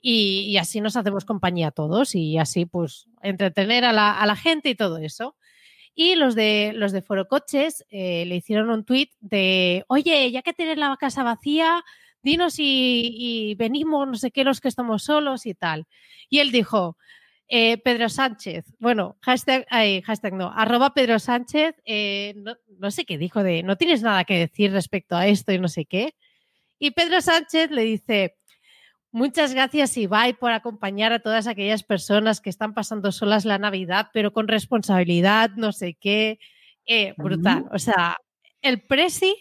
y, 0.00 0.56
así 0.56 0.80
nos 0.80 0.96
hacemos 0.96 1.24
compañía 1.24 1.70
todos 1.70 2.14
y 2.14 2.38
así 2.38 2.64
pues 2.64 3.06
entretener 3.22 3.84
a 3.84 3.92
la, 3.92 4.36
gente 4.36 4.70
y 4.70 4.74
todo 4.74 4.98
eso. 4.98 5.36
Y 5.94 6.14
los 6.14 6.34
de 6.34 6.72
los 6.74 6.92
de 6.92 7.02
Foro 7.02 7.28
Coches 7.28 7.84
eh, 7.90 8.24
le 8.26 8.36
hicieron 8.36 8.70
un 8.70 8.84
tuit 8.84 9.12
de, 9.20 9.84
oye, 9.88 10.30
ya 10.30 10.42
que 10.42 10.54
tienes 10.54 10.78
la 10.78 10.96
casa 10.98 11.22
vacía, 11.22 11.84
dinos 12.22 12.54
y, 12.58 13.54
venimos, 13.58 14.06
no 14.08 14.14
sé 14.14 14.30
qué, 14.30 14.44
los 14.44 14.60
que 14.60 14.68
estamos 14.68 15.04
solos 15.04 15.46
y 15.46 15.54
tal. 15.54 15.86
Y 16.30 16.38
él 16.38 16.52
dijo, 16.52 16.96
eh, 17.48 17.78
Pedro 17.78 18.08
Sánchez, 18.08 18.64
bueno, 18.78 19.18
hashtag, 19.20 19.66
hashtag 20.04 20.34
no, 20.34 20.52
arroba 20.54 20.94
Pedro 20.94 21.18
Sánchez, 21.18 21.74
eh, 21.84 22.34
no, 22.36 22.56
no 22.78 22.90
sé 22.90 23.04
qué 23.04 23.18
dijo 23.18 23.42
de, 23.42 23.62
no 23.62 23.76
tienes 23.76 24.02
nada 24.02 24.24
que 24.24 24.38
decir 24.38 24.72
respecto 24.72 25.16
a 25.16 25.26
esto 25.26 25.52
y 25.52 25.58
no 25.58 25.68
sé 25.68 25.84
qué. 25.84 26.14
Y 26.78 26.92
Pedro 26.92 27.20
Sánchez 27.20 27.70
le 27.72 27.82
dice, 27.82 28.39
muchas 29.12 29.54
gracias 29.54 29.96
Ibai 29.96 30.34
por 30.34 30.52
acompañar 30.52 31.12
a 31.12 31.20
todas 31.20 31.46
aquellas 31.46 31.82
personas 31.82 32.40
que 32.40 32.50
están 32.50 32.74
pasando 32.74 33.12
solas 33.12 33.44
la 33.44 33.58
Navidad, 33.58 34.08
pero 34.12 34.32
con 34.32 34.48
responsabilidad, 34.48 35.50
no 35.56 35.72
sé 35.72 35.96
qué. 36.00 36.38
Eh, 36.86 37.14
brutal. 37.16 37.66
O 37.72 37.78
sea, 37.78 38.16
el 38.62 38.82
Presi 38.82 39.34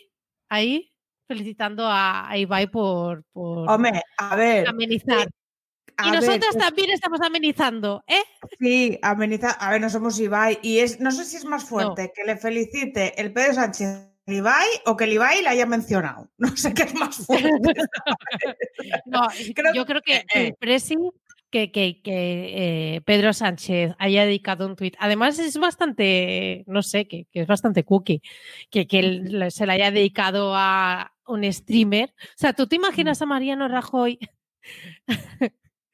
ahí 0.50 0.92
felicitando 1.28 1.86
a, 1.86 2.30
a 2.30 2.38
Ibai 2.38 2.68
por, 2.68 3.24
por 3.32 3.70
Hombre, 3.70 4.02
a 4.18 4.36
ver. 4.36 4.68
amenizar. 4.68 5.30
a 5.98 6.08
y 6.08 6.12
ver, 6.12 6.20
nosotros 6.20 6.58
también 6.58 6.90
estamos 6.90 7.22
amenizando, 7.22 8.04
¿eh? 8.08 8.24
Sí, 8.60 9.00
ameniza. 9.02 9.52
A 9.52 9.72
ver, 9.72 9.82
no 9.82 9.90
somos 9.90 10.20
Ibai. 10.20 10.60
Y 10.64 10.80
es, 10.80 11.00
no 11.00 11.12
sé 11.12 11.26
si 11.26 11.38
es 11.38 11.46
más 11.46 11.64
fuerte 11.64 12.12
que 12.16 12.24
le 12.24 12.38
felicite 12.38 13.20
el 13.22 13.32
Pedro 13.32 13.54
Sánchez 13.54 14.10
Ibai 14.34 14.68
o 14.86 14.96
que 14.98 15.04
el 15.06 15.14
Ibai 15.14 15.42
le 15.42 15.50
haya 15.50 15.66
mencionado. 15.66 16.30
No 16.38 16.56
sé 16.56 16.74
qué 16.74 16.84
es 16.84 16.96
más 16.96 17.18
fuerte. 17.26 17.50
No, 19.06 19.22
Creo- 19.56 19.74
yo 19.74 19.86
creo 19.86 20.02
que 20.02 20.16
eh, 20.18 20.26
el 20.34 20.46
eh. 20.48 20.56
Presi, 20.60 20.96
que, 21.50 21.72
que, 21.72 22.02
que, 22.02 22.96
eh, 22.96 23.02
Pedro 23.02 23.34
Sánchez 23.34 23.94
haya 23.98 24.26
dedicado 24.26 24.66
un 24.68 24.76
tuit. 24.76 24.96
Además, 25.00 25.40
es 25.40 25.58
bastante, 25.58 26.64
no 26.68 26.84
sé, 26.84 27.08
que, 27.08 27.26
que 27.32 27.42
es 27.42 27.48
bastante 27.48 27.84
cookie, 27.84 28.22
que, 28.70 28.88
que 28.88 29.00
él 29.00 29.46
se 29.52 29.66
le 29.66 29.74
haya 29.74 29.92
dedicado 29.92 30.54
a 30.56 31.14
un 31.26 31.44
streamer. 31.52 32.14
O 32.20 32.38
sea, 32.38 32.54
¿tú 32.54 32.68
te 32.68 32.76
imaginas 32.76 33.22
a 33.22 33.26
Mariano 33.26 33.68
Rajoy 33.68 34.20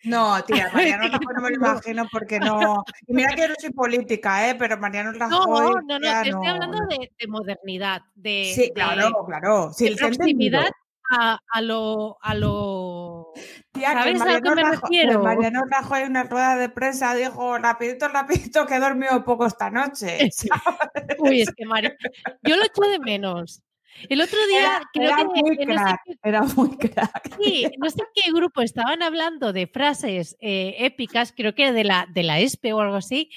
No, 0.06 0.44
tía, 0.44 0.70
Mariano 0.74 1.08
Rajoy 1.08 1.36
no 1.36 1.42
me 1.42 1.50
lo 1.50 1.56
imagino 1.56 2.08
porque 2.12 2.40
no. 2.40 2.84
Y 3.08 3.14
mira 3.14 3.34
que 3.34 3.42
yo 3.42 3.48
no 3.50 3.56
soy 3.58 3.72
política, 3.72 4.50
¿eh? 4.50 4.56
pero 4.56 4.78
Mariano 4.78 5.12
Rajoy. 5.12 5.38
No, 5.38 5.82
no, 5.82 6.00
no, 6.00 6.22
te 6.22 6.30
estoy 6.30 6.48
hablando 6.48 6.80
de, 6.88 7.28
modernidad. 7.28 8.02
De, 8.14 8.52
sí, 8.56 8.72
claro, 8.74 9.26
claro. 9.26 9.74
Sí, 9.74 9.90
de 9.90 9.96
proximidad 9.96 10.70
a, 11.12 11.40
a, 11.50 11.62
lo. 11.62 12.18
A 12.22 12.36
lo 12.36 13.34
Tía, 13.72 13.94
¿Sabes 13.94 14.22
a 14.22 14.34
lo 14.34 14.42
que 14.42 14.56
me 14.56 14.62
Rajoy, 14.64 14.82
refiero? 14.82 15.24
Mariano 15.24 15.64
Rajoy 15.70 16.02
en 16.02 16.10
una 16.12 16.24
rueda 16.24 16.56
de 16.56 16.70
prensa 16.70 17.14
dijo: 17.14 17.58
rapidito, 17.58 18.08
rapidito, 18.08 18.66
que 18.66 18.76
he 18.76 18.80
dormido 18.80 19.24
poco 19.24 19.46
esta 19.46 19.70
noche. 19.70 20.30
Uy, 21.20 21.42
es 21.42 21.54
que 21.54 21.66
Mariano. 21.66 21.96
Yo 22.44 22.56
lo 22.56 22.64
echo 22.64 22.82
de 22.90 23.00
menos. 23.00 23.62
El 24.10 24.22
otro 24.22 24.38
día 24.48 24.82
era, 24.94 25.24
muy 25.24 25.58
crack, 25.58 26.02
era 26.24 26.44
muy 26.44 26.78
crack. 26.78 27.38
Sí, 27.42 27.66
no 27.78 27.90
sé 27.90 28.04
qué 28.14 28.32
grupo 28.32 28.62
estaban 28.62 29.02
hablando 29.02 29.54
de 29.54 29.68
frases 29.68 30.36
eh, 30.40 30.76
épicas, 30.80 31.34
creo 31.36 31.56
que 31.56 31.72
de 31.72 31.84
la, 31.84 32.08
de 32.12 32.24
la 32.24 32.40
ESPE 32.40 32.74
o 32.74 32.82
algo 32.82 32.96
así, 32.96 33.30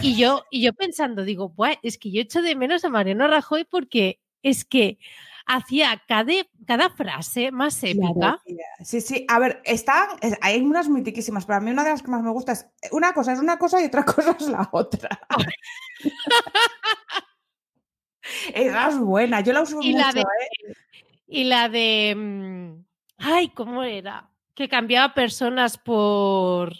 y 0.00 0.16
yo, 0.16 0.44
y 0.50 0.62
yo 0.62 0.72
pensando, 0.72 1.24
digo, 1.24 1.52
es 1.82 1.98
que 1.98 2.10
yo 2.10 2.20
echo 2.20 2.42
de 2.42 2.54
menos 2.54 2.84
a 2.84 2.88
Mariano 2.88 3.26
Rajoy 3.26 3.64
porque 3.64 4.20
es 4.42 4.64
que 4.64 4.98
hacía 5.46 6.02
cada, 6.06 6.32
cada 6.66 6.90
frase 6.90 7.50
más 7.50 7.82
épica. 7.82 8.40
sí, 8.84 9.00
sí, 9.00 9.24
a 9.28 9.38
ver, 9.38 9.60
están, 9.64 10.08
hay 10.40 10.60
unas 10.60 10.88
mitiquísimas, 10.88 11.46
pero 11.46 11.58
a 11.58 11.60
mí 11.60 11.70
una 11.70 11.84
de 11.84 11.90
las 11.90 12.02
que 12.02 12.10
más 12.10 12.22
me 12.22 12.30
gusta 12.30 12.52
es, 12.52 12.66
una 12.90 13.12
cosa 13.12 13.32
es 13.32 13.40
una 13.40 13.58
cosa 13.58 13.82
y 13.82 13.86
otra 13.86 14.04
cosa 14.04 14.36
es 14.38 14.48
la 14.48 14.68
otra. 14.72 15.20
Esa 18.54 18.88
es 18.88 18.98
buena, 18.98 19.40
yo 19.40 19.52
la 19.52 19.62
uso 19.62 19.80
y 19.82 19.92
mucho, 19.92 20.06
la 20.06 20.12
de, 20.12 20.20
¿eh? 20.20 20.74
Y 21.26 21.44
la 21.44 21.68
de. 21.68 22.14
Mm, 22.16 22.84
ay, 23.18 23.48
¿cómo 23.50 23.82
era? 23.82 24.30
Que 24.54 24.68
cambiaba 24.68 25.14
personas 25.14 25.78
por. 25.78 26.74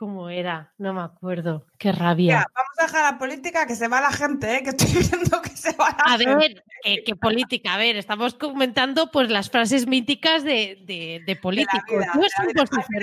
¿Cómo 0.00 0.30
era? 0.30 0.72
No 0.78 0.94
me 0.94 1.02
acuerdo. 1.02 1.66
Qué 1.76 1.92
rabia. 1.92 2.46
vamos 2.54 2.70
a 2.78 2.84
dejar 2.84 3.12
la 3.12 3.18
política 3.18 3.66
que 3.66 3.74
se 3.74 3.86
va 3.86 4.00
la 4.00 4.10
gente, 4.10 4.56
¿eh? 4.56 4.62
que 4.62 4.70
estoy 4.70 4.88
viendo 5.10 5.42
que 5.42 5.50
se 5.50 5.76
va 5.76 5.90
la 5.90 6.16
gente. 6.16 6.32
A 6.32 6.36
ver, 6.38 6.64
¿qué, 7.04 7.16
política? 7.16 7.74
A 7.74 7.76
ver, 7.76 7.96
estamos 7.96 8.32
comentando 8.32 9.10
pues 9.10 9.28
las 9.28 9.50
frases 9.50 9.86
míticas 9.86 10.42
de, 10.42 11.22
de, 11.26 11.36
políticos. 11.36 12.02
no 12.14 12.24
es 12.24 12.32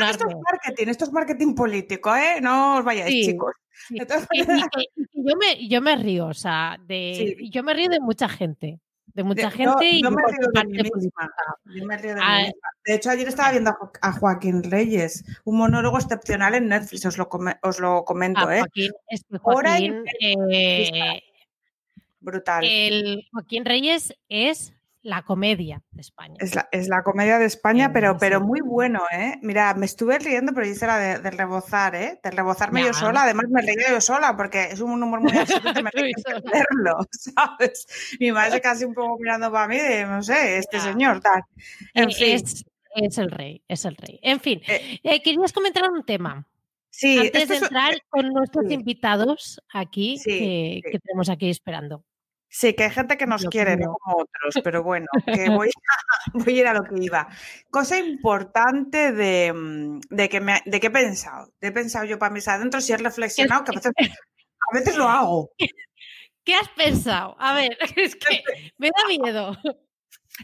Esto 0.10 0.28
es 0.28 0.36
marketing, 0.52 0.88
esto 0.88 1.06
es 1.06 1.12
marketing 1.12 1.54
político, 1.54 2.16
¿eh? 2.16 2.42
No 2.42 2.78
os 2.78 2.84
vayáis, 2.84 3.28
chicos. 3.28 3.54
yo, 3.92 5.36
me, 5.38 5.68
yo 5.68 5.82
me 5.84 5.96
río, 5.98 6.26
o 6.26 6.34
sea, 6.34 6.80
de, 6.84 7.38
yo 7.52 7.62
me 7.62 7.76
río 7.76 7.90
de 7.90 8.00
mucha 8.00 8.28
gente. 8.28 8.80
De 9.18 9.24
mucha 9.24 9.50
gente 9.50 9.90
y 9.90 10.04
yo 10.04 10.12
me 10.12 10.22
río 10.28 10.48
de 10.54 10.64
mí 10.66 10.78
misma. 10.78 11.32
Yo 11.66 11.86
me 11.88 11.98
río 11.98 12.14
de 12.14 12.22
mí 12.22 12.44
misma. 12.44 12.70
De 12.86 12.94
hecho, 12.94 13.10
ayer 13.10 13.28
estaba 13.28 13.50
viendo 13.50 13.76
a 14.04 14.12
Joaquín 14.12 14.62
Reyes, 14.62 15.24
un 15.44 15.58
monólogo 15.58 15.98
excepcional 15.98 16.54
en 16.54 16.68
Netflix, 16.68 17.04
os 17.04 17.18
lo, 17.18 17.28
os 17.64 17.80
lo 17.80 18.06
comento, 18.06 18.52
¿eh? 18.52 18.60
Joaquín, 18.60 18.92
es 19.10 19.24
que 19.24 19.40
Joaquín, 19.40 20.04
eh, 20.22 21.24
brutal. 22.20 22.64
El 22.64 23.28
Joaquín 23.32 23.66
Reyes 23.66 24.14
es 24.30 24.76
la 25.08 25.24
comedia 25.24 25.82
de 25.92 26.02
España. 26.02 26.36
Es 26.40 26.54
la, 26.54 26.68
es 26.70 26.90
la 26.90 27.02
comedia 27.02 27.40
de 27.40 27.46
España, 27.46 27.94
pero, 27.94 28.18
pero 28.18 28.42
muy 28.42 28.60
bueno, 28.60 29.04
¿eh? 29.10 29.40
Mira, 29.42 29.74
me 29.74 29.86
estuve 29.86 30.20
riendo, 30.20 30.54
pero 30.54 30.68
dice 30.68 30.86
la 30.86 30.98
de, 30.98 31.32
rebozar, 31.32 31.96
¿eh? 31.96 32.20
De 32.22 32.30
rebozarme 32.30 32.84
yo 32.84 32.94
sola. 32.94 33.24
Además, 33.24 33.46
me 33.50 33.62
reía 33.62 33.90
yo 33.90 34.02
sola 34.02 34.36
porque 34.36 34.66
es 34.66 34.82
un 34.82 35.02
humor 35.02 35.22
muy 35.22 35.32
absurdo 35.38 35.72
me 35.82 35.92
verlo, 35.94 36.98
¿sabes? 37.12 37.88
Mi 38.20 38.34
madre 38.34 38.60
casi 38.60 38.84
un 38.84 38.94
poco 38.94 39.18
mirando 39.18 39.50
para 39.50 39.70
mí 39.70 39.78
de, 39.78 40.06
no 40.06 40.22
sé, 40.22 40.58
este 40.58 40.82
señor, 40.82 41.22
tal. 41.22 41.42
En 41.94 42.12
fin. 42.12 42.44
Es, 42.96 43.18
el 43.18 43.32
rey, 43.32 43.64
es 43.68 43.86
el 43.86 43.96
rey. 43.96 44.20
En 44.22 44.42
fin, 44.42 44.62
eh, 44.68 45.00
eh, 45.04 45.22
querías 45.22 45.54
comentar 45.54 45.90
un 45.90 46.04
tema. 46.04 46.46
Sí, 46.90 47.18
antes 47.18 47.48
de 47.48 47.58
entrar 47.58 47.94
con 48.10 48.28
nuestros 48.34 48.70
invitados 48.72 49.62
aquí 49.72 50.20
que, 50.22 50.82
que 50.84 51.00
tenemos 51.00 51.30
aquí 51.30 51.50
esperando. 51.50 52.04
Sí, 52.50 52.74
que 52.74 52.86
hay 52.86 52.92
gente 52.92 53.18
que 53.18 53.28
nos 53.28 53.46
quiere, 53.46 53.76
no 53.76 53.94
como 54.00 54.24
otros, 54.24 54.64
pero 54.64 54.82
bueno, 54.82 55.08
que 55.26 55.50
voy 55.50 55.68
a, 55.68 55.72
voy 56.34 56.58
a 56.58 56.62
ir 56.62 56.68
a 56.68 56.74
lo 56.74 56.84
que 56.84 56.96
iba. 57.02 57.28
Cosa 57.70 58.00
importante 58.00 59.12
de, 59.12 59.54
mm, 59.54 60.00
de 60.10 60.30
que, 60.30 60.40
me, 60.40 60.62
de 60.66 60.80
que 60.80 60.88
he 60.88 60.92
pensado. 60.92 61.52
He 61.62 61.72
pensado 61.72 62.06
yo 62.06 62.18
para 62.18 62.34
mis 62.34 62.48
adentros 62.48 62.90
y 62.90 62.94
he 62.94 62.98
reflexionado 62.98 63.64
que 63.64 63.72
a 63.72 63.76
veces, 63.76 63.92
a 64.72 64.76
veces 64.76 64.98
lo 64.98 65.08
hago. 65.10 65.52
¿Qué 66.44 66.56
has 66.56 66.70
pensado? 66.70 67.36
A 67.40 67.54
ver, 67.54 67.78
es 67.96 68.16
que 68.16 68.42
me 68.78 68.88
da 68.88 69.08
miedo. 69.08 69.58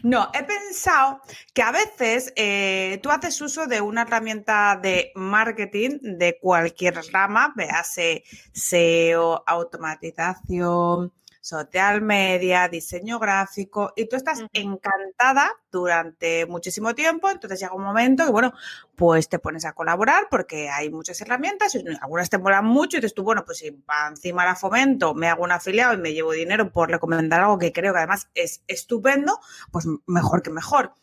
No, 0.02 0.30
he 0.34 0.42
pensado 0.42 1.20
que 1.54 1.62
a 1.62 1.70
veces 1.70 2.32
eh, 2.36 2.98
tú 3.02 3.10
haces 3.10 3.40
uso 3.40 3.66
de 3.66 3.80
una 3.80 4.02
herramienta 4.02 4.78
de 4.82 5.12
marketing 5.14 5.98
de 6.02 6.36
cualquier 6.40 7.00
rama, 7.12 7.52
véase 7.56 8.24
SEO, 8.52 9.44
automatización, 9.46 11.12
social 11.44 12.00
media, 12.00 12.68
diseño 12.68 13.18
gráfico, 13.18 13.92
y 13.96 14.08
tú 14.08 14.16
estás 14.16 14.42
encantada 14.54 15.50
durante 15.70 16.46
muchísimo 16.46 16.94
tiempo, 16.94 17.28
entonces 17.28 17.60
llega 17.60 17.74
un 17.74 17.84
momento 17.84 18.24
que, 18.24 18.32
bueno, 18.32 18.54
pues 18.96 19.28
te 19.28 19.38
pones 19.38 19.66
a 19.66 19.74
colaborar 19.74 20.28
porque 20.30 20.70
hay 20.70 20.88
muchas 20.88 21.20
herramientas, 21.20 21.74
y 21.74 21.84
algunas 22.00 22.30
te 22.30 22.38
molan 22.38 22.64
mucho 22.64 22.96
y 22.96 23.00
dices 23.00 23.12
tú, 23.12 23.24
bueno, 23.24 23.44
pues 23.44 23.58
si 23.58 23.78
encima 24.08 24.46
la 24.46 24.56
fomento, 24.56 25.12
me 25.12 25.28
hago 25.28 25.44
un 25.44 25.52
afiliado 25.52 25.92
y 25.92 25.98
me 25.98 26.14
llevo 26.14 26.32
dinero 26.32 26.72
por 26.72 26.90
recomendar 26.90 27.42
algo 27.42 27.58
que 27.58 27.74
creo 27.74 27.92
que 27.92 27.98
además 27.98 28.30
es 28.32 28.64
estupendo, 28.66 29.38
pues 29.70 29.84
mejor 30.06 30.42
que 30.42 30.48
mejor. 30.48 30.94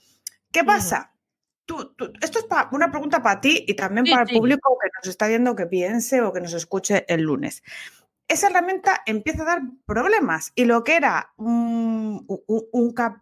¿Qué 0.52 0.64
pasa? 0.64 1.14
Tú, 1.68 1.96
esto 2.20 2.40
es 2.40 2.46
una 2.72 2.90
pregunta 2.90 3.22
para 3.22 3.40
ti 3.40 3.64
y 3.68 3.76
también 3.76 4.08
para 4.10 4.24
el 4.24 4.36
público 4.36 4.76
que 4.82 4.90
nos 4.98 5.08
está 5.08 5.28
viendo 5.28 5.56
que 5.56 5.68
piense 5.68 6.20
o 6.22 6.34
que 6.34 6.42
nos 6.42 6.54
escuche 6.54 7.06
el 7.08 7.22
lunes 7.22 7.62
esa 8.32 8.48
herramienta 8.48 9.02
empieza 9.06 9.44
a 9.44 9.46
dar 9.46 9.62
problemas 9.86 10.54
y 10.56 10.66
lo 10.66 10.84
que 10.84 10.96
era 10.96 11.34
un, 11.36 12.26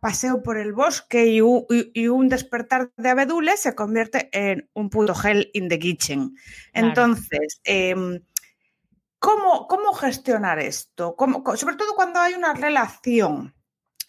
paseo 0.01 0.43
por 0.43 0.57
el 0.57 0.73
bosque 0.73 1.27
y 1.27 1.41
un, 1.41 2.29
despertar 2.29 2.91
de 2.95 3.09
abedules 3.09 3.59
se 3.59 3.75
convierte 3.75 4.29
en 4.31 4.69
un 4.73 4.89
puto 4.89 5.13
hell 5.21 5.49
in 5.53 5.67
the 5.67 5.79
kitchen. 5.79 6.35
Entonces, 6.73 7.59
em, 7.63 8.21
¿cómo, 9.17 9.67
¿cómo, 9.67 9.93
gestionar 9.93 10.59
esto? 10.59 11.15
sobre 11.55 11.75
todo 11.75 11.95
cuando 11.95 12.19
hay 12.19 12.35
una 12.35 12.53
relación 12.53 13.55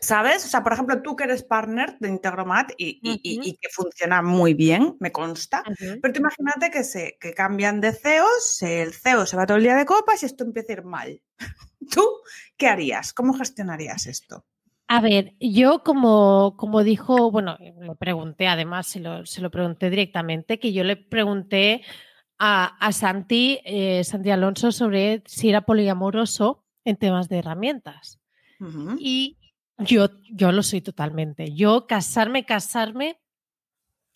¿Sabes? 0.01 0.45
O 0.47 0.49
sea, 0.49 0.63
por 0.63 0.73
ejemplo, 0.73 1.03
tú 1.03 1.15
que 1.15 1.25
eres 1.25 1.43
partner 1.43 1.99
de 1.99 2.09
Integromat 2.09 2.73
y, 2.79 3.59
que 3.61 3.69
funciona 3.71 4.23
muy 4.23 4.55
bien, 4.55 4.97
me 4.99 5.13
consta, 5.13 5.63
pero 6.01 6.13
tú 6.13 6.21
imagínate 6.21 6.71
que, 6.71 6.85
se, 6.85 7.19
que 7.21 7.35
cambian 7.35 7.81
de 7.81 7.93
CEOs, 7.93 8.63
el 8.63 8.95
CEO 8.95 9.27
se 9.27 9.37
va 9.37 9.47
todo 9.47 9.59
el 9.59 9.63
día 9.63 9.77
de 9.77 9.85
copas 9.85 10.23
y 10.23 10.27
esto 10.27 10.45
empieza 10.45 10.73
a 10.73 10.77
ir 10.77 10.85
mal. 10.85 11.21
¿Tú 11.91 12.03
qué 12.57 12.69
harías? 12.69 13.13
¿Cómo 13.13 13.35
gestionarías 13.35 14.07
esto? 14.07 14.47
A 14.89 15.01
ver, 15.01 15.35
yo 15.39 15.85
como, 15.85 16.57
como 16.57 16.83
dijo, 16.83 17.31
bueno, 17.31 17.59
le 17.61 17.95
pregunté, 17.95 18.49
además 18.49 18.87
se 18.89 19.01
lo, 19.01 19.25
se 19.25 19.41
lo 19.41 19.51
pregunté 19.51 19.89
directamente, 19.89 20.59
que 20.59 20.73
yo 20.73 20.83
le 20.83 20.97
pregunté 20.97 21.83
a, 22.41 22.91
Santi, 22.93 23.61
eh, 23.65 24.03
Santi 24.03 24.31
Alonso 24.31 24.73
sobre 24.73 25.23
si 25.27 25.51
era 25.51 25.61
poliamoroso 25.61 26.65
en 26.85 26.97
temas 26.97 27.29
de 27.29 27.39
herramientas. 27.39 28.19
Y 28.99 29.39
yo, 29.81 30.09
yo 30.31 30.53
lo 30.53 30.63
soy 30.63 30.81
totalmente. 30.81 31.53
Yo 31.55 31.87
casarme, 31.87 32.45
casarme, 32.45 33.21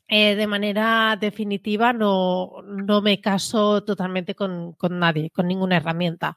eh, 0.07 0.35
de 0.35 0.47
manera 0.47 1.17
definitiva 1.19 1.95
no, 1.95 2.63
no 2.63 3.01
me 3.01 3.21
caso 3.23 3.83
totalmente 3.85 4.35
con, 4.35 4.77
nadie, 4.91 5.31
con 5.31 5.49
ninguna 5.49 5.77
herramienta. 5.77 6.37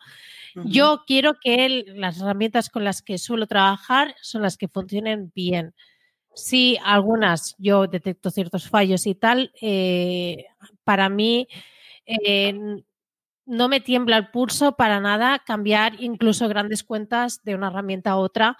Yo 0.65 1.03
quiero 1.05 1.35
que 1.39 1.85
las 1.87 2.19
herramientas 2.19 2.69
con 2.69 2.83
las 2.83 3.03
que 3.03 3.19
suelo 3.19 3.45
trabajar 3.45 4.15
son 4.21 4.41
las 4.41 4.57
que 4.57 4.67
funcionen 4.67 5.31
bien. 5.35 5.75
Sí, 6.33 6.79
algunas 6.83 7.55
yo 7.59 7.85
detecto 7.85 8.31
ciertos 8.31 8.67
fallos 8.67 9.05
y 9.05 9.13
tal, 9.13 9.51
eh, 9.61 10.45
para 10.83 11.09
mí 11.09 11.47
eh, 12.05 12.55
no 13.45 13.69
me 13.69 13.81
tiembla 13.81 14.17
el 14.17 14.29
pulso 14.29 14.75
para 14.77 14.99
nada 14.99 15.39
cambiar 15.39 16.01
incluso 16.01 16.47
grandes 16.47 16.83
cuentas 16.83 17.43
de 17.43 17.55
una 17.55 17.67
herramienta 17.67 18.11
a 18.11 18.17
otra 18.17 18.57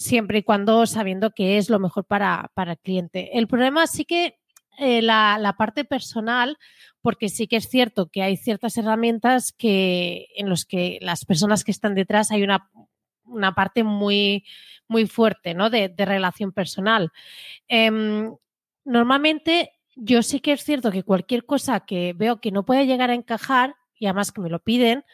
siempre 0.00 0.38
y 0.38 0.42
cuando 0.42 0.86
sabiendo 0.86 1.32
que 1.32 1.58
es 1.58 1.68
lo 1.68 1.78
mejor 1.78 2.06
para, 2.06 2.50
el 2.56 2.78
cliente. 2.78 3.36
El 3.38 3.46
problema 3.46 3.86
sí 3.86 4.06
que 4.06 4.38
eh, 4.78 5.02
la, 5.02 5.54
parte 5.58 5.84
personal, 5.84 6.56
porque 7.02 7.28
sí 7.28 7.46
que 7.46 7.56
es 7.56 7.68
cierto 7.68 8.08
que 8.08 8.22
hay 8.22 8.38
ciertas 8.38 8.78
herramientas 8.78 9.52
que 9.52 10.28
en 10.36 10.48
los 10.48 10.64
que 10.64 10.98
las 11.02 11.26
personas 11.26 11.64
que 11.64 11.70
están 11.70 11.94
detrás 11.94 12.30
hay 12.30 12.42
una, 12.42 12.70
parte 13.54 13.84
muy, 13.84 14.46
muy 14.88 15.06
fuerte 15.06 15.52
¿no? 15.52 15.68
de, 15.68 15.92
relación 15.98 16.50
personal. 16.50 17.12
Em, 17.68 18.34
normalmente 18.86 19.72
yo 19.96 20.22
sí 20.22 20.40
que 20.40 20.52
es 20.52 20.64
cierto 20.64 20.90
que 20.90 21.02
cualquier 21.02 21.44
cosa 21.44 21.80
que 21.80 22.14
veo 22.16 22.40
que 22.40 22.52
no 22.52 22.64
puede 22.64 22.86
llegar 22.86 23.10
a 23.10 23.14
encajar, 23.14 23.76
y 23.98 24.06
además 24.06 24.32
que 24.32 24.40
me 24.40 24.48
lo 24.48 24.60
piden, 24.60 25.04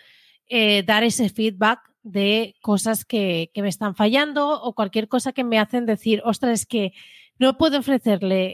eh, 0.46 0.84
dar 0.84 1.02
ese 1.02 1.28
feedback 1.28 1.80
de 2.06 2.54
cosas 2.62 3.04
que, 3.04 3.50
me 3.56 3.68
están 3.68 3.96
fallando 3.96 4.62
o 4.62 4.74
cualquier 4.74 5.08
cosa 5.08 5.32
que 5.32 5.42
me 5.42 5.58
hacen 5.58 5.86
decir, 5.86 6.22
ostras, 6.24 6.60
es 6.60 6.66
que 6.66 6.92
no 7.36 7.58
puedo 7.58 7.80
ofrecerle 7.80 8.44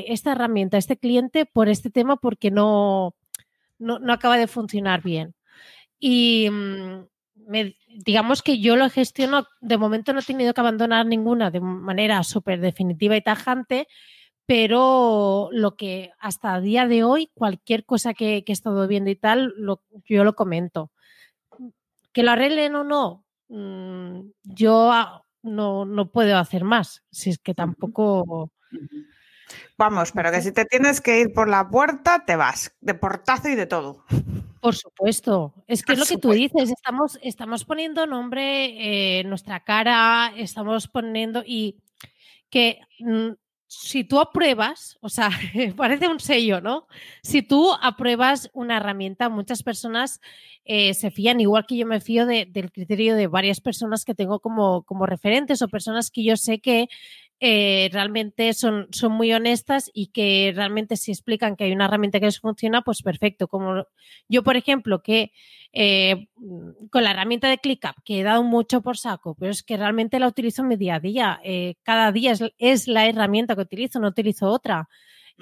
eh, 0.00 0.04
esta 0.08 0.32
herramienta 0.32 0.78
a 0.78 0.80
este 0.80 0.96
cliente 0.96 1.44
por 1.44 1.68
este 1.68 1.90
tema 1.90 2.16
porque 2.16 2.50
no, 2.50 3.14
no, 3.78 4.00
acaba 4.10 4.38
de 4.38 4.46
funcionar 4.46 5.02
bien. 5.02 5.34
Y 6.00 6.48
mm, 6.50 7.04
digamos 7.98 8.40
que 8.40 8.60
yo 8.60 8.76
lo 8.76 8.88
gestiono, 8.88 9.46
de 9.60 9.76
momento 9.76 10.14
no 10.14 10.20
he 10.20 10.24
tenido 10.24 10.54
que 10.54 10.62
abandonar 10.62 11.04
ninguna 11.04 11.50
de 11.50 11.60
manera 11.60 12.22
súper 12.24 12.60
definitiva 12.60 13.14
y 13.14 13.20
tajante, 13.20 13.88
pero 14.46 15.50
lo 15.52 15.76
que 15.76 16.12
hasta 16.18 16.56
el 16.56 16.64
día 16.64 16.86
de 16.88 17.04
hoy, 17.04 17.30
cualquier 17.34 17.84
cosa 17.84 18.14
que, 18.14 18.42
he 18.46 18.52
estado 18.52 18.88
viendo 18.88 19.10
y 19.10 19.16
tal, 19.16 19.52
yo 20.06 20.24
lo 20.24 20.34
comento. 20.34 20.90
Que 22.12 22.22
lo 22.22 22.32
arreglen 22.32 22.74
o 22.74 22.84
no, 22.84 23.24
mm, 23.48 24.20
yo 24.42 24.90
no, 25.42 25.84
no 25.84 26.10
puedo 26.10 26.36
hacer 26.38 26.64
más, 26.64 27.02
si 27.10 27.30
es 27.30 27.38
que 27.38 27.54
tampoco... 27.54 28.50
Vamos, 29.76 30.12
pero 30.12 30.30
que 30.30 30.40
si 30.40 30.52
te 30.52 30.64
tienes 30.64 31.00
que 31.00 31.20
ir 31.20 31.32
por 31.32 31.48
la 31.48 31.68
puerta, 31.68 32.24
te 32.24 32.36
vas, 32.36 32.74
de 32.80 32.94
portazo 32.94 33.48
y 33.48 33.54
de 33.54 33.66
todo. 33.66 34.04
Por 34.60 34.76
supuesto, 34.76 35.54
es 35.66 35.82
que 35.82 35.94
es 35.94 35.98
lo 35.98 36.06
que 36.06 36.18
tú 36.18 36.30
dices, 36.30 36.70
estamos, 36.70 37.18
estamos 37.20 37.64
poniendo 37.64 38.06
nombre, 38.06 39.18
eh, 39.18 39.24
nuestra 39.24 39.64
cara, 39.64 40.32
estamos 40.36 40.86
poniendo 40.86 41.42
y 41.44 41.78
que 42.48 42.80
mm, 43.00 43.30
si 43.74 44.04
tú 44.04 44.20
apruebas, 44.20 44.98
o 45.00 45.08
sea, 45.08 45.30
parece 45.76 46.06
un 46.06 46.20
sello, 46.20 46.60
¿no? 46.60 46.86
Si 47.22 47.40
tú 47.40 47.72
apruebas 47.80 48.50
una 48.52 48.76
herramienta, 48.76 49.30
muchas 49.30 49.62
personas 49.62 50.20
eh, 50.66 50.92
se 50.92 51.10
fían, 51.10 51.40
igual 51.40 51.64
que 51.66 51.78
yo 51.78 51.86
me 51.86 52.00
fío 52.00 52.26
del 52.26 52.70
criterio 52.70 53.16
de 53.16 53.28
varias 53.28 53.60
personas 53.60 54.04
que 54.04 54.14
tengo 54.14 54.40
como, 54.40 54.82
como 54.82 55.06
referentes 55.06 55.62
o 55.62 55.68
personas 55.68 56.10
que 56.10 56.22
yo 56.22 56.36
sé 56.36 56.60
que 56.60 56.88
eh, 57.44 57.88
realmente 57.90 58.54
son, 58.54 58.86
son 58.92 59.10
muy 59.10 59.32
honestas 59.32 59.90
y 59.92 60.12
que 60.12 60.52
realmente 60.54 60.96
si 60.96 61.10
explican 61.10 61.56
que 61.56 61.64
hay 61.64 61.72
una 61.72 61.86
herramienta 61.86 62.20
que 62.20 62.26
les 62.26 62.38
funciona, 62.38 62.82
pues 62.82 63.02
perfecto. 63.02 63.48
Como 63.48 63.84
yo, 64.28 64.44
por 64.44 64.56
ejemplo, 64.56 65.02
que 65.02 65.32
eh, 65.72 66.28
con 66.92 67.02
la 67.02 67.10
herramienta 67.10 67.48
de 67.48 67.58
ClickUp, 67.58 67.96
que 68.04 68.20
he 68.20 68.22
dado 68.22 68.44
mucho 68.44 68.80
por 68.80 68.96
saco, 68.96 69.34
pero 69.34 69.50
es 69.50 69.64
que 69.64 69.76
realmente 69.76 70.20
la 70.20 70.28
utilizo 70.28 70.62
en 70.62 70.68
mi 70.68 70.76
día 70.76 70.94
a 70.94 71.00
día. 71.00 71.40
Eh, 71.42 71.74
cada 71.82 72.12
día 72.12 72.32
es, 72.58 72.86
la 72.86 73.08
herramienta 73.08 73.56
que 73.56 73.62
utilizo, 73.62 73.98
no 73.98 74.06
utilizo 74.06 74.46
otra. 74.46 74.88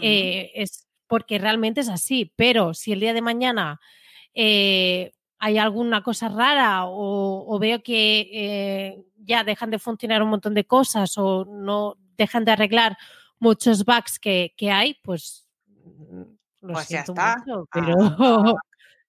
es 0.01 0.89
porque 1.07 1.39
realmente 1.39 1.83
es 1.83 1.91
así. 1.91 2.33
Pero 2.35 2.73
si 2.73 2.93
el 2.93 3.01
día 3.01 3.13
de 3.13 3.21
mañana 3.21 3.79
hay 5.41 5.57
alguna 5.57 6.03
cosa 6.03 6.29
rara 6.29 6.85
o, 6.85 7.59
veo 7.59 7.83
que 7.83 8.29
eh, 8.33 9.05
ya 9.17 9.43
dejan 9.43 9.71
de 9.71 9.79
funcionar 9.79 10.23
un 10.23 10.29
montón 10.29 10.55
de 10.55 10.67
cosas 10.67 11.17
o 11.17 11.47
no 11.47 11.97
dejan 12.19 12.45
de 12.45 12.53
arreglar 12.53 12.97
muchos 13.39 13.85
bugs 13.87 14.19
que, 14.19 14.53
hay, 14.71 15.01
pues 15.03 15.47
mm, 15.75 16.23
pues 16.61 16.89
ya 16.89 17.01
está. 17.01 17.43
pero... 17.73 18.55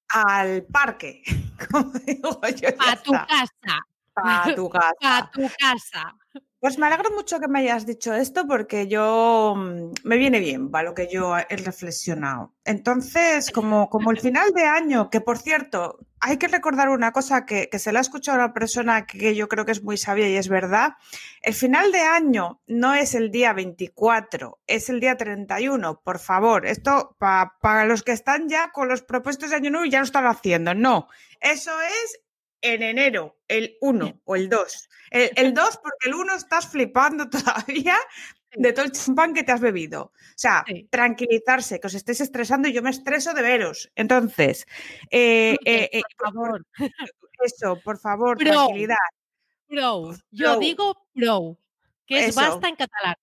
al 0.07 0.63
parque, 0.63 1.21
a 2.79 2.95
tu 2.95 3.11
casa. 3.11 3.79
A 4.15 4.55
tu 4.55 4.69
casa. 4.69 5.17
A 5.17 5.31
tu 5.31 5.49
casa. 5.59 6.15
Pues 6.61 6.77
me 6.77 6.85
alegro 6.85 7.09
mucho 7.09 7.39
que 7.39 7.47
me 7.47 7.61
hayas 7.61 7.87
dicho 7.87 8.13
esto 8.13 8.45
porque 8.45 8.87
yo 8.87 9.55
mm, 9.57 9.93
me 10.03 10.17
viene 10.17 10.39
bien, 10.39 10.69
para 10.69 10.83
lo 10.89 10.93
que 10.93 11.09
yo 11.11 11.35
he 11.35 11.57
reflexionado. 11.57 12.53
Entonces, 12.65 13.49
como, 13.49 13.89
como 13.89 14.11
el 14.11 14.19
final 14.19 14.53
de 14.53 14.65
año, 14.65 15.09
que 15.09 15.21
por 15.21 15.39
cierto, 15.39 15.97
hay 16.19 16.37
que 16.37 16.47
recordar 16.47 16.89
una 16.89 17.13
cosa 17.13 17.47
que, 17.47 17.67
se 17.79 17.91
la 17.91 17.97
ha 17.97 18.01
escuchado 18.03 18.39
a 18.39 18.45
una 18.45 18.53
persona 18.53 19.07
que 19.07 19.33
yo 19.33 19.47
creo 19.47 19.65
que 19.65 19.71
es 19.71 19.81
muy 19.81 19.97
sabia 19.97 20.29
y 20.29 20.35
es 20.35 20.49
verdad. 20.49 20.97
El 21.41 21.55
final 21.55 21.91
de 21.91 22.01
año 22.01 22.61
no 22.67 22.93
es 22.93 23.15
el 23.15 23.31
día 23.31 23.53
24, 23.53 24.59
es 24.67 24.87
el 24.89 24.99
día 24.99 25.17
31. 25.17 26.01
Por 26.03 26.19
favor, 26.19 26.67
esto 26.67 27.17
para 27.17 27.85
los 27.85 28.03
que 28.03 28.11
están 28.11 28.49
ya 28.49 28.71
con 28.71 28.87
los 28.87 29.01
propósitos 29.01 29.49
de 29.49 29.55
año 29.55 29.71
nuevo 29.71 29.87
ya 29.87 29.97
lo 29.97 30.05
están 30.05 30.27
haciendo. 30.27 30.75
No, 30.75 31.07
eso 31.39 31.71
es 31.81 32.21
en 32.61 32.83
enero, 32.83 33.39
el 33.47 33.77
1 33.81 34.21
o 34.23 34.35
el 34.35 34.49
2. 34.49 34.89
El, 35.11 35.53
2 35.53 35.79
porque 35.83 36.09
el 36.09 36.15
1 36.15 36.35
estás 36.35 36.67
flipando 36.67 37.29
todavía 37.29 37.97
de 38.53 38.73
todo 38.73 38.85
el 38.85 38.91
champán 38.91 39.33
que 39.33 39.43
te 39.43 39.51
has 39.51 39.61
bebido. 39.61 40.03
O 40.03 40.11
sea, 40.35 40.63
tranquilizarse, 40.89 41.79
que 41.79 41.87
os 41.87 41.93
estéis 41.93 42.21
estresando 42.21 42.67
y 42.67 42.73
yo 42.73 42.81
me 42.81 42.89
estreso 42.89 43.33
de 43.33 43.41
veros. 43.41 43.91
Entonces, 43.95 44.65
eh, 45.09 45.57
eh, 45.65 45.89
eh, 45.91 46.01
por 46.17 46.33
favor. 46.33 46.65
Eso, 47.43 47.79
por 47.83 47.97
favor, 47.99 48.37
tranquilidad. 48.37 48.95
Pro. 49.67 50.13
Yo 50.29 50.59
digo 50.59 51.07
pro, 51.13 51.57
que 52.05 52.25
es 52.25 52.35
basta 52.35 52.67
en 52.67 52.75
catalán. 52.75 53.15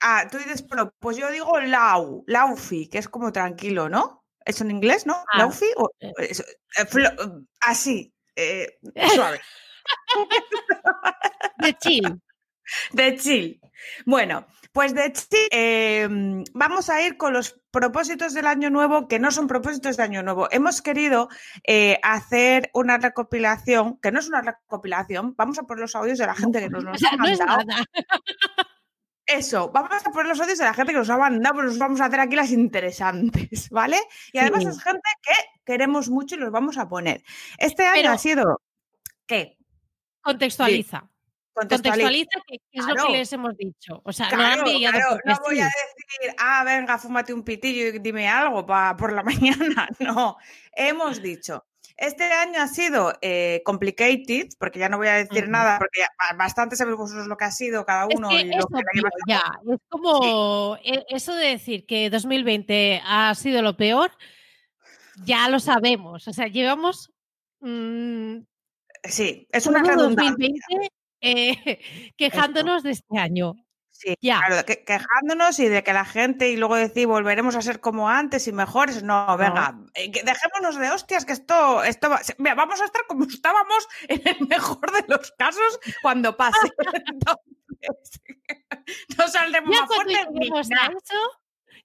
Ah, 0.00 0.26
tú 0.30 0.38
dices 0.38 0.62
pro. 0.62 0.94
Pues 0.98 1.18
yo 1.18 1.30
digo 1.30 1.60
lau, 1.60 2.24
laufi, 2.26 2.88
que 2.88 2.98
es 2.98 3.08
como 3.08 3.30
tranquilo, 3.30 3.90
¿no? 3.90 4.24
¿Es 4.44 4.60
en 4.62 4.70
inglés, 4.70 5.06
no? 5.06 5.22
Ah, 5.32 5.38
laufi 5.38 5.66
o 5.76 5.90
así, 7.60 8.14
eh, 8.36 8.78
suave. 9.14 9.40
de 11.58 11.74
chill. 11.78 12.22
De 12.92 13.16
chill. 13.16 13.60
Bueno, 14.06 14.46
pues 14.72 14.94
de 14.94 15.12
chill 15.12 15.48
em, 15.50 16.44
vamos 16.54 16.88
a 16.88 17.02
ir 17.02 17.16
con 17.16 17.32
los 17.32 17.60
propósitos 17.70 18.34
del 18.34 18.46
año 18.46 18.70
nuevo 18.70 19.08
que 19.08 19.18
no 19.18 19.30
son 19.30 19.46
propósitos 19.48 19.96
de 19.96 20.02
año 20.02 20.22
nuevo. 20.22 20.48
Hemos 20.50 20.82
querido 20.82 21.28
eh, 21.66 21.98
hacer 22.02 22.70
una 22.74 22.98
recopilación, 22.98 23.98
que 24.00 24.12
no 24.12 24.20
es 24.20 24.28
una 24.28 24.42
recopilación, 24.42 25.34
vamos 25.36 25.58
a 25.58 25.64
poner 25.64 25.82
los 25.82 25.94
audios 25.94 26.18
de 26.18 26.26
la 26.26 26.34
gente 26.34 26.60
que 26.60 26.70
nos, 26.70 26.84
los 26.84 27.02
ha 27.02 27.16
mandado. 27.16 27.64
Eso, 29.32 29.70
vamos 29.70 29.90
a 30.04 30.10
poner 30.10 30.26
los 30.26 30.40
audios 30.40 30.58
de 30.58 30.64
la 30.64 30.74
gente 30.74 30.92
que 30.92 30.98
nos 30.98 31.08
ha 31.08 31.16
mandado, 31.16 31.56
pero 31.56 31.68
nos 31.68 31.78
vamos 31.78 32.00
a 32.00 32.06
hacer 32.06 32.20
aquí 32.20 32.36
las 32.36 32.50
interesantes, 32.50 33.68
¿vale? 33.70 33.98
Y 34.32 34.38
además 34.38 34.64
es 34.66 34.82
gente 34.82 35.08
que 35.22 35.32
queremos 35.64 36.08
mucho 36.10 36.34
y 36.34 36.38
los 36.38 36.50
vamos 36.50 36.76
a 36.76 36.88
poner. 36.88 37.22
Este 37.58 37.86
año 37.86 38.10
ha 38.10 38.18
sido. 38.18 38.60
¿Qué? 39.26 39.56
Contextualiza. 40.20 41.08
Contextualiza, 41.54 42.40
que 42.46 42.58
es 42.72 42.86
lo 42.86 42.94
que 42.94 43.12
les 43.12 43.32
hemos 43.32 43.56
dicho. 43.56 44.00
O 44.04 44.12
sea, 44.12 44.30
no 44.30 44.42
han 44.42 44.58
No 44.60 44.64
voy 44.64 45.60
a 45.60 45.66
decir, 45.66 46.34
ah, 46.38 46.64
venga, 46.64 46.98
fúmate 46.98 47.32
un 47.32 47.42
pitillo 47.42 47.88
y 47.88 47.98
dime 47.98 48.28
algo 48.28 48.64
para 48.64 48.96
por 48.96 49.12
la 49.12 49.22
mañana. 49.22 49.88
No, 49.98 50.36
hemos 50.72 51.20
dicho. 51.20 51.64
Este 51.96 52.24
año 52.24 52.60
ha 52.60 52.68
sido 52.68 53.12
eh, 53.20 53.62
complicated, 53.64 54.48
porque 54.58 54.78
ya 54.78 54.88
no 54.88 54.98
voy 54.98 55.08
a 55.08 55.14
decir 55.14 55.48
nada, 55.48 55.78
porque 55.78 56.00
bastante 56.36 56.76
vosotros 56.84 57.26
lo 57.26 57.36
que 57.36 57.44
ha 57.44 57.50
sido 57.50 57.84
cada 57.84 58.06
uno. 58.06 58.30
Es, 58.30 58.44
y 58.44 58.56
lo 58.56 58.66
que 58.66 58.82
ya, 59.26 59.42
es 59.70 59.80
como 59.88 60.76
e, 60.82 61.04
eso 61.08 61.34
de 61.34 61.48
decir 61.48 61.86
que 61.86 62.10
2020 62.10 63.02
ha 63.04 63.34
sido 63.34 63.62
lo 63.62 63.76
peor, 63.76 64.10
ya 65.24 65.48
lo 65.48 65.60
sabemos. 65.60 66.26
O 66.28 66.32
sea, 66.32 66.48
llevamos. 66.48 67.12
Mm, 67.60 68.38
sí, 69.04 69.46
es 69.50 69.66
una 69.66 69.82
redundancia. 69.82 70.30
2020 70.30 70.92
eh, 71.22 71.78
quejándonos 72.16 72.82
de 72.82 72.90
este 72.90 73.18
año. 73.18 73.54
Sí, 74.02 74.16
claro, 74.16 74.64
quejándonos 74.66 75.60
y 75.60 75.68
de 75.68 75.84
que 75.84 75.92
la 75.92 76.04
gente 76.04 76.50
y 76.50 76.56
luego 76.56 76.74
decir 76.74 77.06
volveremos 77.06 77.54
a 77.54 77.62
ser 77.62 77.78
como 77.78 78.08
antes 78.08 78.48
y 78.48 78.52
mejores. 78.52 79.04
No, 79.04 79.36
venga, 79.36 79.78
eh, 79.94 80.10
dejémonos 80.10 80.76
de 80.76 80.90
hostias 80.90 81.24
que 81.24 81.32
esto, 81.32 81.84
esto 81.84 82.08
vamos 82.38 82.80
a 82.80 82.84
estar 82.84 83.06
como 83.06 83.24
estábamos 83.30 83.88
en 84.08 84.26
el 84.26 84.48
mejor 84.48 84.90
de 84.90 85.04
los 85.06 85.30
casos 85.32 85.78
cuando 86.02 86.36
pase. 86.36 86.58
no 89.18 89.28
saldremos 89.28 89.70
más 89.70 89.88
fuertes. 89.88 90.26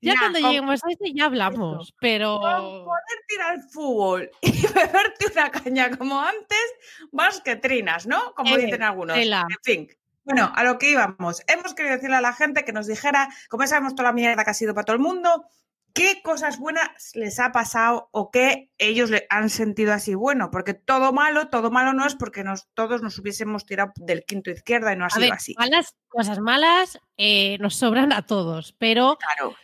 Ya 0.01 0.15
cuando 0.17 0.39
lleguemos 0.39 0.83
a 0.83 0.91
eso 0.91 1.03
ya 1.13 1.25
hablamos, 1.25 1.93
pero... 1.99 2.39
poder 2.39 3.19
tirar 3.27 3.59
fútbol 3.71 4.31
y 4.41 4.61
beberte 4.67 5.31
una 5.31 5.51
caña 5.51 5.95
como 5.95 6.19
antes, 6.19 6.73
vas 7.11 7.41
que 7.41 7.55
trinas, 7.55 8.07
¿no? 8.07 8.33
Como 8.33 8.55
eh, 8.55 8.65
dicen 8.65 8.81
algunos. 8.81 9.17
En 9.17 9.45
fin. 9.63 9.87
Bueno, 10.27 10.51
a 10.53 10.63
lo 10.65 10.77
que 10.77 10.91
íbamos. 10.91 11.41
Hemos 11.47 11.73
querido 11.73 11.95
decirle 11.95 12.17
a 12.17 12.21
la 12.21 12.33
gente 12.33 12.65
que 12.65 12.73
nos 12.73 12.85
dijera, 12.85 13.29
como 13.49 13.63
ya 13.63 13.67
sabemos 13.67 13.95
toda 13.95 14.09
la 14.09 14.13
mierda 14.13 14.43
que 14.43 14.49
ha 14.49 14.53
sido 14.53 14.73
para 14.73 14.83
todo 14.83 14.97
el 14.97 15.01
mundo, 15.01 15.45
qué 15.93 16.21
cosas 16.21 16.59
buenas 16.59 17.11
les 17.13 17.39
ha 17.39 17.53
pasado 17.53 18.09
o 18.11 18.29
qué 18.29 18.69
ellos 18.77 19.09
le 19.09 19.25
han 19.29 19.49
sentido 19.49 19.93
así 19.93 20.15
bueno, 20.15 20.51
porque 20.51 20.73
todo 20.73 21.13
malo, 21.13 21.47
todo 21.47 21.71
malo 21.71 21.93
no 21.93 22.05
es 22.05 22.15
porque 22.15 22.43
nos, 22.43 22.67
todos 22.73 23.01
nos 23.01 23.17
hubiésemos 23.19 23.65
tirado 23.65 23.93
del 23.95 24.25
quinto 24.25 24.51
izquierda 24.51 24.91
y 24.91 24.97
no 24.97 25.05
ha 25.05 25.09
sido 25.09 25.31
así. 25.31 25.55
Malas, 25.57 25.95
cosas 26.09 26.39
malas 26.39 26.99
eh, 27.15 27.57
nos 27.61 27.75
sobran 27.75 28.11
a 28.11 28.23
todos, 28.23 28.75
pero 28.77 29.17
claro. 29.17 29.55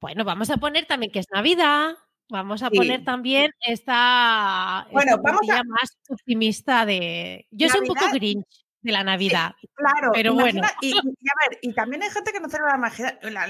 Bueno, 0.00 0.22
vamos 0.24 0.50
a 0.50 0.58
poner 0.58 0.84
también 0.84 1.10
que 1.10 1.20
es 1.20 1.26
Navidad. 1.32 1.94
Vamos 2.28 2.62
a 2.62 2.68
poner 2.68 3.04
también 3.04 3.52
esta, 3.60 4.86
bueno, 4.92 5.16
vamos 5.22 5.48
a... 5.48 5.62
más 5.64 5.96
optimista 6.10 6.84
de. 6.84 7.46
Yo 7.50 7.70
soy 7.70 7.80
un 7.80 7.86
poco 7.86 8.04
grinch. 8.12 8.67
De 8.80 8.92
la 8.92 9.02
Navidad. 9.02 9.54
claro, 9.74 10.10
pero 10.14 10.34
bueno. 10.34 10.62
Y, 10.80 10.92
a 10.92 11.02
ver, 11.02 11.58
y 11.62 11.72
también 11.72 12.02
hay 12.02 12.10
gente 12.10 12.32
que 12.32 12.40
no 12.40 12.48
celebra 12.48 12.78
la, 13.22 13.46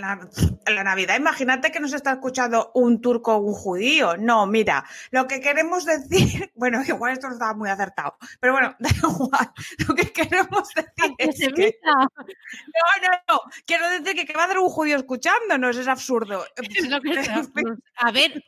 la, 0.67 0.85
Navidad. 0.85 1.17
Imagínate 1.17 1.71
que 1.71 1.81
nos 1.81 1.93
está 1.93 2.13
escuchando 2.13 2.71
un 2.75 3.01
turco 3.01 3.37
o 3.37 3.39
un 3.39 3.53
judío. 3.53 4.17
No, 4.17 4.47
mira, 4.47 4.85
lo 5.11 5.27
que 5.27 5.41
queremos 5.41 5.85
decir, 5.85 6.51
bueno, 6.55 6.83
igual 6.87 7.13
esto 7.13 7.29
no 7.29 7.35
estaba 7.35 7.55
muy 7.55 7.69
acertado, 7.69 8.17
pero 8.41 8.55
bueno, 8.55 8.75
da 8.79 8.91
igual. 8.91 9.53
Lo 9.87 9.95
que 9.95 10.13
queremos 10.13 10.69
decir 10.75 11.15
es 11.19 11.53
que. 11.55 11.79
No, 11.85 12.09
no, 13.03 13.19
no. 13.29 13.41
Quiero 13.67 13.89
decir 13.91 14.15
que, 14.15 14.25
¿qué 14.25 14.33
va 14.33 14.43
a 14.43 14.45
hacer 14.47 14.59
un 14.59 14.69
judío 14.69 14.97
escuchándonos? 14.97 15.77
Es 15.77 15.89
absurdo. 15.89 16.45
Es 16.79 16.89
lo 16.89 17.01
que 17.01 17.11
es 17.13 17.29
absurdo. 17.29 17.77
A 17.97 18.13
ver, 18.13 18.45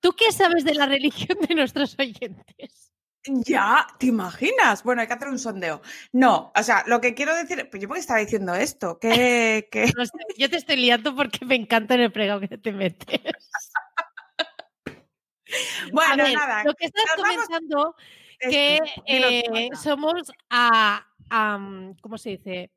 ¿tú 0.00 0.12
qué 0.12 0.32
sabes 0.32 0.64
de 0.64 0.74
la 0.74 0.86
religión 0.86 1.38
de 1.46 1.54
nuestros 1.54 1.96
oyentes? 1.98 2.85
Ya, 3.28 3.86
¿te 3.98 4.06
imaginas? 4.06 4.82
Bueno, 4.82 5.00
hay 5.00 5.08
que 5.08 5.14
hacer 5.14 5.28
un 5.28 5.38
sondeo. 5.38 5.82
No, 6.12 6.52
o 6.54 6.62
sea, 6.62 6.84
lo 6.86 7.00
que 7.00 7.14
quiero 7.14 7.34
decir, 7.34 7.68
pues 7.70 7.82
yo 7.82 7.88
porque 7.88 8.00
estaba 8.00 8.20
diciendo 8.20 8.54
esto, 8.54 8.98
que... 8.98 9.68
yo 10.38 10.50
te 10.50 10.56
estoy 10.56 10.76
liando 10.76 11.14
porque 11.14 11.44
me 11.44 11.56
encanta 11.56 11.94
en 11.94 12.02
el 12.02 12.12
pregado 12.12 12.40
que 12.40 12.58
te 12.58 12.72
metes. 12.72 13.20
bueno, 15.92 16.28
nada. 16.28 16.64
Lo 16.64 16.74
que 16.74 16.86
estás 16.86 17.04
comentando 17.16 17.96
que 18.38 18.80
eh, 19.06 19.68
somos 19.80 20.32
a, 20.50 21.06
¿cómo 22.00 22.18
se 22.18 22.30
dice? 22.30 22.70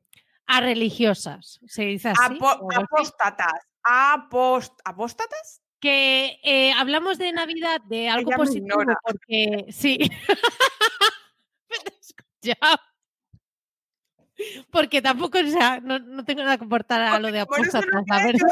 A 0.46 0.60
religiosas, 0.60 1.60
se 1.66 1.84
dice 1.84 2.08
así. 2.08 2.38
apóstatas. 2.74 3.66
¿Apóstatas? 3.82 5.62
Que 5.80 6.38
eh, 6.42 6.72
hablamos 6.72 7.18
de 7.18 7.32
Navidad, 7.32 7.80
de 7.86 8.08
algo 8.08 8.30
positivo, 8.32 8.82
porque 9.02 9.66
sí. 9.70 9.98
porque 14.70 15.02
tampoco, 15.02 15.38
o 15.38 15.46
sea, 15.46 15.80
no, 15.80 15.98
no, 15.98 16.24
tengo 16.24 16.42
nada 16.42 16.58
que 16.58 16.64
aportar 16.64 17.00
a 17.00 17.18
lo 17.18 17.32
de 17.32 17.40
apóstata, 17.40 17.86
la 18.06 18.24
verdad. 18.24 18.48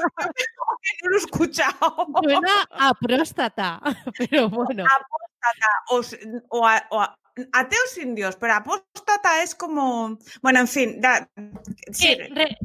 No 1.03 1.11
lo 1.11 1.17
he 1.17 1.19
escuchado. 1.19 2.07
Suena 2.23 2.69
a 2.71 2.95
próstata, 2.95 3.81
pero 4.19 4.49
bueno. 4.49 4.85
Apóstata 4.85 6.47
o, 6.51 6.67
o, 6.91 7.07
ateos 7.53 7.91
sin 7.93 8.15
Dios, 8.15 8.37
pero 8.37 8.55
apóstata 8.55 9.43
es 9.43 9.55
como. 9.55 10.19
Bueno, 10.43 10.61
en 10.61 10.69
fin. 10.69 11.01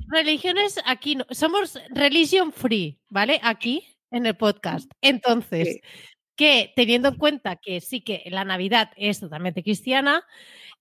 religiones 0.08 0.80
aquí 0.86 1.16
no. 1.16 1.26
Somos 1.30 1.80
religion 1.90 2.52
free, 2.52 3.00
¿vale? 3.10 3.40
Aquí 3.44 3.93
en 4.14 4.26
el 4.26 4.38
podcast. 4.38 4.90
Entonces, 5.02 5.80
que 6.36 6.72
teniendo 6.76 7.10
en 7.10 7.16
cuenta 7.16 7.58
que 7.58 7.82
sí 7.82 8.02
que 8.02 8.24
la 8.28 8.46
Navidad 8.46 8.92
es 8.96 9.20
totalmente 9.20 9.64
cristiana, 9.64 10.24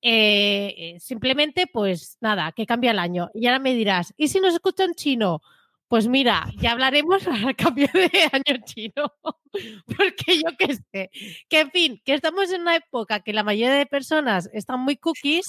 eh, 0.01 0.75
eh, 0.77 1.01
simplemente, 1.01 1.67
pues 1.67 2.19
nada, 2.21 2.53
que 2.53 2.67
cambia 2.67 2.93
el 2.93 2.99
año. 2.99 3.31
Y 3.35 3.47
ahora 3.47 3.59
me 3.59 3.75
dirás, 3.75 4.15
¿y 4.17 4.29
si 4.29 4.41
nos 4.41 4.55
escuchan 4.55 4.95
chino? 4.95 5.41
Pues 5.89 6.09
mira, 6.09 6.49
ya 6.59 6.73
hablaremos 6.73 7.23
al 7.29 7.55
cambio 7.55 7.87
de 7.93 8.11
año 8.33 8.63
chino, 8.65 9.13
porque 9.87 10.37
yo 10.39 10.57
qué 10.59 10.75
sé, 10.91 11.11
que 11.49 11.61
en 11.61 11.71
fin, 11.71 12.03
que 12.05 12.15
estamos 12.15 12.51
en 12.51 12.63
una 12.63 12.77
época 12.77 13.21
que 13.21 13.35
la 13.35 13.45
mayoría 13.45 13.75
de 13.75 13.87
personas 13.87 14.49
están 14.55 14.81
muy 14.81 14.97
cookies, 14.97 15.45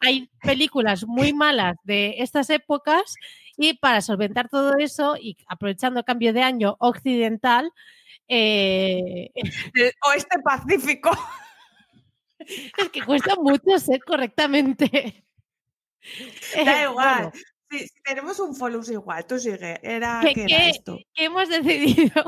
hay 0.00 0.30
películas 0.42 1.04
muy 1.06 1.32
malas 1.32 1.76
de 1.82 2.14
estas 2.18 2.48
épocas 2.50 3.14
y 3.58 3.74
para 3.74 4.00
solventar 4.00 4.48
todo 4.48 4.76
eso 4.78 5.16
y 5.16 5.36
aprovechando 5.48 6.00
el 6.00 6.06
cambio 6.06 6.32
de 6.32 6.42
año 6.42 6.76
occidental, 6.78 7.72
eh... 8.28 9.30
el 9.74 9.92
oeste 10.08 10.38
pacífico. 10.42 11.10
Es 12.38 12.88
que 12.90 13.02
cuesta 13.02 13.34
mucho 13.36 13.78
ser 13.78 14.02
correctamente. 14.04 15.24
Da 16.54 16.82
eh, 16.82 16.84
igual. 16.84 17.32
Si, 17.68 17.86
tenemos 18.02 18.38
un 18.38 18.54
follow 18.54 18.80
igual, 18.88 19.26
tú 19.26 19.38
sigue. 19.38 19.78
Era, 19.82 20.20
¿qué, 20.22 20.44
era 20.44 20.68
esto? 20.68 20.96
Que 21.12 21.24
hemos 21.24 21.48
decidido 21.50 22.24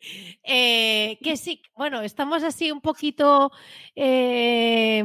eh, 0.42 1.16
que 1.22 1.36
sí, 1.38 1.62
bueno, 1.74 2.02
estamos 2.02 2.42
así 2.42 2.70
un 2.70 2.82
poquito 2.82 3.52
de 3.94 5.02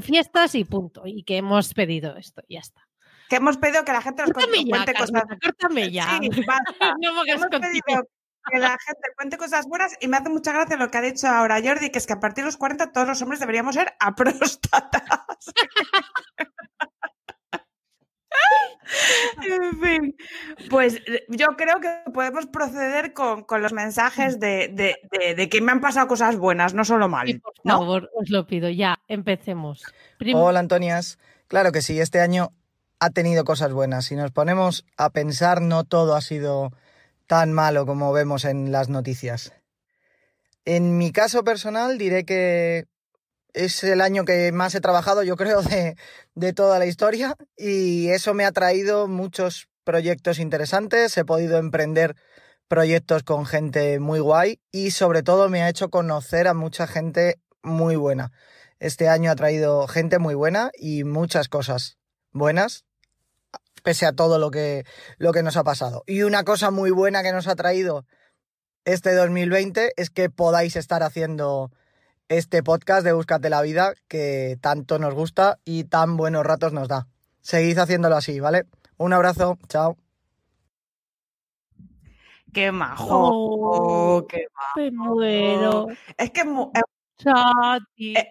fiestas 0.00 0.54
y 0.54 0.64
punto. 0.64 1.02
Y 1.04 1.24
que 1.24 1.38
hemos 1.38 1.74
pedido 1.74 2.16
esto, 2.16 2.40
ya 2.48 2.60
está. 2.60 2.89
Que 3.30 3.36
hemos 3.36 3.56
pedido 3.58 3.84
que 3.84 3.92
la 3.92 4.02
gente 4.02 4.24
nos 4.24 4.32
cuente 4.32 4.92
cosas. 4.92 5.22
Córtame 5.40 5.92
ya. 5.92 6.18
Sí, 6.20 6.28
no 7.00 7.22
hemos 7.26 7.46
pedido 7.46 8.08
que 8.50 8.58
la 8.58 8.70
gente 8.70 9.08
cuente 9.16 9.38
cosas 9.38 9.66
buenas 9.66 9.96
y 10.00 10.08
me 10.08 10.16
hace 10.16 10.30
mucha 10.30 10.52
gracia 10.52 10.76
lo 10.76 10.90
que 10.90 10.98
ha 10.98 11.02
dicho 11.02 11.28
ahora 11.28 11.60
Jordi, 11.62 11.90
que 11.90 11.98
es 11.98 12.08
que 12.08 12.14
a 12.14 12.18
partir 12.18 12.42
de 12.42 12.48
los 12.48 12.56
40 12.56 12.90
todos 12.90 13.06
los 13.06 13.22
hombres 13.22 13.38
deberíamos 13.38 13.76
ser 13.76 13.94
a 14.00 14.16
próstatas. 14.16 15.04
en 19.46 19.80
fin, 19.80 20.16
pues 20.68 20.96
eh, 21.06 21.24
yo 21.28 21.56
creo 21.56 21.78
que 21.78 22.02
podemos 22.12 22.46
proceder 22.46 23.12
con, 23.12 23.46
los 23.60 23.72
mensajes 23.72 24.40
de, 24.40 24.98
que 25.48 25.60
me 25.60 25.70
han 25.70 25.80
pasado 25.80 26.08
cosas 26.08 26.36
buenas, 26.36 26.74
no 26.74 26.84
solo 26.84 27.08
mal. 27.08 27.40
por 27.40 27.54
favor, 27.64 28.10
os 28.14 28.28
lo 28.28 28.48
pido, 28.48 28.68
ya, 28.70 28.98
empecemos. 29.06 29.84
Hola, 30.34 30.58
Antonias. 30.58 31.16
Claro 31.46 31.70
que 31.72 31.82
sí, 31.82 32.00
este 32.00 32.20
año 32.20 32.50
ha 33.00 33.10
tenido 33.10 33.44
cosas 33.44 33.72
buenas. 33.72 34.04
Si 34.04 34.14
nos 34.14 34.30
ponemos 34.30 34.84
a 34.96 35.10
pensar, 35.10 35.62
no 35.62 35.84
todo 35.84 36.14
ha 36.14 36.20
sido 36.20 36.70
tan 37.26 37.52
malo 37.52 37.86
como 37.86 38.12
vemos 38.12 38.44
en 38.44 38.70
las 38.70 38.88
noticias. 38.88 39.52
En 40.64 40.98
mi 40.98 41.10
caso 41.10 41.42
personal 41.42 41.96
diré 41.96 42.24
que 42.24 42.86
es 43.54 43.82
el 43.82 44.00
año 44.00 44.24
que 44.24 44.52
más 44.52 44.74
he 44.74 44.80
trabajado, 44.80 45.22
yo 45.22 45.36
creo, 45.36 45.62
de, 45.62 45.96
de 46.34 46.52
toda 46.52 46.78
la 46.78 46.86
historia 46.86 47.36
y 47.56 48.08
eso 48.10 48.34
me 48.34 48.44
ha 48.44 48.52
traído 48.52 49.08
muchos 49.08 49.68
proyectos 49.84 50.38
interesantes, 50.38 51.16
he 51.16 51.24
podido 51.24 51.58
emprender 51.58 52.14
proyectos 52.68 53.22
con 53.24 53.46
gente 53.46 53.98
muy 53.98 54.20
guay 54.20 54.60
y 54.70 54.92
sobre 54.92 55.22
todo 55.22 55.48
me 55.48 55.62
ha 55.62 55.68
hecho 55.68 55.88
conocer 55.88 56.46
a 56.46 56.54
mucha 56.54 56.86
gente 56.86 57.40
muy 57.62 57.96
buena. 57.96 58.30
Este 58.78 59.08
año 59.08 59.30
ha 59.30 59.36
traído 59.36 59.88
gente 59.88 60.18
muy 60.18 60.34
buena 60.34 60.70
y 60.78 61.04
muchas 61.04 61.48
cosas 61.48 61.98
buenas, 62.32 62.84
pese 63.82 64.06
a 64.06 64.12
todo 64.12 64.38
lo 64.38 64.50
que, 64.50 64.84
lo 65.18 65.32
que 65.32 65.42
nos 65.42 65.56
ha 65.56 65.64
pasado. 65.64 66.02
Y 66.06 66.22
una 66.22 66.44
cosa 66.44 66.70
muy 66.70 66.90
buena 66.90 67.22
que 67.22 67.32
nos 67.32 67.46
ha 67.48 67.56
traído 67.56 68.04
este 68.84 69.14
2020 69.14 69.92
es 69.96 70.10
que 70.10 70.30
podáis 70.30 70.76
estar 70.76 71.02
haciendo 71.02 71.70
este 72.28 72.62
podcast 72.62 73.04
de 73.04 73.12
Búscate 73.12 73.50
la 73.50 73.62
Vida 73.62 73.94
que 74.08 74.56
tanto 74.60 74.98
nos 74.98 75.14
gusta 75.14 75.58
y 75.64 75.84
tan 75.84 76.16
buenos 76.16 76.44
ratos 76.44 76.72
nos 76.72 76.88
da. 76.88 77.08
Seguid 77.40 77.78
haciéndolo 77.78 78.16
así, 78.16 78.40
¿vale? 78.40 78.66
Un 78.96 79.12
abrazo, 79.12 79.58
chao. 79.68 79.96
Qué 82.52 82.72
majo. 82.72 83.06
Oh, 83.10 84.26
qué 84.26 84.46
majo. 84.92 85.88
Es 86.16 86.30
que 86.30 86.40
es, 87.96 88.24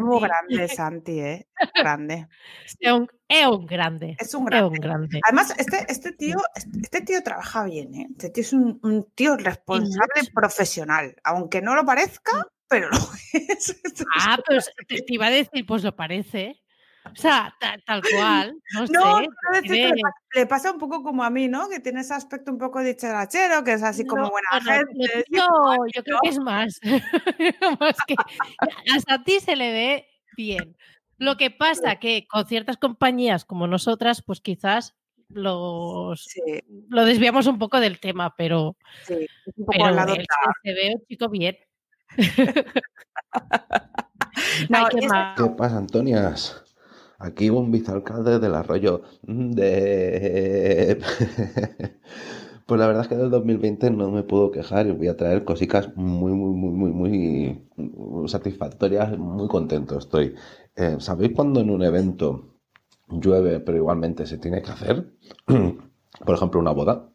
muy 0.00 0.20
grande, 0.20 0.68
Santi, 0.68 1.20
¿eh? 1.20 1.48
Grande. 1.74 2.28
Es 2.64 2.76
un, 2.92 3.66
grande. 3.66 4.16
Es 4.18 4.34
un 4.34 4.44
grande. 4.46 5.20
Además, 5.24 5.54
este, 5.58 5.84
este, 5.88 6.12
tío, 6.12 6.36
este 6.82 7.02
tío 7.02 7.22
trabaja 7.22 7.64
bien, 7.64 7.94
¿eh? 7.94 8.06
Este 8.10 8.30
tío 8.30 8.42
es 8.42 8.52
un, 8.52 9.12
tío 9.14 9.36
responsable 9.36 10.22
profesional. 10.34 11.14
Aunque 11.24 11.60
no 11.62 11.74
lo 11.74 11.84
parezca, 11.84 12.46
pero 12.68 12.88
lo 12.90 12.98
es. 13.32 13.80
Ah, 14.18 14.38
pues 14.46 14.70
te, 14.86 15.04
iba 15.08 15.26
a 15.26 15.30
decir, 15.30 15.66
pues 15.66 15.82
lo 15.82 15.94
parece. 15.94 16.60
O 17.04 17.16
sea, 17.16 17.54
tal, 17.58 18.02
cual. 18.02 18.56
No, 18.74 18.86
sé, 18.86 19.92
le, 20.34 20.46
pasa 20.46 20.72
un 20.72 20.78
poco 20.78 21.02
como 21.02 21.24
a 21.24 21.30
mí, 21.30 21.48
¿no? 21.48 21.68
Que 21.68 21.80
tiene 21.80 22.00
ese 22.00 22.14
aspecto 22.14 22.52
un 22.52 22.58
poco 22.58 22.80
de 22.80 22.96
charachero, 22.96 23.64
que 23.64 23.72
es 23.72 23.82
así 23.82 24.04
como 24.04 24.30
buena 24.30 24.48
gente. 24.62 25.24
Yo, 25.30 25.42
yo 25.94 26.02
creo 26.04 26.18
que 26.22 26.28
es 26.28 26.38
más. 26.38 26.80
más 27.80 27.96
que 28.06 28.14
a 29.08 29.24
ti 29.24 29.40
se 29.40 29.56
le 29.56 29.72
ve 29.72 30.08
bien. 30.36 30.76
Lo 31.16 31.36
que 31.36 31.50
pasa 31.50 31.96
que 31.96 32.26
con 32.28 32.46
ciertas 32.46 32.76
compañías 32.76 33.44
como 33.44 33.66
nosotras, 33.66 34.22
pues 34.22 34.40
quizás 34.40 34.94
los 35.28 36.26
lo 36.88 37.04
desviamos 37.04 37.46
un 37.46 37.58
poco 37.58 37.80
del 37.80 38.00
tema, 38.00 38.34
pero, 38.36 38.76
sí, 39.04 39.26
un 39.56 39.66
poco 39.66 39.84
al 39.84 39.96
lado 39.96 40.14
se 40.62 40.72
ve 40.72 40.94
un 40.94 41.04
chico 41.06 41.28
bien. 41.28 41.56
¿Qué, 45.36 45.46
pasa, 45.56 45.78
Antonias? 45.78 46.62
Aquí 47.18 47.50
un 47.50 47.72
vicealcalde 47.72 48.38
del 48.38 48.54
arroyo 48.54 49.02
de... 49.22 51.00
pues 52.66 52.80
la 52.80 52.86
verdad 52.86 53.02
es 53.02 53.08
que 53.08 53.16
del 53.16 53.30
2020 53.30 53.90
no 53.90 54.10
me 54.12 54.22
puedo 54.22 54.52
quejar 54.52 54.86
y 54.86 54.92
voy 54.92 55.08
a 55.08 55.16
traer 55.16 55.44
cositas 55.44 55.96
muy, 55.96 56.32
muy, 56.32 56.54
muy, 56.54 56.92
muy, 56.92 57.68
muy 57.76 58.28
satisfactorias, 58.28 59.18
muy 59.18 59.48
contento 59.48 59.98
estoy. 59.98 60.36
Eh, 60.76 60.96
¿Sabéis 61.00 61.32
cuando 61.34 61.60
en 61.60 61.70
un 61.70 61.82
evento 61.82 62.54
llueve 63.08 63.58
pero 63.60 63.78
igualmente 63.78 64.24
se 64.26 64.38
tiene 64.38 64.62
que 64.62 64.70
hacer? 64.70 65.12
Por 65.46 66.34
ejemplo, 66.34 66.60
una 66.60 66.72
boda. 66.72 67.10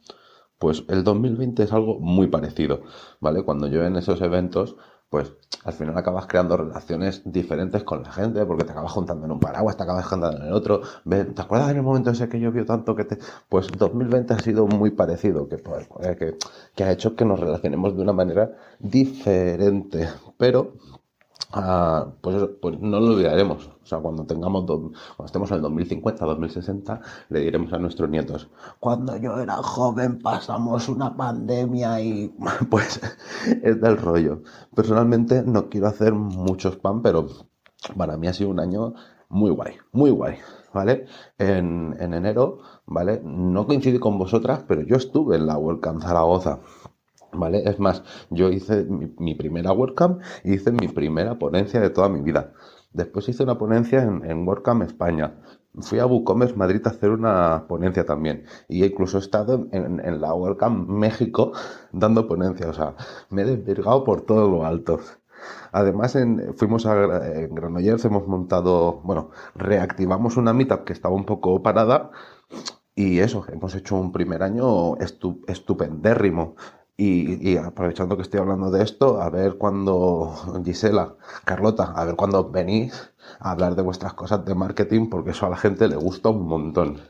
Pues 0.57 0.83
el 0.89 1.03
2020 1.03 1.63
es 1.63 1.73
algo 1.73 1.99
muy 1.99 2.27
parecido, 2.27 2.81
¿vale? 3.19 3.43
Cuando 3.43 3.67
llueven 3.67 3.95
esos 3.95 4.21
eventos, 4.21 4.75
pues 5.13 5.31
al 5.63 5.73
final 5.73 5.95
acabas 5.95 6.25
creando 6.25 6.57
relaciones 6.57 7.21
diferentes 7.23 7.83
con 7.83 8.01
la 8.01 8.11
gente, 8.11 8.43
porque 8.47 8.63
te 8.63 8.71
acabas 8.71 8.91
juntando 8.91 9.25
en 9.25 9.31
un 9.33 9.39
paraguas, 9.39 9.77
te 9.77 9.83
acabas 9.83 10.07
juntando 10.07 10.37
en 10.37 10.47
el 10.47 10.53
otro. 10.53 10.81
¿Te 11.07 11.39
acuerdas 11.39 11.69
en 11.69 11.77
el 11.77 11.83
momento 11.83 12.09
ese 12.09 12.27
que 12.27 12.39
llovió 12.39 12.65
tanto 12.65 12.95
que 12.95 13.05
te... 13.05 13.19
Pues 13.47 13.67
2020 13.77 14.33
ha 14.33 14.39
sido 14.39 14.65
muy 14.65 14.89
parecido, 14.89 15.47
que, 15.47 15.59
pues, 15.59 15.87
que, 16.17 16.35
que 16.73 16.83
ha 16.83 16.91
hecho 16.91 17.15
que 17.15 17.25
nos 17.25 17.39
relacionemos 17.39 17.95
de 17.95 18.01
una 18.01 18.13
manera 18.13 18.53
diferente, 18.79 20.09
pero 20.35 20.73
Ah, 21.51 22.07
pues, 22.21 22.49
pues 22.59 22.79
no 22.79 22.99
lo 22.99 23.13
olvidaremos. 23.13 23.69
O 23.83 23.85
sea, 23.85 23.99
cuando 23.99 24.25
tengamos, 24.25 24.65
cuando 24.65 24.93
estemos 25.25 25.51
en 25.51 25.57
el 25.57 25.61
2050, 25.63 26.25
2060, 26.25 27.01
le 27.29 27.39
diremos 27.41 27.73
a 27.73 27.79
nuestros 27.79 28.09
nietos, 28.09 28.49
cuando 28.79 29.17
yo 29.17 29.39
era 29.39 29.57
joven 29.57 30.19
pasamos 30.19 30.87
una 30.87 31.15
pandemia 31.15 31.99
y 32.01 32.33
pues 32.69 33.01
es 33.61 33.81
del 33.81 33.97
rollo. 33.97 34.41
Personalmente 34.73 35.43
no 35.43 35.69
quiero 35.69 35.87
hacer 35.87 36.13
mucho 36.13 36.69
spam, 36.69 37.01
pero 37.01 37.27
para 37.97 38.17
mí 38.17 38.27
ha 38.27 38.33
sido 38.33 38.49
un 38.49 38.59
año 38.59 38.93
muy 39.29 39.51
guay, 39.51 39.73
muy 39.91 40.11
guay, 40.11 40.37
¿vale? 40.73 41.07
En, 41.37 41.95
en 41.99 42.13
enero, 42.13 42.59
¿vale? 42.85 43.21
No 43.23 43.65
coincidí 43.67 43.99
con 43.99 44.17
vosotras, 44.17 44.63
pero 44.67 44.81
yo 44.81 44.95
estuve 44.95 45.35
en 45.35 45.47
la 45.47 45.57
WordCamp 45.57 46.01
Zaragoza. 46.01 46.59
¿Vale? 47.33 47.63
Es 47.65 47.79
más, 47.79 48.03
yo 48.29 48.49
hice 48.49 48.85
mi, 48.85 49.33
primera 49.33 49.71
WordCamp 49.71 50.21
y 50.43 50.53
hice 50.53 50.71
mi 50.71 50.87
primera 50.87 51.39
ponencia 51.39 51.79
de 51.79 51.89
toda 51.89 52.07
mi 52.09 52.21
vida. 52.21 52.53
Después 52.93 53.27
hice 53.29 53.43
una 53.43 53.57
ponencia 53.57 54.03
en, 54.03 54.23
en 54.29 54.47
WordCamp 54.47 54.83
España. 54.83 55.35
Fui 55.81 55.97
a 55.97 56.05
WooCommerce 56.05 56.55
Madrid 56.55 56.81
a 56.85 56.91
hacer 56.91 57.09
una 57.09 57.65
ponencia 57.67 58.05
también. 58.05 58.45
Y 58.67 58.85
incluso 58.85 59.17
he 59.17 59.21
estado 59.21 59.67
en, 59.71 60.21
la 60.21 60.33
WordCamp 60.33 60.87
México 60.87 61.51
dando 61.91 62.27
ponencias. 62.27 62.69
O 62.69 62.73
sea, 62.73 62.95
me 63.29 63.41
he 63.41 63.45
desvirgado 63.45 64.03
por 64.03 64.21
todo 64.21 64.47
lo 64.49 64.65
alto. 64.65 64.99
Además, 65.71 66.15
en, 66.15 66.53
fuimos 66.55 66.85
a 66.85 67.41
en 67.41 67.55
Granollers, 67.55 68.05
hemos 68.05 68.27
montado, 68.27 69.01
bueno, 69.03 69.31
reactivamos 69.55 70.37
una 70.37 70.53
meetup 70.53 70.83
que 70.83 70.93
estaba 70.93 71.15
un 71.15 71.25
poco 71.25 71.63
parada. 71.63 72.11
Y 72.95 73.19
eso, 73.19 73.43
hemos 73.51 73.73
hecho 73.73 73.95
un 73.95 74.11
primer 74.11 74.43
año 74.43 74.95
estupendérrimo. 75.47 76.55
Y, 77.05 77.57
aprovechando 77.57 78.15
que 78.15 78.21
estoy 78.21 78.39
hablando 78.39 78.71
de 78.71 78.81
esto, 78.81 79.21
a 79.21 79.29
ver 79.29 79.57
cuando 79.57 80.33
Gisela, 80.63 81.15
Carlota, 81.43 81.91
a 81.93 82.05
ver 82.05 82.15
cuando 82.15 82.49
venís 82.49 82.93
a 83.39 83.51
hablar 83.51 83.75
de 83.75 83.81
vuestras 83.81 84.13
cosas 84.13 84.45
de 84.45 84.55
marketing, 84.55 85.09
porque 85.09 85.31
eso 85.31 85.45
a 85.45 85.49
la 85.49 85.57
gente 85.57 85.89
le 85.89 85.97
gusta 85.97 86.29
un 86.29 86.47
montón. 86.47 87.01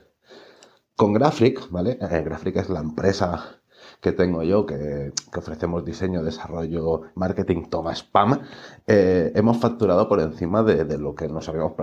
Con 0.95 1.13
Graphic, 1.13 1.69
¿vale? 1.69 1.99
Eh, 2.01 2.23
Graphic 2.25 2.55
es 2.57 2.69
la 2.69 2.79
empresa 2.79 3.59
que 4.01 4.13
tengo 4.13 4.41
yo, 4.41 4.65
que, 4.65 5.13
ofrecemos 5.37 5.85
diseño, 5.85 6.23
desarrollo, 6.23 7.03
marketing, 7.13 7.65
toma 7.69 7.93
spam, 7.93 8.41
eh, 8.87 9.31
hemos 9.35 9.57
facturado 9.57 10.09
por 10.09 10.19
encima 10.21 10.63
de, 10.63 10.97
lo 10.97 11.13
que 11.13 11.27
nos 11.27 11.49
habíamos 11.49 11.73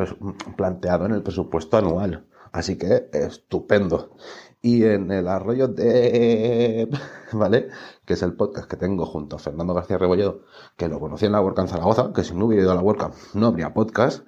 planteado 0.56 1.06
en 1.06 1.12
el 1.12 1.22
presupuesto 1.22 1.76
anual. 1.76 2.26
Así 2.52 2.76
que 2.76 3.08
estupendo 3.12 4.16
y 4.62 4.84
en 4.84 5.10
el 5.10 5.28
arroyo 5.28 5.68
de... 5.68 6.88
¿Vale? 7.32 7.68
Que 8.04 8.14
es 8.14 8.22
el 8.22 8.34
podcast 8.34 8.68
que 8.68 8.76
tengo 8.76 9.06
junto 9.06 9.36
a 9.36 9.38
Fernando 9.38 9.74
García 9.74 9.98
Rebolledo, 9.98 10.42
que 10.76 10.88
lo 10.88 11.00
conocí 11.00 11.26
en 11.26 11.32
la 11.32 11.40
WordCamp 11.40 11.68
Zaragoza, 11.68 12.12
que 12.12 12.24
si 12.24 12.34
no 12.34 12.46
hubiera 12.46 12.64
ido 12.64 12.72
a 12.72 12.74
la 12.74 12.82
WordCamp 12.82 13.14
no 13.34 13.46
habría 13.46 13.72
podcast. 13.72 14.26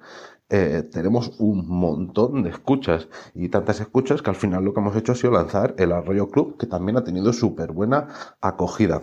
Eh, 0.49 0.83
tenemos 0.91 1.31
un 1.39 1.67
montón 1.67 2.43
de 2.43 2.49
escuchas 2.49 3.07
y 3.33 3.49
tantas 3.49 3.79
escuchas 3.79 4.21
que 4.21 4.29
al 4.29 4.35
final 4.35 4.63
lo 4.63 4.73
que 4.73 4.81
hemos 4.81 4.95
hecho 4.95 5.13
ha 5.13 5.15
sido 5.15 5.33
lanzar 5.33 5.73
el 5.77 5.91
Arroyo 5.91 6.29
Club, 6.29 6.57
que 6.57 6.67
también 6.67 6.97
ha 6.97 7.03
tenido 7.03 7.33
súper 7.33 7.71
buena 7.71 8.07
acogida. 8.41 9.01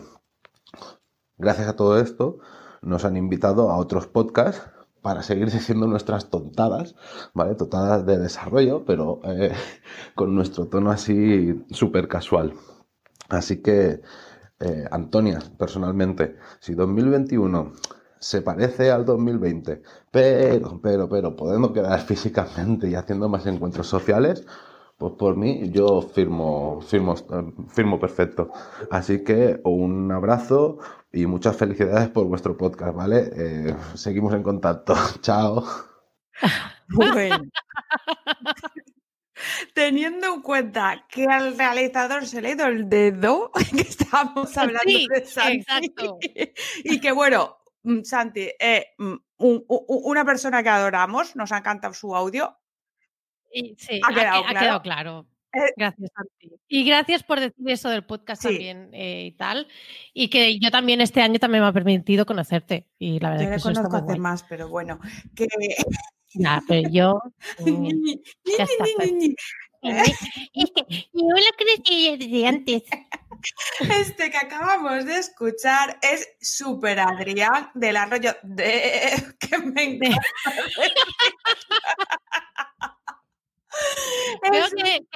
Gracias 1.39 1.69
a 1.69 1.77
todo 1.77 1.99
esto, 1.99 2.39
nos 2.83 3.05
han 3.05 3.17
invitado 3.17 3.71
a 3.71 3.79
otros 3.79 4.07
podcasts 4.07 4.63
para 5.03 5.23
seguir 5.23 5.51
diciendo 5.51 5.87
nuestras 5.87 6.31
tontadas, 6.31 6.95
¿vale? 7.35 7.55
Tontadas 7.55 8.07
de 8.07 8.19
desarrollo, 8.19 8.85
pero 8.85 9.21
eh, 9.25 9.53
con 10.15 10.35
nuestro 10.35 10.67
tono 10.69 10.91
así 10.91 11.65
súper 11.71 12.09
casual. 12.09 12.55
Así 13.29 13.63
que, 13.63 14.01
eh, 14.61 14.85
Antonia, 14.91 15.39
personalmente, 15.59 16.37
si 16.61 16.75
2021 16.75 17.73
se 18.19 18.43
parece 18.43 18.91
al 18.91 19.05
2020, 19.07 19.83
pero, 20.11 20.81
pero, 20.83 21.09
pero, 21.09 21.37
podemos 21.37 21.73
quedar 21.73 22.01
físicamente 22.07 22.89
y 22.89 22.95
haciendo 22.95 23.29
más 23.29 23.47
encuentros 23.47 23.87
sociales, 23.87 24.45
pues 25.01 25.15
por 25.15 25.35
mí 25.35 25.71
yo 25.71 26.03
firmo, 26.03 26.83
firmo, 26.83 27.15
firmo 27.69 27.99
perfecto. 27.99 28.51
Así 28.91 29.25
que 29.25 29.59
un 29.65 30.13
abrazo 30.13 30.79
y 31.11 31.25
muchas 31.25 31.57
felicidades 31.57 32.11
por 32.11 32.27
vuestro 32.27 32.55
podcast, 32.55 32.95
¿vale? 32.95 33.31
Eh, 33.35 33.75
seguimos 33.95 34.35
en 34.35 34.43
contacto. 34.43 34.95
Chao. 35.23 35.65
Bueno. 36.89 37.39
Teniendo 39.73 40.35
en 40.35 40.43
cuenta 40.43 41.07
que 41.09 41.25
al 41.25 41.57
realizador 41.57 42.27
se 42.27 42.43
le 42.43 42.49
ha 42.49 42.53
ido 42.53 42.67
el 42.67 42.91
dedo, 42.91 43.53
que 43.75 43.81
estábamos 43.81 44.55
hablando 44.59 45.15
de 45.15 45.25
Santi, 45.25 45.61
exacto. 45.61 46.19
y 46.85 47.01
que 47.01 47.13
bueno, 47.13 47.57
mm, 47.85 48.03
Santi, 48.03 48.51
eh, 48.61 48.89
mm, 48.99 49.15
una 49.39 50.27
persona 50.27 50.63
que 50.63 50.69
adoramos, 50.69 51.37
nos 51.37 51.53
ha 51.53 51.59
encantado 51.59 51.95
su 51.95 52.15
audio, 52.15 52.60
sí, 53.77 54.01
ha 54.03 54.15
quedado, 54.53 54.83
claro. 54.83 55.27
Eh, 55.53 55.73
gracias, 55.77 56.11
Santi. 56.15 56.57
Y 56.69 56.85
gracias 56.85 57.23
por 57.25 57.41
decir 57.41 57.69
eso 57.69 57.89
del 57.89 58.05
podcast 58.05 58.43
también 58.43 58.91
eh, 58.93 59.27
y 59.27 59.33
tal. 59.33 59.67
Y 60.15 60.29
que 60.29 60.59
yo 60.61 60.71
también 60.71 61.01
este 61.01 61.23
año 61.23 61.39
también 61.39 61.63
me 61.63 61.69
ha 61.69 61.73
permitido 61.73 62.25
conocerte. 62.25 62.87
Y 62.99 63.19
la 63.19 63.31
verdad 63.31 63.45
yo 63.45 63.51
que 63.51 63.57
eso 63.57 63.73
conozco 63.73 63.97
hace 63.97 64.19
más, 64.19 64.45
pero 64.45 64.69
bueno. 64.69 65.01
Que... 65.35 65.49
Ya, 66.35 66.63
pero 66.69 66.89
yo. 66.89 67.21
Mm, 67.59 67.89
ya 68.57 68.65
está. 68.65 68.85
Es 69.83 70.19
yo 70.53 71.23
lo 71.23 71.57
crecí 71.57 72.17
desde 72.17 72.47
antes. 72.47 72.83
Este 73.81 74.31
que 74.31 74.37
acabamos 74.37 75.07
de 75.07 75.17
escuchar 75.17 75.99
es 76.03 76.29
Super 76.41 77.01
Adrián 77.01 77.71
del 77.75 77.97
arroyo 77.97 78.33
de 78.43 79.11
que 79.41 79.59
me 79.59 79.85
encanta. 79.85 80.21
Creo 84.51 84.67
que, 84.77 85.07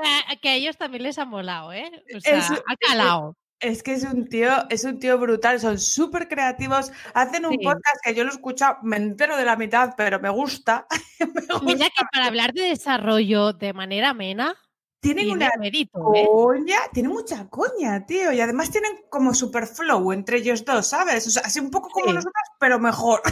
que, 0.41 0.49
a 0.49 0.55
ellos 0.55 0.77
también 0.77 1.03
les 1.03 1.19
ha 1.19 1.25
molado, 1.25 1.73
¿eh? 1.73 1.91
O 2.15 2.21
sea, 2.21 2.39
ha 2.39 2.77
calado. 2.77 3.37
Es 3.61 3.83
que 3.83 3.95
es 3.95 4.05
un 4.05 4.29
tío, 4.29 4.51
es 4.69 4.85
un 4.85 4.99
tío 4.99 5.19
brutal, 5.19 5.59
son 5.59 5.79
súper 5.79 6.29
creativos, 6.29 6.93
hacen 7.15 7.47
un 7.47 7.57
podcast 7.63 7.97
que 8.03 8.15
yo 8.15 8.25
lo 8.25 8.31
escucho, 8.31 8.67
me 8.83 8.97
entero 8.97 9.39
de 9.39 9.47
la 9.47 9.57
mitad, 9.57 9.95
pero 9.97 10.21
me 10.21 10.29
gusta. 10.29 10.87
Mira 11.63 11.87
que 11.87 12.05
para 12.13 12.27
hablar 12.27 12.53
de 12.53 12.63
desarrollo 12.63 13.55
de 13.55 13.73
manera 13.73 14.11
amena, 14.11 14.55
tienen 15.01 15.31
una 15.31 15.51
mérito, 15.59 15.99
¿eh? 16.15 16.27
coña, 16.27 16.77
tienen 16.93 17.13
mucha 17.13 17.49
coña, 17.49 18.05
tío, 18.05 18.33
y 18.33 18.41
además 18.41 18.71
tienen 18.71 19.05
como 19.09 19.33
super 19.33 19.67
flow 19.67 20.13
entre 20.13 20.39
ellos 20.39 20.65
dos, 20.65 20.87
¿sabes? 20.87 21.27
O 21.27 21.31
sea, 21.31 21.43
así 21.45 21.61
un 21.61 21.71
poco 21.71 21.89
como 21.89 22.13
nosotros, 22.13 22.35
pero 22.59 22.79
mejor. 22.79 23.23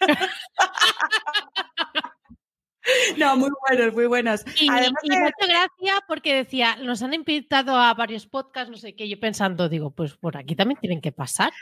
No, 3.18 3.36
muy 3.36 3.50
buenos, 3.68 3.94
muy 3.94 4.06
buenos. 4.06 4.44
Y, 4.60 4.68
Además 4.68 5.02
muchas 5.04 5.48
gracias 5.48 6.00
porque 6.08 6.34
decía, 6.34 6.76
nos 6.76 7.02
han 7.02 7.14
invitado 7.14 7.76
a 7.76 7.94
varios 7.94 8.26
podcasts, 8.26 8.70
no 8.70 8.76
sé 8.76 8.94
qué, 8.94 9.08
yo 9.08 9.18
pensando, 9.20 9.68
digo, 9.68 9.90
pues 9.90 10.14
por 10.16 10.36
aquí 10.36 10.56
también 10.56 10.80
tienen 10.80 11.00
que 11.00 11.12
pasar. 11.12 11.52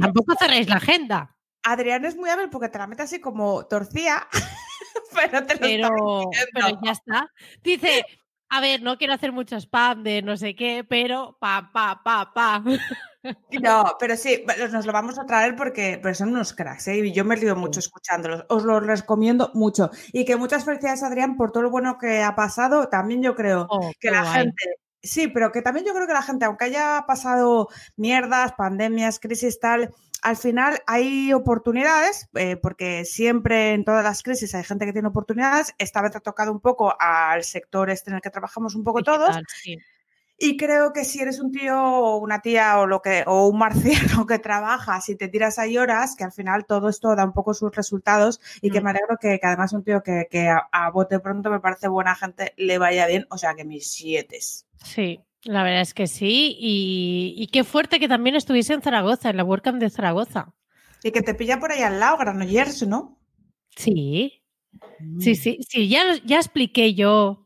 tampoco 0.00 0.34
cerréis 0.38 0.68
la 0.68 0.76
agenda. 0.76 1.36
Adrián 1.62 2.04
es 2.04 2.14
muy 2.16 2.28
hábil 2.28 2.50
porque 2.50 2.68
te 2.68 2.78
la 2.78 2.86
mete 2.86 3.02
así 3.02 3.20
como 3.20 3.66
torcía, 3.66 4.28
pero 5.14 5.46
te 5.46 5.54
lo 5.54 5.60
pero, 5.60 6.30
pero 6.52 6.80
ya 6.84 6.92
está. 6.92 7.30
Dice, 7.62 8.04
a 8.50 8.60
ver, 8.60 8.82
no 8.82 8.98
quiero 8.98 9.14
hacer 9.14 9.32
mucho 9.32 9.56
spam 9.56 10.02
de 10.02 10.20
no 10.20 10.36
sé 10.36 10.54
qué, 10.54 10.84
pero 10.84 11.38
pa, 11.40 11.70
pa, 11.72 12.02
pa, 12.04 12.32
pa. 12.34 12.62
No, 13.62 13.96
pero 13.98 14.16
sí, 14.16 14.44
nos 14.70 14.86
lo 14.86 14.92
vamos 14.92 15.18
a 15.18 15.26
traer 15.26 15.56
porque 15.56 16.00
son 16.14 16.30
unos 16.30 16.52
cracks, 16.52 16.88
¿eh? 16.88 16.98
y 16.98 17.12
yo 17.12 17.24
me 17.24 17.36
río 17.36 17.56
mucho 17.56 17.80
escuchándolos. 17.80 18.44
Os 18.48 18.64
lo 18.64 18.80
recomiendo 18.80 19.50
mucho. 19.54 19.90
Y 20.12 20.24
que 20.24 20.36
muchas 20.36 20.64
felicidades, 20.64 21.02
Adrián, 21.02 21.36
por 21.36 21.50
todo 21.50 21.62
lo 21.62 21.70
bueno 21.70 21.98
que 21.98 22.22
ha 22.22 22.34
pasado. 22.34 22.88
También 22.88 23.22
yo 23.22 23.34
creo 23.34 23.66
oh, 23.70 23.90
que 23.98 24.10
la 24.10 24.24
gente. 24.24 24.76
Sí, 25.02 25.28
pero 25.28 25.52
que 25.52 25.60
también 25.60 25.84
yo 25.84 25.92
creo 25.92 26.06
que 26.06 26.14
la 26.14 26.22
gente, 26.22 26.46
aunque 26.46 26.64
haya 26.64 27.04
pasado 27.06 27.68
mierdas, 27.96 28.52
pandemias, 28.52 29.20
crisis, 29.20 29.60
tal, 29.60 29.90
al 30.22 30.38
final 30.38 30.82
hay 30.86 31.34
oportunidades, 31.34 32.28
eh, 32.34 32.56
porque 32.56 33.04
siempre 33.04 33.74
en 33.74 33.84
todas 33.84 34.02
las 34.02 34.22
crisis 34.22 34.54
hay 34.54 34.64
gente 34.64 34.86
que 34.86 34.94
tiene 34.94 35.08
oportunidades. 35.08 35.74
Esta 35.76 36.00
vez 36.00 36.16
ha 36.16 36.20
tocado 36.20 36.50
un 36.50 36.60
poco 36.60 36.94
al 36.98 37.44
sector 37.44 37.90
este 37.90 38.10
en 38.10 38.16
el 38.16 38.22
que 38.22 38.30
trabajamos 38.30 38.74
un 38.74 38.84
poco 38.84 39.02
todos. 39.02 39.36
Sí. 39.62 39.76
Y 40.36 40.56
creo 40.56 40.92
que 40.92 41.04
si 41.04 41.20
eres 41.20 41.38
un 41.38 41.52
tío 41.52 41.80
o 41.80 42.16
una 42.16 42.40
tía 42.40 42.78
o 42.78 42.86
lo 42.86 43.00
que 43.00 43.22
o 43.26 43.46
un 43.46 43.58
marciano 43.58 44.26
que 44.26 44.38
trabajas 44.38 45.08
y 45.08 45.16
te 45.16 45.28
tiras 45.28 45.58
ahí 45.58 45.78
horas, 45.78 46.16
que 46.16 46.24
al 46.24 46.32
final 46.32 46.66
todo 46.66 46.88
esto 46.88 47.14
da 47.14 47.24
un 47.24 47.32
poco 47.32 47.54
sus 47.54 47.74
resultados 47.74 48.40
y 48.60 48.70
que 48.70 48.80
mm. 48.80 48.84
me 48.84 48.90
alegro 48.90 49.16
que, 49.20 49.38
además 49.42 49.72
un 49.72 49.84
tío 49.84 50.02
que, 50.02 50.48
a, 50.48 50.90
bote 50.90 51.20
pronto 51.20 51.50
me 51.50 51.60
parece 51.60 51.88
buena 51.88 52.14
gente 52.14 52.52
le 52.56 52.78
vaya 52.78 53.06
bien, 53.06 53.26
o 53.30 53.38
sea 53.38 53.54
que 53.54 53.64
mis 53.64 53.92
siete. 53.92 54.38
Sí, 54.82 55.20
la 55.44 55.62
verdad 55.62 55.82
es 55.82 55.94
que 55.94 56.08
sí. 56.08 56.56
Y, 56.58 57.34
y, 57.36 57.46
qué 57.48 57.62
fuerte 57.62 58.00
que 58.00 58.08
también 58.08 58.34
estuviese 58.34 58.74
en 58.74 58.82
Zaragoza, 58.82 59.30
en 59.30 59.36
la 59.36 59.44
WordCamp 59.44 59.78
de 59.78 59.90
Zaragoza. 59.90 60.52
Y 61.02 61.12
que 61.12 61.22
te 61.22 61.34
pilla 61.34 61.60
por 61.60 61.70
ahí 61.70 61.82
al 61.82 62.00
lado, 62.00 62.16
Granollers, 62.16 62.86
¿no? 62.88 63.20
Sí. 63.76 64.44
Sí, 65.20 65.32
mm. 65.32 65.34
sí, 65.34 65.58
sí, 65.68 65.88
ya, 65.88 66.02
ya 66.24 66.38
expliqué 66.38 66.94
yo 66.94 67.43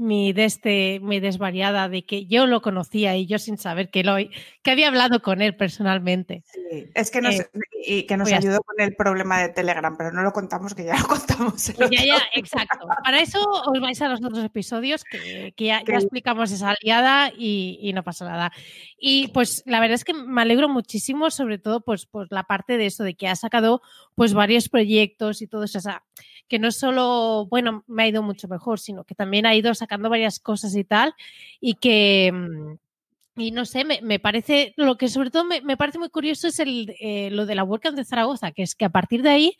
mi, 0.00 0.32
de 0.32 0.46
este, 0.46 0.98
mi 1.00 1.20
desvariada 1.20 1.88
de 1.88 2.04
que 2.04 2.26
yo 2.26 2.46
lo 2.46 2.62
conocía 2.62 3.16
y 3.16 3.26
yo 3.26 3.38
sin 3.38 3.58
saber 3.58 3.90
que, 3.90 4.02
lo, 4.02 4.16
que 4.62 4.70
había 4.70 4.88
hablado 4.88 5.20
con 5.20 5.42
él 5.42 5.54
personalmente. 5.54 6.42
Sí, 6.46 6.86
es 6.94 7.10
que 7.10 7.20
nos, 7.20 7.38
eh, 7.38 7.50
y 7.86 8.02
que 8.04 8.16
nos 8.16 8.32
ayudó 8.32 8.62
con 8.62 8.80
el 8.80 8.96
problema 8.96 9.40
de 9.40 9.50
Telegram, 9.50 9.94
pero 9.96 10.10
no 10.10 10.22
lo 10.22 10.32
contamos, 10.32 10.74
que 10.74 10.84
ya 10.84 10.98
lo 10.98 11.06
contamos. 11.08 11.66
ya, 11.90 12.04
ya, 12.04 12.18
exacto. 12.34 12.86
Para 13.04 13.20
eso 13.20 13.40
os 13.40 13.80
vais 13.80 14.00
a 14.00 14.08
los 14.08 14.24
otros 14.24 14.42
episodios 14.42 15.04
que, 15.04 15.52
que 15.54 15.66
ya, 15.66 15.82
ya, 15.86 15.96
explicamos 15.96 16.50
esa 16.50 16.70
aliada 16.70 17.30
y, 17.36 17.78
y, 17.82 17.92
no 17.92 18.02
pasa 18.02 18.24
nada. 18.24 18.52
Y 18.98 19.28
pues 19.28 19.62
la 19.66 19.80
verdad 19.80 19.96
es 19.96 20.04
que 20.04 20.14
me 20.14 20.40
alegro 20.40 20.70
muchísimo, 20.70 21.30
sobre 21.30 21.58
todo 21.58 21.82
pues, 21.82 22.06
pues 22.06 22.28
la 22.30 22.44
parte 22.44 22.78
de 22.78 22.86
eso, 22.86 23.04
de 23.04 23.14
que 23.14 23.28
ha 23.28 23.36
sacado 23.36 23.82
pues 24.14 24.32
varios 24.32 24.70
proyectos 24.70 25.42
y 25.42 25.46
todo 25.46 25.64
eso. 25.64 25.78
O 25.78 25.82
sea, 25.82 26.04
que 26.50 26.58
no 26.58 26.72
solo, 26.72 27.46
bueno, 27.48 27.84
me 27.86 28.02
ha 28.02 28.08
ido 28.08 28.22
mucho 28.22 28.48
mejor, 28.48 28.80
sino 28.80 29.04
que 29.04 29.14
también 29.14 29.46
ha 29.46 29.54
ido 29.54 29.72
sacando 29.74 30.10
varias 30.10 30.40
cosas 30.40 30.74
y 30.74 30.84
tal, 30.84 31.14
y 31.60 31.74
que, 31.76 32.32
mm, 32.34 33.40
y 33.40 33.52
no 33.52 33.64
sé, 33.64 33.84
me, 33.84 34.18
parece, 34.18 34.74
lo 34.76 34.98
que 34.98 35.08
sobre 35.08 35.30
todo 35.30 35.44
me, 35.44 35.76
parece 35.76 36.00
muy 36.00 36.10
curioso 36.10 36.48
es 36.48 36.58
el, 36.58 36.94
eh, 37.00 37.30
lo 37.30 37.46
de 37.46 37.54
la 37.54 37.64
WordCamp 37.64 37.96
de 37.96 38.04
Zaragoza, 38.04 38.50
que 38.50 38.64
es 38.64 38.74
que 38.74 38.84
a 38.84 38.90
partir 38.90 39.22
de 39.22 39.30
ahí, 39.30 39.56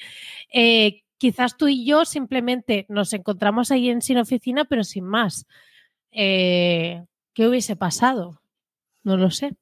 eh, 0.53 1.03
quizás 1.16 1.57
tú 1.57 1.68
y 1.68 1.86
yo 1.86 2.05
simplemente 2.05 2.86
nos 2.88 3.12
encontramos 3.12 3.70
ahí 3.70 3.88
en 3.88 4.03
Sin 4.03 4.18
Oficina, 4.18 4.64
pero 4.64 4.84
sin 4.84 5.05
más. 5.05 5.47
Eh, 6.11 7.05
¿Qué 7.34 7.47
hubiese 7.47 7.76
pasado? 7.76 8.43
No 9.05 9.16
lo 9.16 9.30
sé. 9.30 9.57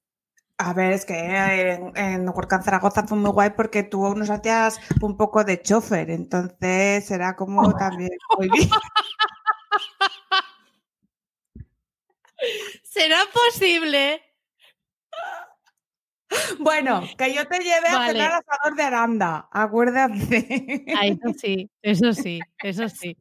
A 0.61 0.73
ver, 0.73 0.93
es 0.93 1.05
que 1.05 1.17
en, 1.17 1.97
en 1.97 2.27
Zaragoza 2.63 3.07
fue 3.07 3.17
muy 3.17 3.31
guay 3.31 3.51
porque 3.51 3.85
tú 3.85 4.13
nos 4.17 4.29
hacías 4.29 4.81
un 5.01 5.17
poco 5.17 5.45
de 5.45 5.63
chofer, 5.63 6.11
entonces 6.11 7.09
era 7.13 7.37
como 7.37 7.77
también 7.77 8.11
muy 8.37 8.49
bien. 8.49 8.69
¿Será 12.83 13.19
posible? 13.33 14.21
Bueno, 16.59 17.03
que 17.17 17.33
yo 17.33 17.47
te 17.47 17.61
lleve 17.61 17.87
a 17.87 18.07
cenar 18.07 18.33
asador 18.33 18.77
de 18.77 18.83
Aranda, 18.83 19.49
acuérdate. 19.53 20.85
Ah, 20.97 21.07
eso 21.07 21.33
sí, 21.39 21.71
eso 21.83 22.13
sí, 22.13 22.41
eso 22.65 22.89
sí. 22.89 23.17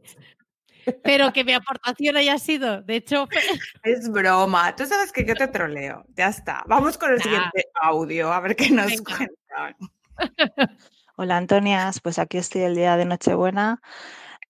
Pero 1.03 1.33
que 1.33 1.43
mi 1.43 1.53
aportación 1.53 2.17
haya 2.17 2.37
sido, 2.37 2.81
de 2.81 2.95
hecho. 2.97 3.27
Es 3.83 4.09
broma. 4.09 4.75
Tú 4.75 4.85
sabes 4.85 5.11
que 5.11 5.25
yo 5.25 5.35
te 5.35 5.47
troleo. 5.47 6.05
Ya 6.15 6.27
está. 6.27 6.63
Vamos 6.67 6.97
con 6.97 7.11
el 7.11 7.21
siguiente 7.21 7.65
audio, 7.81 8.31
a 8.31 8.39
ver 8.39 8.55
qué 8.55 8.69
nos 8.69 9.01
cuentan. 9.01 9.75
Hola, 11.15 11.37
Antonias. 11.37 11.99
Pues 11.99 12.19
aquí 12.19 12.37
estoy 12.37 12.61
el 12.61 12.75
día 12.75 12.97
de 12.97 13.05
Nochebuena. 13.05 13.81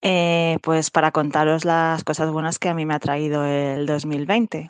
Eh, 0.02 0.58
pues 0.62 0.92
para 0.92 1.12
contaros 1.12 1.66
las 1.66 2.04
cosas 2.04 2.32
buenas 2.32 2.60
que 2.60 2.70
a 2.70 2.76
mí 2.76 2.86
me 2.86 2.94
ha 2.94 3.00
traído 3.00 3.46
el 3.46 3.88
2020 3.88 4.70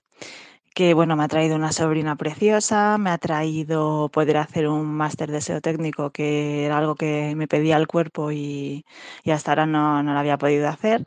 que 0.77 0.93
bueno, 0.93 1.15
me 1.15 1.23
ha 1.23 1.27
traído 1.27 1.55
una 1.55 1.71
sobrina 1.71 2.15
preciosa, 2.17 2.99
me 2.99 3.09
ha 3.09 3.17
traído 3.17 4.09
poder 4.09 4.37
hacer 4.37 4.67
un 4.67 4.85
máster 4.85 5.31
de 5.31 5.41
SEO 5.41 5.59
técnico, 5.59 6.11
que 6.11 6.65
era 6.65 6.77
algo 6.77 6.93
que 6.93 7.33
me 7.35 7.47
pedía 7.47 7.77
el 7.77 7.87
cuerpo 7.87 8.31
y, 8.31 8.85
y 9.23 9.31
hasta 9.31 9.51
ahora 9.53 9.65
no, 9.65 10.03
no, 10.03 10.13
lo 10.13 10.19
había 10.19 10.37
podido 10.37 10.67
hacer. 10.69 11.03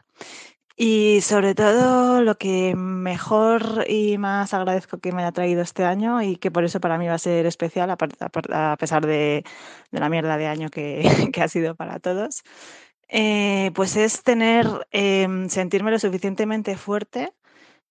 Y 0.82 1.20
sobre 1.20 1.54
todo 1.54 2.22
lo 2.22 2.38
que 2.38 2.74
mejor 2.74 3.84
y 3.86 4.16
más 4.16 4.54
agradezco 4.54 4.98
que 4.98 5.12
me 5.12 5.20
haya 5.20 5.30
traído 5.30 5.60
este 5.60 5.84
año 5.84 6.22
y 6.22 6.36
que 6.36 6.50
por 6.50 6.64
eso 6.64 6.80
para 6.80 6.96
mí 6.96 7.06
va 7.06 7.12
a 7.14 7.18
ser 7.18 7.44
especial, 7.44 7.90
a, 7.90 8.76
pesar 8.78 9.06
de, 9.06 9.44
la 9.90 10.08
mierda 10.08 10.38
de 10.38 10.46
año 10.46 10.70
que, 10.70 11.30
ha 11.38 11.48
sido 11.48 11.74
para 11.74 12.00
todos, 12.00 12.44
eh, 13.08 13.72
pues 13.74 13.96
es 13.96 14.22
tener, 14.22 14.66
em, 14.90 15.50
sentirme 15.50 15.90
lo 15.90 15.98
suficientemente 15.98 16.76
fuerte 16.78 17.34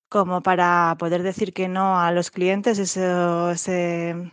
como 0.10 0.42
para 0.42 0.96
poder 1.00 1.24
decir 1.24 1.54
que 1.54 1.68
no 1.68 2.00
a 2.00 2.12
los 2.12 2.32
clientes, 2.32 2.80
ese, 2.80 4.32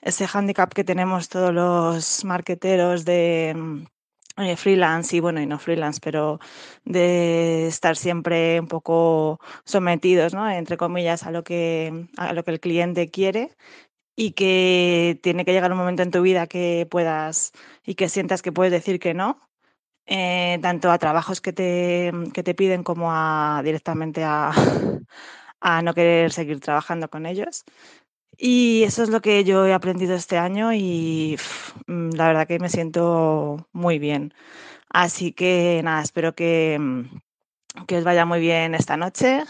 ese 0.00 0.28
hándicap 0.28 0.72
que 0.72 0.84
tenemos 0.84 1.28
todos 1.28 1.52
los 1.52 2.24
marqueteros 2.24 3.04
de 3.04 3.88
eh, 4.36 4.56
freelance 4.56 5.16
y 5.16 5.20
bueno, 5.20 5.40
y 5.40 5.46
no 5.46 5.58
freelance, 5.58 6.00
pero 6.02 6.38
de 6.84 7.66
estar 7.66 7.96
siempre 7.96 8.60
un 8.60 8.68
poco 8.68 9.40
sometidos, 9.64 10.34
¿no? 10.34 10.48
entre 10.50 10.76
comillas, 10.76 11.22
a 11.24 11.30
lo 11.30 11.42
que, 11.44 12.06
a 12.16 12.32
lo 12.32 12.44
que 12.44 12.50
el 12.52 12.60
cliente 12.60 13.10
quiere 13.10 13.56
y 14.16 14.32
que 14.32 15.18
tiene 15.22 15.44
que 15.44 15.52
llegar 15.52 15.72
un 15.72 15.78
momento 15.78 16.02
en 16.02 16.10
tu 16.10 16.22
vida 16.22 16.46
que 16.46 16.86
puedas 16.90 17.52
y 17.84 17.94
que 17.96 18.08
sientas 18.08 18.42
que 18.42 18.52
puedes 18.52 18.72
decir 18.72 19.00
que 19.00 19.14
no, 19.14 19.40
eh, 20.06 20.58
tanto 20.62 20.90
a 20.90 20.98
trabajos 20.98 21.40
que 21.40 21.52
te, 21.52 22.12
que 22.34 22.42
te 22.42 22.54
piden 22.54 22.84
como 22.84 23.12
a 23.12 23.62
directamente 23.64 24.24
a, 24.24 24.52
a 25.60 25.82
no 25.82 25.94
querer 25.94 26.32
seguir 26.32 26.60
trabajando 26.60 27.10
con 27.10 27.26
ellos. 27.26 27.64
Y 28.38 28.82
eso 28.84 29.02
es 29.02 29.08
lo 29.08 29.20
que 29.20 29.44
yo 29.44 29.66
he 29.66 29.72
aprendido 29.72 30.14
este 30.14 30.38
año 30.38 30.72
y 30.72 31.38
mm, 31.86 32.10
la 32.10 32.28
verdad 32.28 32.46
que 32.46 32.58
me 32.58 32.68
siento 32.68 33.68
muy 33.72 33.98
bien. 33.98 34.34
Así 34.90 35.32
que 35.32 35.80
nada, 35.84 36.02
espero 36.02 36.34
que, 36.34 36.78
mm, 36.78 37.84
que 37.86 37.98
os 37.98 38.04
vaya 38.04 38.26
muy 38.26 38.40
bien 38.40 38.74
esta 38.74 38.96
noche. 38.96 39.44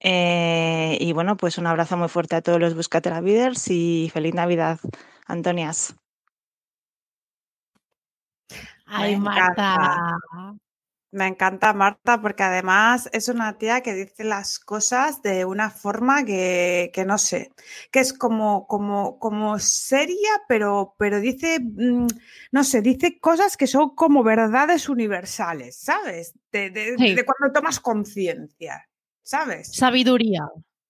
Eh, 0.00 0.98
y 1.00 1.12
bueno, 1.12 1.36
pues 1.36 1.58
un 1.58 1.66
abrazo 1.66 1.96
muy 1.96 2.08
fuerte 2.08 2.36
a 2.36 2.42
todos 2.42 2.60
los 2.60 2.74
Buscatela 2.74 3.20
Leaders 3.20 3.70
y 3.70 4.10
feliz 4.12 4.34
Navidad, 4.34 4.80
Antonias. 5.26 5.94
Ay, 8.86 9.16
Marta. 9.16 10.18
Me 11.12 11.26
encanta 11.26 11.74
Marta 11.74 12.22
porque 12.22 12.42
además 12.42 13.10
es 13.12 13.28
una 13.28 13.58
tía 13.58 13.82
que 13.82 13.92
dice 13.92 14.24
las 14.24 14.58
cosas 14.58 15.20
de 15.20 15.44
una 15.44 15.68
forma 15.68 16.24
que, 16.24 16.90
no 17.06 17.18
sé, 17.18 17.52
que 17.90 18.00
es 18.00 18.14
como, 18.14 18.66
como, 18.66 19.18
como 19.18 19.58
seria, 19.58 20.30
pero, 20.48 20.94
pero 20.98 21.20
dice, 21.20 21.60
mm, 21.60 22.06
no 22.52 22.64
sé, 22.64 22.80
dice 22.80 23.18
cosas 23.20 23.58
que 23.58 23.66
son 23.66 23.94
como 23.94 24.22
verdades 24.22 24.88
universales, 24.88 25.76
¿sabes? 25.76 26.32
De, 26.50 26.96
cuando 27.26 27.52
tomas 27.52 27.78
conciencia, 27.78 28.88
¿sabes? 29.22 29.70
Sabiduría. 29.70 30.48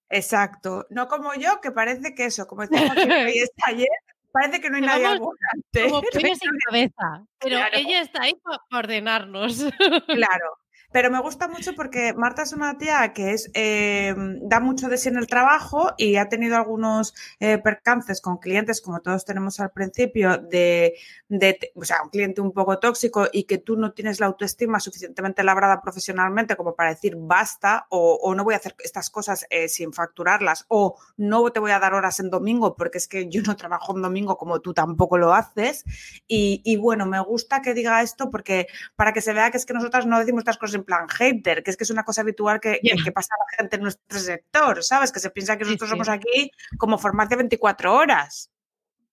Exacto. 0.08 0.86
No 0.90 1.08
como 1.08 1.34
yo, 1.34 1.60
que 1.60 1.72
parece 1.72 2.14
que 2.14 2.26
eso, 2.26 2.46
como 2.46 2.62
decía 2.68 3.48
ayer, 3.66 3.88
parece 4.32 4.60
que 4.60 4.70
no 4.70 4.76
hay 4.76 4.82
nadie 4.82 5.06
al 5.06 5.18
volante. 5.18 5.88
Como 5.88 6.02
sin 6.12 6.58
cabeza. 6.66 7.26
Pero 7.38 7.58
ella 7.72 8.00
está 8.00 8.22
ahí 8.22 8.34
para 8.42 8.58
ordenarnos. 8.80 9.64
Claro. 10.06 10.61
Pero 10.92 11.10
me 11.10 11.20
gusta 11.20 11.48
mucho 11.48 11.74
porque 11.74 12.12
Marta 12.12 12.42
es 12.42 12.52
una 12.52 12.76
tía 12.76 13.12
que 13.14 13.32
es, 13.32 13.50
eh, 13.54 14.14
da 14.42 14.60
mucho 14.60 14.88
de 14.88 14.98
sí 14.98 15.08
en 15.08 15.16
el 15.16 15.26
trabajo 15.26 15.92
y 15.96 16.16
ha 16.16 16.28
tenido 16.28 16.56
algunos 16.56 17.14
eh, 17.40 17.58
percances 17.58 18.20
con 18.20 18.36
clientes, 18.38 18.82
como 18.82 19.00
todos 19.00 19.24
tenemos 19.24 19.58
al 19.60 19.70
principio, 19.70 20.36
de, 20.36 20.94
de, 21.28 21.72
o 21.74 21.84
sea, 21.84 22.02
un 22.02 22.10
cliente 22.10 22.40
un 22.40 22.52
poco 22.52 22.78
tóxico 22.78 23.26
y 23.32 23.44
que 23.44 23.58
tú 23.58 23.76
no 23.76 23.92
tienes 23.92 24.20
la 24.20 24.26
autoestima 24.26 24.80
suficientemente 24.80 25.42
labrada 25.42 25.80
profesionalmente 25.80 26.56
como 26.56 26.74
para 26.74 26.90
decir 26.90 27.16
basta 27.16 27.86
o, 27.88 28.34
no 28.34 28.44
voy 28.44 28.54
a 28.54 28.58
hacer 28.58 28.74
estas 28.78 29.10
cosas 29.10 29.46
eh, 29.50 29.68
sin 29.68 29.92
facturarlas 29.92 30.64
o 30.68 30.98
no 31.16 31.50
te 31.52 31.60
voy 31.60 31.70
a 31.70 31.78
dar 31.78 31.94
horas 31.94 32.20
en 32.20 32.30
domingo 32.30 32.76
porque 32.76 32.98
es 32.98 33.08
que 33.08 33.28
yo 33.28 33.42
no 33.42 33.56
trabajo 33.56 33.94
en 33.96 34.02
domingo 34.02 34.36
como 34.36 34.60
tú 34.60 34.74
tampoco 34.74 35.16
lo 35.16 35.32
haces. 35.32 35.84
Y, 36.28 36.60
y 36.64 36.76
bueno, 36.76 37.06
me 37.06 37.20
gusta 37.20 37.62
que 37.62 37.74
diga 37.74 38.02
esto 38.02 38.30
porque 38.30 38.66
para 38.96 39.12
que 39.12 39.20
se 39.20 39.32
vea 39.32 39.50
que 39.50 39.56
es 39.56 39.66
que 39.66 39.74
nosotras 39.74 40.06
no 40.06 40.18
decimos 40.18 40.40
estas 40.40 40.58
cosas 40.58 40.81
plan 40.84 41.08
hater, 41.08 41.62
que 41.62 41.70
es 41.70 41.76
que 41.76 41.84
es 41.84 41.90
una 41.90 42.04
cosa 42.04 42.22
habitual 42.22 42.60
que, 42.60 42.80
pasa 43.14 43.34
a 43.34 43.38
la 43.38 43.56
gente 43.58 43.76
en 43.76 43.82
nuestro 43.82 44.18
sector, 44.18 44.82
¿sabes? 44.82 45.12
Que 45.12 45.20
se 45.20 45.30
piensa 45.30 45.56
que 45.56 45.64
nosotros 45.64 45.90
somos 45.90 46.08
aquí 46.08 46.50
como 46.78 46.98
farmacia 46.98 47.36
24 47.36 47.94
horas, 47.94 48.50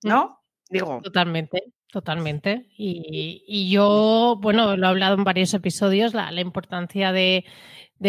¿no? 0.04 0.42
Digo. 0.70 1.02
Totalmente, 1.04 1.74
totalmente. 1.92 2.68
Y, 2.78 3.70
yo, 3.72 4.38
bueno, 4.42 4.78
lo 4.78 4.88
he 4.88 4.90
hablado 4.90 5.16
en 5.16 5.24
varios 5.24 5.54
episodios, 5.54 6.14
la, 6.14 6.32
importancia 6.40 7.12
de, 7.12 7.46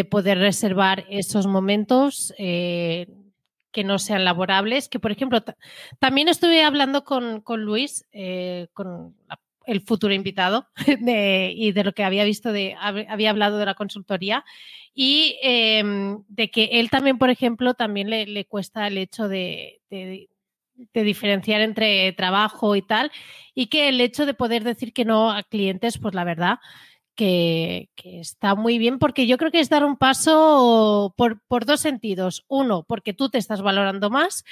poder 0.09 0.37
reservar 0.37 1.05
esos 1.09 1.47
momentos. 1.47 2.33
Eh, 2.37 3.07
que 3.71 3.85
no 3.85 3.99
sean 3.99 4.25
laborables, 4.25 4.89
que 4.89 4.99
por 4.99 5.13
ejemplo, 5.13 5.41
también 5.99 6.27
estuve 6.27 6.61
hablando 6.61 7.05
con, 7.05 7.41
Luis, 7.57 8.05
eh, 8.11 8.67
con 8.73 9.15
la 9.29 9.39
el 9.65 9.81
futuro 9.81 10.13
invitado 10.13 10.67
y 10.87 11.71
de 11.71 11.83
lo 11.83 11.93
que 11.93 12.03
había 12.03 12.23
visto, 12.23 12.51
de, 12.51 12.75
había 12.79 13.29
hablado 13.29 13.57
de 13.57 13.65
la 13.65 13.75
consultoría 13.75 14.43
y 14.93 15.37
em, 15.41 16.23
de 16.27 16.51
que 16.51 16.65
él 16.73 16.89
también, 16.89 17.17
por 17.17 17.29
ejemplo, 17.29 17.73
también 17.73 18.09
le, 18.09 18.45
cuesta 18.45 18.87
el 18.87 18.97
hecho 18.97 19.27
de, 19.27 19.81
diferenciar 20.93 21.61
entre 21.61 22.11
trabajo 22.13 22.75
y 22.75 22.81
tal 22.81 23.11
y 23.53 23.67
que 23.67 23.89
el 23.89 24.01
hecho 24.01 24.25
de 24.25 24.33
poder 24.33 24.63
decir 24.63 24.93
que 24.93 25.05
no 25.05 25.31
a 25.31 25.43
clientes, 25.43 25.97
pues 25.97 26.15
la 26.15 26.23
verdad 26.23 26.59
que, 27.15 27.89
está 28.03 28.55
muy 28.55 28.77
bien 28.77 28.99
porque 28.99 29.27
yo 29.27 29.37
creo 29.37 29.51
que 29.51 29.59
es 29.59 29.69
dar 29.69 29.83
un 29.85 29.97
paso 29.97 31.13
por, 31.17 31.41
por 31.47 31.65
dos 31.65 31.79
sentidos. 31.79 32.45
Uno, 32.47 32.83
porque 32.87 33.13
tú 33.13 33.29
te 33.29 33.37
estás 33.37 33.61
valorando 33.61 34.09
más 34.09 34.43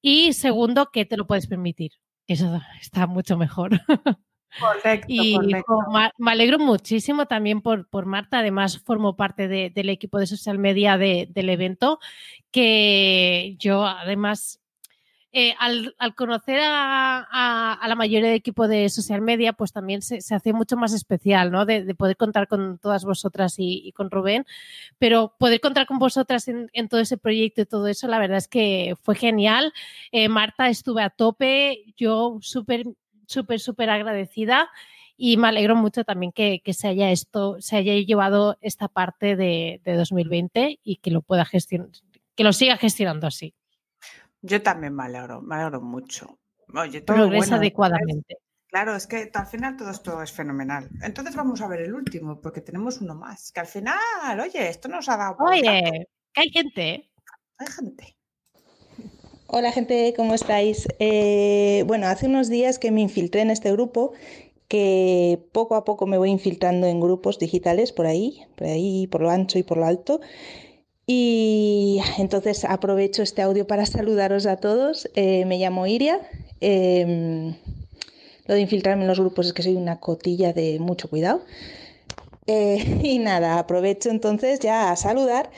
y 0.00 0.32
segundo, 0.32 0.90
que 0.92 1.04
te 1.04 1.16
lo 1.16 1.26
puedes 1.26 1.46
permitir 1.46 1.92
Eso 2.26 2.60
está 2.80 3.06
mucho 3.06 3.36
mejor. 3.36 3.80
Correcto, 4.60 5.06
y 5.08 5.34
correcto. 5.34 5.78
me 6.18 6.30
alegro 6.30 6.58
muchísimo 6.58 7.26
también 7.26 7.62
por, 7.62 7.88
por 7.88 8.06
Marta, 8.06 8.40
además 8.40 8.78
formo 8.78 9.16
parte 9.16 9.48
del 9.48 9.88
equipo 9.88 10.18
de 10.18 10.26
social 10.26 10.58
media 10.58 10.98
del 10.98 11.48
evento, 11.48 11.98
que 12.50 13.56
yo 13.58 13.86
además 13.86 14.62
eh, 15.34 15.54
al, 15.58 15.94
conocer 16.14 16.60
a, 16.62 17.78
la 17.88 17.94
mayoría 17.94 18.28
del 18.28 18.36
equipo 18.36 18.68
de 18.68 18.90
social 18.90 19.22
media, 19.22 19.54
pues 19.54 19.72
también 19.72 20.02
se, 20.02 20.18
hace 20.34 20.52
mucho 20.52 20.76
más 20.76 20.92
especial, 20.92 21.50
¿no? 21.50 21.64
De, 21.64 21.94
poder 21.94 22.18
contar 22.18 22.48
con 22.48 22.76
todas 22.78 23.06
vosotras 23.06 23.54
y, 23.56 23.92
con 23.92 24.10
Rubén, 24.10 24.44
pero 24.98 25.34
poder 25.38 25.60
contar 25.60 25.86
con 25.86 25.98
vosotras 25.98 26.48
en, 26.48 26.88
todo 26.90 27.00
ese 27.00 27.16
proyecto 27.16 27.62
y 27.62 27.66
todo 27.66 27.86
eso, 27.86 28.08
la 28.08 28.18
verdad 28.18 28.36
es 28.36 28.48
que 28.48 28.94
fue 29.02 29.14
genial. 29.14 29.72
Eh, 30.10 30.28
Marta, 30.28 30.68
estuve 30.68 31.02
a 31.02 31.08
tope, 31.08 31.94
yo 31.96 32.36
súper, 32.42 32.84
súper, 33.32 33.60
súper 33.60 33.90
agradecida 33.90 34.70
y 35.16 35.36
me 35.36 35.48
alegro 35.48 35.76
mucho 35.76 36.04
también 36.04 36.32
que, 36.32 36.60
se 36.72 36.88
haya 36.88 37.10
esto, 37.10 37.60
se 37.60 37.76
haya 37.76 37.94
llevado 37.94 38.58
esta 38.60 38.88
parte 38.88 39.36
de, 39.36 39.80
de 39.84 39.94
2020 39.94 40.80
y 40.82 40.96
que 40.96 41.10
lo 41.10 41.22
pueda 41.22 41.44
gestionar, 41.44 41.88
que 42.34 42.44
lo 42.44 42.52
siga 42.52 42.76
gestionando 42.76 43.26
así. 43.26 43.54
Yo 44.40 44.62
también 44.62 44.94
me 44.94 45.04
alegro, 45.04 45.40
me 45.40 45.56
alegro 45.56 45.80
mucho. 45.80 46.38
Oye, 46.74 47.02
todo 47.02 47.16
Progresa 47.16 47.56
adecuadamente. 47.56 48.38
Claro, 48.66 48.96
es 48.96 49.06
que 49.06 49.30
al 49.32 49.46
final 49.46 49.76
todo 49.76 49.90
esto 49.90 50.22
es 50.22 50.32
fenomenal. 50.32 50.88
Entonces 51.02 51.36
vamos 51.36 51.60
a 51.60 51.68
ver 51.68 51.82
el 51.82 51.94
último, 51.94 52.40
porque 52.40 52.62
tenemos 52.62 53.00
uno 53.02 53.14
más. 53.14 53.52
Que 53.52 53.60
al 53.60 53.66
final, 53.66 54.40
oye, 54.40 54.68
esto 54.68 54.88
nos 54.88 55.08
ha 55.10 55.16
dado. 55.18 55.36
Oye, 55.40 56.08
que 56.32 56.40
hay 56.40 56.50
gente. 56.50 57.12
Hay 57.58 57.66
gente. 57.66 58.16
Hola 59.54 59.70
gente, 59.70 60.14
¿cómo 60.16 60.32
estáis? 60.32 60.88
Eh, 60.98 61.84
bueno, 61.86 62.06
hace 62.06 62.24
unos 62.26 62.48
días 62.48 62.78
que 62.78 62.90
me 62.90 63.02
infiltré 63.02 63.42
en 63.42 63.50
este 63.50 63.70
grupo, 63.70 64.12
que 64.66 65.40
poco 65.52 65.74
a 65.74 65.84
poco 65.84 66.06
me 66.06 66.16
voy 66.16 66.30
infiltrando 66.30 66.86
en 66.86 67.00
grupos 67.00 67.38
digitales 67.38 67.92
por 67.92 68.06
ahí, 68.06 68.46
por 68.56 68.66
ahí, 68.66 69.06
por 69.08 69.20
lo 69.20 69.28
ancho 69.28 69.58
y 69.58 69.62
por 69.62 69.76
lo 69.76 69.84
alto. 69.84 70.22
Y 71.06 72.00
entonces 72.16 72.64
aprovecho 72.64 73.22
este 73.22 73.42
audio 73.42 73.66
para 73.66 73.84
saludaros 73.84 74.46
a 74.46 74.56
todos. 74.56 75.10
Eh, 75.16 75.44
me 75.44 75.58
llamo 75.58 75.86
Iria. 75.86 76.18
Em, 76.60 77.54
lo 78.46 78.54
de 78.54 78.60
infiltrarme 78.62 79.02
en 79.02 79.08
los 79.08 79.20
grupos 79.20 79.48
es 79.48 79.52
que 79.52 79.62
soy 79.62 79.74
una 79.74 80.00
cotilla 80.00 80.54
de 80.54 80.78
mucho 80.78 81.10
cuidado. 81.10 81.42
Eh, 82.46 83.00
y 83.02 83.18
nada, 83.18 83.58
aprovecho 83.58 84.10
entonces 84.10 84.60
ya 84.60 84.90
a 84.90 84.96
saludar 84.96 85.50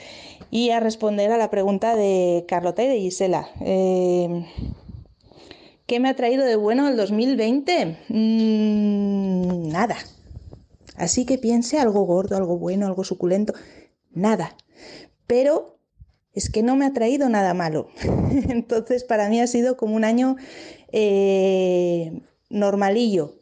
y 0.51 0.69
a 0.69 0.79
responder 0.79 1.31
a 1.31 1.37
la 1.37 1.49
pregunta 1.49 1.95
de 1.95 2.45
Carlota 2.47 2.83
y 2.83 2.87
de 2.87 2.99
Gisela. 2.99 3.49
Em, 3.61 4.45
¿Qué 5.87 5.99
me 5.99 6.09
ha 6.09 6.15
traído 6.15 6.45
de 6.45 6.55
bueno 6.55 6.87
el 6.87 6.97
2020? 6.97 7.97
Mm, 8.09 9.69
nada. 9.69 9.97
Así 10.97 11.25
que 11.25 11.37
piense 11.37 11.79
algo 11.79 12.03
gordo, 12.03 12.37
algo 12.37 12.57
bueno, 12.57 12.87
algo 12.87 13.03
suculento. 13.03 13.53
Nada 14.11 14.55
pero 15.27 15.77
es 16.33 16.49
que 16.49 16.63
no 16.63 16.75
me 16.75 16.85
ha 16.85 16.93
traído 16.93 17.29
nada 17.29 17.53
malo. 17.53 17.89
Entonces, 18.49 19.03
para 19.03 19.29
mí 19.29 19.39
ha 19.39 19.47
sido 19.47 19.77
como 19.77 19.95
un 19.95 20.03
año 20.03 20.35
eh, 20.91 22.21
normalillo. 22.49 23.35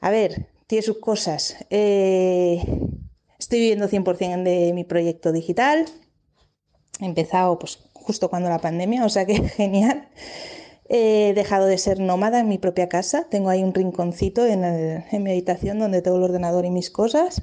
A 0.00 0.10
ver, 0.10 0.48
tiene 0.66 0.82
sus 0.82 0.98
cosas. 0.98 1.56
Eh, 1.70 2.62
estoy 3.38 3.60
viviendo 3.60 3.88
100% 3.88 4.42
de 4.42 4.72
mi 4.72 4.84
proyecto 4.84 5.32
digital. 5.32 5.86
He 7.00 7.06
empezado 7.06 7.58
pues, 7.58 7.78
justo 7.92 8.30
cuando 8.30 8.48
la 8.48 8.58
pandemia, 8.58 9.04
o 9.04 9.08
sea 9.08 9.26
que 9.26 9.48
genial. 9.48 10.08
He 10.88 11.32
dejado 11.34 11.66
de 11.66 11.78
ser 11.78 11.98
nómada 11.98 12.40
en 12.40 12.48
mi 12.48 12.58
propia 12.58 12.88
casa. 12.88 13.26
Tengo 13.30 13.48
ahí 13.48 13.62
un 13.62 13.72
rinconcito 13.72 14.44
en, 14.44 14.60
mi 15.22 15.30
habitación 15.30 15.78
donde 15.78 16.02
tengo 16.02 16.18
el 16.18 16.24
ordenador 16.24 16.66
y 16.66 16.70
mis 16.70 16.90
cosas. 16.90 17.42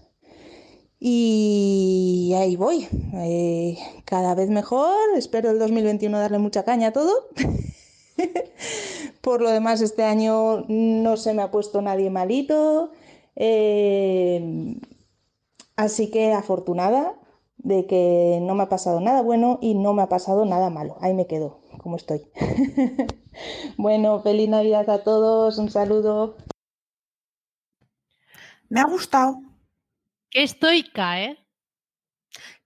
Y 1.00 2.34
ahí 2.38 2.56
voy, 2.56 2.88
eh, 3.16 3.76
cada 4.06 4.36
vez 4.36 4.52
mejor, 4.52 4.96
espero 5.18 5.50
el 5.50 5.58
2021 5.58 6.20
darle 6.20 6.38
mucha 6.38 6.64
caña 6.64 6.90
a 6.90 6.94
todo. 6.94 7.12
Por 9.22 9.42
lo 9.42 9.50
demás, 9.50 9.82
este 9.82 10.04
año 10.04 10.64
no 10.68 11.18
se 11.18 11.34
me 11.34 11.42
ha 11.42 11.50
puesto 11.50 11.82
nadie 11.82 12.12
malito, 12.12 12.92
eh, 13.44 14.76
así 15.76 16.12
que 16.12 16.32
afortunada 16.32 17.16
de 17.58 17.88
que 17.88 18.40
no 18.44 18.54
me 18.54 18.64
ha 18.64 18.70
pasado 18.70 19.00
nada 19.02 19.24
bueno 19.24 19.58
y 19.62 19.74
no 19.74 19.94
me 19.94 20.04
ha 20.04 20.10
pasado 20.10 20.46
nada 20.46 20.70
malo. 20.70 20.98
Ahí 21.02 21.16
me 21.16 21.26
quedo, 21.26 21.60
como 21.80 21.96
estoy. 21.96 22.22
bueno, 23.78 24.20
feliz 24.22 24.48
Navidad 24.48 24.88
a 24.92 25.04
todos, 25.04 25.58
un 25.58 25.72
saludo. 25.72 26.38
Me 28.70 28.80
ha 28.80 28.86
gustado, 28.86 29.42
Qué 30.32 30.44
estoica, 30.44 31.22
¿eh? 31.22 31.38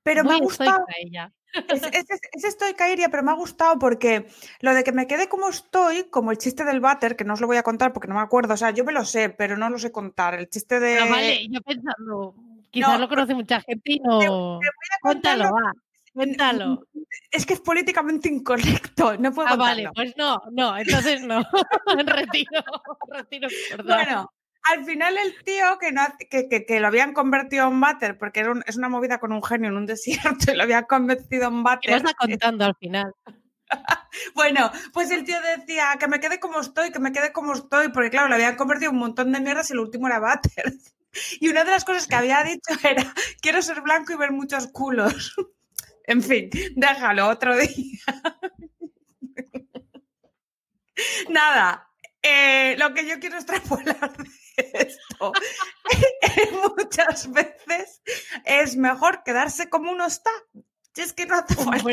Pero 0.04 0.24
me 0.24 0.36
ha 0.36 0.38
gustado. 0.38 0.86
Ella. 1.00 1.34
Es, 1.70 1.84
es, 2.34 2.44
estoica 2.44 2.90
Iria, 2.90 3.10
pero 3.10 3.24
me 3.24 3.32
ha 3.32 3.36
gustado 3.36 3.80
porque 3.80 4.28
lo 4.60 4.74
de 4.74 4.84
que 4.84 4.92
me 4.92 5.08
quede 5.08 5.30
como 5.30 5.50
estoy, 5.50 6.04
como 6.06 6.32
el 6.32 6.38
chiste 6.38 6.64
del 6.64 6.80
váter, 6.80 7.16
que 7.16 7.24
no 7.24 7.34
os 7.34 7.42
lo 7.42 7.48
voy 7.48 7.58
a 7.58 7.64
contar 7.64 7.94
porque 7.94 8.08
no 8.08 8.16
me 8.16 8.22
acuerdo, 8.22 8.54
o 8.54 8.58
sea, 8.58 8.72
yo 8.72 8.84
me 8.84 8.92
lo 8.92 9.06
sé, 9.06 9.30
pero 9.30 9.58
no 9.58 9.70
lo 9.70 9.80
sé 9.80 9.92
contar. 9.92 10.36
El 10.36 10.50
chiste 10.50 10.80
de. 10.80 10.96
Pero 10.96 11.10
vale, 11.10 11.48
yo 11.50 11.62
pensando, 11.62 12.36
quizás 12.72 13.00
lo 13.00 13.08
conoce 13.08 13.36
mucha 13.36 13.62
gente 13.62 13.94
y 13.94 14.00
no. 14.00 14.60
Cuéntalo, 15.02 15.46
va. 15.46 15.74
Cuéntalo. 16.14 16.82
Es 17.32 17.46
que 17.46 17.54
es 17.54 17.60
políticamente 17.60 18.30
incorrecto, 18.30 19.18
no 19.18 19.34
puedo 19.34 19.50
Ah, 19.50 19.56
vale, 19.56 19.90
pues 19.94 20.14
no, 20.16 20.42
no, 20.52 20.78
entonces 20.78 21.22
no. 21.22 21.44
retiro, 22.06 22.64
retiro, 23.10 23.50
perdón. 23.70 23.88
Bueno, 23.88 24.34
al 24.66 24.86
final 24.86 25.18
el 25.18 25.44
tío 25.44 25.78
que, 25.80 25.92
no, 25.92 26.02
que, 26.30 26.48
que, 26.48 26.80
lo 26.80 26.88
habían 26.88 27.14
convertido 27.14 27.68
en 27.68 27.80
váter, 27.80 28.18
porque 28.18 28.46
es 28.66 28.78
una 28.78 28.90
movida 28.90 29.20
con 29.20 29.32
un 29.32 29.44
genio 29.44 29.70
en 29.70 29.78
un 29.78 29.86
desierto 29.86 30.52
y 30.52 30.56
lo 30.56 30.64
habían 30.64 30.86
convertido 30.86 31.48
en 31.48 31.64
váter. 31.64 31.92
¿Qué 31.92 31.98
está 31.98 32.14
contando 32.14 32.66
al 32.66 32.76
final? 32.76 33.14
bueno, 34.36 34.72
pues 34.94 35.12
el 35.12 35.24
tío 35.24 35.38
decía 35.58 35.96
que 36.00 36.08
me 36.08 36.20
quede 36.20 36.40
como 36.40 36.60
estoy, 36.60 36.92
que 36.92 37.00
me 37.00 37.12
quede 37.12 37.32
como 37.32 37.54
estoy, 37.54 37.90
porque 37.90 38.10
claro, 38.10 38.28
le 38.30 38.36
habían 38.36 38.56
convertido 38.56 38.92
un 38.92 39.00
montón 39.00 39.32
de 39.32 39.40
mierdas 39.40 39.70
y 39.70 39.74
el 39.74 39.80
último 39.80 40.08
era 40.08 40.20
váter. 40.20 40.74
Y 41.40 41.48
una 41.48 41.64
de 41.64 41.72
las 41.72 41.86
cosas 41.86 42.08
que 42.08 42.16
había 42.16 42.44
dicho 42.44 42.74
era, 42.84 43.14
quiero 43.42 43.62
ser 43.62 43.80
blanco 43.80 44.12
y 44.12 44.18
ver 44.18 44.34
muchos 44.34 44.68
culos. 44.68 45.34
en 46.04 46.22
fin, 46.22 46.50
déjalo 46.76 47.30
otro 47.30 47.56
día. 47.56 48.02
Nada, 51.30 51.90
eh, 52.22 52.76
lo 52.78 52.94
que 52.94 53.08
yo 53.08 53.18
quiero 53.22 53.38
extrapolar 53.38 54.12
de 54.18 54.30
esto 54.58 55.34
muchas 56.78 57.32
veces 57.32 58.02
es 58.46 58.76
mejor 58.76 59.24
quedarse 59.24 59.70
como 59.70 59.92
uno 59.92 60.06
está. 60.06 60.32
Si 60.94 61.02
es 61.02 61.14
que 61.14 61.26
no 61.26 61.36
hace 61.36 61.56
falta. 61.56 61.90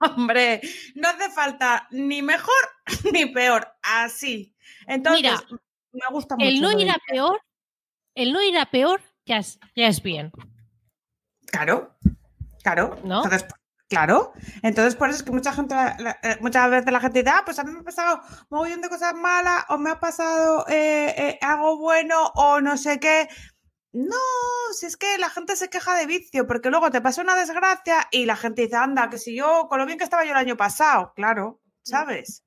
Hombre, 0.00 0.60
no 0.94 1.08
hace 1.08 1.30
falta 1.30 1.88
ni 1.90 2.22
mejor 2.22 2.54
ni 3.12 3.26
peor, 3.26 3.68
así. 3.82 4.54
Entonces, 4.86 5.40
me 5.92 6.00
gusta 6.10 6.36
mucho. 6.36 6.48
El 6.48 6.60
no 6.60 6.78
ir 6.78 6.90
a 6.90 6.96
peor, 7.08 7.40
el 8.14 8.32
no 8.32 8.42
ir 8.42 8.58
a 8.58 8.66
peor 8.66 9.02
ya 9.26 9.38
es, 9.38 9.58
ya 9.74 9.88
es 9.88 10.02
bien. 10.02 10.32
Claro, 11.46 11.96
claro. 12.62 12.98
¿No? 13.04 13.24
Entonces, 13.24 13.48
Claro, 13.88 14.32
entonces 14.62 14.94
por 14.96 15.08
eso 15.08 15.18
es 15.18 15.22
que 15.22 15.32
mucha 15.32 15.50
gente, 15.50 15.74
eh, 15.74 16.36
muchas 16.42 16.70
veces 16.70 16.92
la 16.92 17.00
gente 17.00 17.20
dice, 17.20 17.30
ah, 17.34 17.42
pues 17.44 17.58
a 17.58 17.64
mí 17.64 17.72
me 17.72 17.80
ha 17.80 17.82
pasado 17.84 18.20
un 18.50 18.58
montón 18.58 18.82
de 18.82 18.88
cosas 18.90 19.14
malas, 19.14 19.64
o 19.70 19.78
me 19.78 19.88
ha 19.90 19.98
pasado 19.98 20.66
eh, 20.68 21.14
eh, 21.16 21.38
algo 21.40 21.78
bueno, 21.78 22.26
o 22.34 22.60
no 22.60 22.76
sé 22.76 23.00
qué. 23.00 23.28
No, 23.92 24.14
si 24.74 24.84
es 24.84 24.98
que 24.98 25.16
la 25.16 25.30
gente 25.30 25.56
se 25.56 25.70
queja 25.70 25.96
de 25.96 26.04
vicio, 26.04 26.46
porque 26.46 26.68
luego 26.68 26.90
te 26.90 27.00
pasa 27.00 27.22
una 27.22 27.34
desgracia 27.34 28.06
y 28.10 28.26
la 28.26 28.36
gente 28.36 28.62
dice, 28.62 28.76
anda, 28.76 29.08
que 29.08 29.16
si 29.16 29.34
yo, 29.34 29.66
con 29.70 29.78
lo 29.78 29.86
bien 29.86 29.96
que 29.96 30.04
estaba 30.04 30.24
yo 30.24 30.32
el 30.32 30.36
año 30.36 30.58
pasado, 30.58 31.14
claro, 31.16 31.62
¿sabes? 31.82 32.44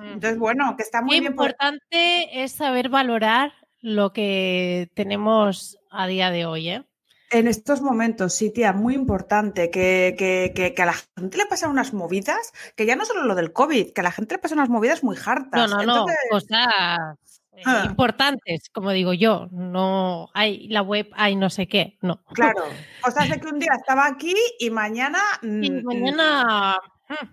Entonces, 0.00 0.38
bueno, 0.38 0.74
que 0.74 0.84
está 0.84 1.02
muy 1.02 1.16
Qué 1.16 1.20
bien. 1.20 1.32
importante 1.32 2.42
es 2.42 2.52
saber 2.52 2.88
valorar 2.88 3.52
lo 3.80 4.14
que 4.14 4.90
tenemos 4.94 5.78
a 5.90 6.06
día 6.06 6.30
de 6.30 6.46
hoy, 6.46 6.70
¿eh? 6.70 6.87
En 7.30 7.46
estos 7.46 7.82
momentos, 7.82 8.32
sí, 8.34 8.50
tía, 8.50 8.72
muy 8.72 8.94
importante 8.94 9.70
que, 9.70 10.14
que, 10.18 10.52
que, 10.74 10.82
a 10.82 10.86
la 10.86 10.94
gente 11.16 11.36
le 11.36 11.46
pasan 11.46 11.70
unas 11.70 11.92
movidas, 11.92 12.52
que 12.74 12.86
ya 12.86 12.96
no 12.96 13.04
solo 13.04 13.24
lo 13.24 13.34
del 13.34 13.52
COVID, 13.52 13.92
que 13.92 14.00
a 14.00 14.04
la 14.04 14.12
gente 14.12 14.34
le 14.34 14.38
pasan 14.38 14.58
unas 14.58 14.70
movidas 14.70 15.04
muy 15.04 15.16
hartas. 15.16 15.70
No, 15.70 15.82
no, 15.82 15.84
no, 15.84 16.06
cosas 16.30 17.18
eh, 17.58 17.62
ah. 17.66 17.84
importantes, 17.86 18.70
como 18.72 18.92
digo 18.92 19.12
yo, 19.12 19.48
no 19.50 20.28
hay 20.32 20.68
la 20.68 20.82
web, 20.82 21.08
hay 21.14 21.34
no 21.34 21.50
sé 21.50 21.66
qué, 21.66 21.98
no. 22.00 22.22
Claro, 22.32 22.62
cosas 23.02 23.28
de 23.28 23.40
que 23.40 23.48
un 23.48 23.58
día 23.58 23.72
estaba 23.76 24.06
aquí 24.06 24.34
y 24.60 24.70
mañana... 24.70 25.18
Y 25.42 25.70
mm, 25.70 25.84
mañana... 25.84 26.78
Mm, 27.08 27.26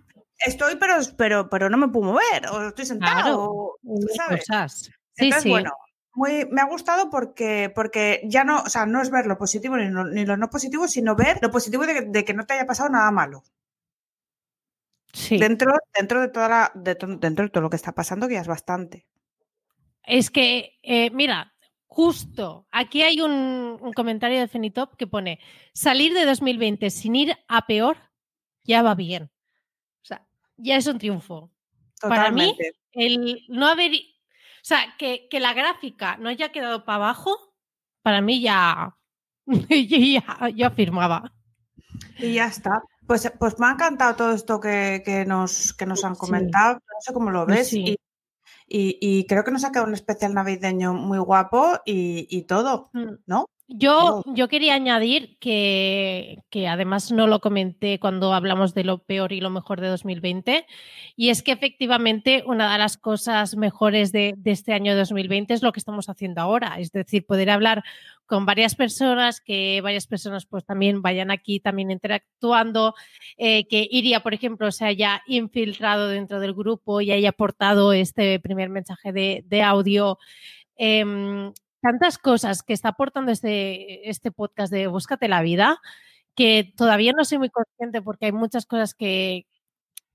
estoy, 0.47 0.77
pero, 0.77 0.95
pero, 1.15 1.49
pero 1.49 1.69
no 1.69 1.77
me 1.77 1.89
puedo 1.89 2.07
mover, 2.07 2.47
o 2.51 2.69
estoy 2.69 2.85
sentado, 2.85 3.75
¿sabes? 4.15 4.45
Cosas. 4.47 4.89
Sí, 5.13 5.31
sí. 5.31 5.49
bueno, 5.49 5.71
me 6.15 6.61
ha 6.61 6.65
gustado 6.65 7.09
porque, 7.09 7.71
porque 7.73 8.21
ya 8.25 8.43
no, 8.43 8.61
o 8.61 8.69
sea, 8.69 8.85
no 8.85 9.01
es 9.01 9.09
ver 9.09 9.25
lo 9.25 9.37
positivo 9.37 9.75
ni 9.77 10.25
lo, 10.25 10.37
no 10.37 10.49
positivo, 10.49 10.87
sino 10.87 11.15
ver 11.15 11.39
lo 11.41 11.51
positivo 11.51 11.85
de, 11.85 12.25
que 12.25 12.33
no 12.33 12.45
te 12.45 12.53
haya 12.53 12.65
pasado 12.65 12.89
nada 12.89 13.11
malo. 13.11 13.43
Sí. 15.11 15.37
Dentro, 15.37 15.71
dentro, 15.97 16.21
de 16.21 16.27
toda 16.29 16.49
la, 16.49 16.71
dentro 16.75 17.17
de 17.17 17.49
todo 17.49 17.61
lo 17.61 17.69
que 17.69 17.77
está 17.77 17.93
pasando, 17.93 18.27
que 18.27 18.33
ya 18.33 18.41
es 18.41 18.47
bastante. 18.47 19.05
Es 20.03 20.29
que, 20.29 20.77
eh, 20.83 21.09
mira, 21.11 21.53
justo 21.87 22.67
aquí 22.71 23.01
hay 23.01 23.21
un, 23.21 23.79
comentario 23.95 24.39
de 24.39 24.47
Fenitop 24.47 24.95
que 24.95 25.07
pone: 25.07 25.39
salir 25.73 26.13
de 26.13 26.25
2020 26.25 26.89
sin 26.89 27.15
ir 27.15 27.37
a 27.47 27.65
peor 27.65 27.97
ya 28.63 28.81
va 28.81 28.95
bien. 28.95 29.31
O 30.01 30.05
sea, 30.05 30.25
ya 30.57 30.75
es 30.75 30.87
un 30.87 30.97
triunfo. 30.97 31.51
Para 32.01 32.31
mí, 32.31 32.55
el 32.91 33.43
no 33.47 33.67
haber. 33.67 33.91
O 34.65 34.67
sea, 34.67 34.95
que, 34.97 35.27
que 35.29 35.39
la 35.39 35.53
gráfica 35.53 36.17
no 36.17 36.27
haya 36.27 36.51
quedado 36.51 36.85
para 36.85 36.95
abajo, 36.95 37.37
para 38.01 38.19
mí 38.21 38.41
ya, 38.41 38.97
ya, 39.45 40.49
ya 40.55 40.71
firmaba. 40.71 41.31
Y 42.17 42.33
ya 42.33 42.47
está. 42.47 42.81
Pues, 43.05 43.31
pues 43.37 43.59
me 43.59 43.67
ha 43.67 43.73
encantado 43.73 44.15
todo 44.15 44.31
esto 44.31 44.59
que, 44.59 45.23
nos, 45.27 45.71
que 45.73 45.85
nos 45.85 46.03
han 46.03 46.15
comentado. 46.15 46.73
No 46.77 47.01
sé 47.01 47.13
cómo 47.13 47.29
lo 47.29 47.45
ves. 47.45 47.75
Y, 48.67 49.27
creo 49.27 49.43
que 49.43 49.51
nos 49.51 49.63
ha 49.65 49.71
quedado 49.71 49.85
un 49.85 49.93
especial 49.93 50.33
navideño 50.33 50.95
muy 50.95 51.19
guapo 51.19 51.81
y, 51.85 52.41
todo, 52.47 52.89
mm. 52.93 53.17
¿no? 53.27 53.45
Yo, 53.67 54.23
yo 54.27 54.47
quería 54.47 54.75
añadir 54.75 55.39
que, 55.39 56.37
que, 56.51 56.67
además 56.67 57.11
no 57.11 57.25
lo 57.25 57.39
comenté 57.39 57.99
cuando 57.99 58.31
hablamos 58.31 58.75
de 58.75 58.83
lo 58.83 58.99
peor 58.99 59.33
y 59.33 59.41
lo 59.41 59.49
mejor 59.49 59.81
de 59.81 59.87
2020, 59.87 60.67
y 61.15 61.29
es 61.29 61.41
que 61.41 61.51
efectivamente 61.51 62.43
una 62.45 62.71
de 62.71 62.77
las 62.77 62.95
cosas 62.95 63.55
mejores 63.55 64.11
de, 64.11 64.35
de 64.37 64.51
este 64.51 64.73
año 64.73 64.95
2020 64.95 65.53
es 65.55 65.63
lo 65.63 65.71
que 65.71 65.79
estamos 65.79 66.09
haciendo 66.09 66.41
ahora, 66.41 66.79
es 66.79 66.91
decir, 66.91 67.25
poder 67.25 67.49
hablar 67.49 67.83
con 68.25 68.45
varias 68.45 68.75
personas, 68.75 69.41
que 69.41 69.81
varias 69.81 70.07
personas 70.07 70.45
pues 70.45 70.65
también 70.65 71.01
vayan 71.01 71.31
aquí 71.31 71.59
también 71.59 71.91
interactuando, 71.91 72.93
eh, 73.37 73.67
que 73.67 73.87
Iria, 73.89 74.21
por 74.21 74.33
ejemplo, 74.33 74.71
se 74.71 74.85
haya 74.85 75.21
infiltrado 75.27 76.07
dentro 76.07 76.39
del 76.39 76.53
grupo 76.53 77.01
y 77.01 77.11
haya 77.11 77.29
aportado 77.29 77.93
este 77.93 78.39
primer 78.39 78.69
mensaje 78.69 79.11
de, 79.11 79.63
audio. 79.63 80.17
Em, 80.77 81.53
tantas 81.85 82.17
cosas 82.17 82.63
que 82.63 82.73
está 82.73 82.89
aportando 82.89 83.31
este, 83.31 84.09
este 84.09 84.31
podcast 84.31 84.73
de 84.73 84.87
Búscate 84.87 85.27
la 85.27 85.43
vida, 85.43 85.79
que 86.35 86.73
todavía 86.75 87.13
no 87.13 87.25
soy 87.25 87.37
muy 87.37 87.49
consciente 87.49 88.01
porque 88.01 88.25
hay 88.25 88.31
muchas 88.31 88.65
cosas 88.65 88.95
que, 88.95 89.45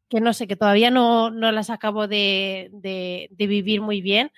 que 0.09 0.21
no 0.21 0.33
sé, 0.33 0.49
que 0.49 0.57
todavía 0.57 0.91
no, 0.91 1.31
no 1.31 1.53
las 1.53 1.71
acabo 1.71 2.09
de, 2.09 2.71
de 2.73 3.47
vivir 3.47 3.83
muy 3.83 4.01
bien, 4.01 4.33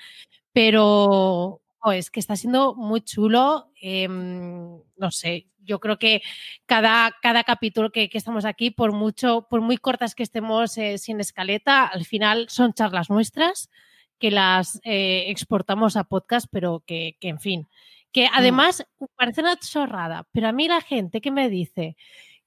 pero 0.53 1.63
es 1.91 2.11
que 2.11 2.21
está 2.21 2.37
siendo 2.37 2.75
muy 2.75 3.01
chulo. 3.01 3.71
Em, 3.81 4.79
no 4.97 5.11
sé, 5.11 5.49
yo 5.65 5.81
creo 5.81 5.99
que 5.99 6.23
cada, 6.67 7.17
cada 7.23 7.45
capítulo 7.45 7.91
que, 7.91 8.11
estamos 8.13 8.45
aquí, 8.45 8.71
por 8.71 8.93
mucho, 8.93 9.47
por 9.49 9.63
muy 9.63 9.79
cortas 9.79 10.15
que 10.15 10.23
estemos 10.23 10.77
eh, 10.77 10.99
sin 10.99 11.19
escaleta, 11.19 11.87
al 11.87 12.05
final 12.05 12.51
son 12.51 12.75
charlas 12.75 13.09
nuestras 13.09 13.71
que 14.23 14.31
las 14.31 14.81
eh, 14.85 15.25
exportamos 15.27 15.97
a 15.97 16.05
podcast, 16.05 16.47
pero 16.49 16.85
que, 16.87 17.17
en 17.23 17.41
fin, 17.41 17.67
que 18.13 18.27
mm. 18.27 18.31
además 18.35 18.87
parece 19.17 19.41
una 19.41 19.57
chorrada, 19.57 20.29
pero 20.31 20.47
a 20.47 20.53
mí 20.53 20.69
la 20.69 20.81
gente 20.81 21.21
que 21.21 21.33
me 21.33 21.51
dice 21.51 21.97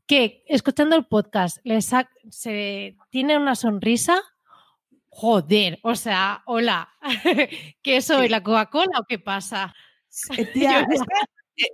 que 0.07 0.45
escuchando 0.47 0.95
el 0.95 1.05
podcast 1.05 1.57
les 1.65 1.91
se 2.29 2.95
tiene 3.09 3.37
una 3.37 3.55
sonrisa, 3.55 4.21
Joder, 5.09 5.79
o 5.81 5.95
sea, 5.95 6.43
hola, 6.45 6.89
¿qué 7.81 8.01
soy? 8.01 8.27
¿La 8.27 8.43
Coca-Cola 8.43 8.99
o 8.99 9.05
qué 9.05 9.19
pasa? 9.19 9.73
E, 10.37 10.45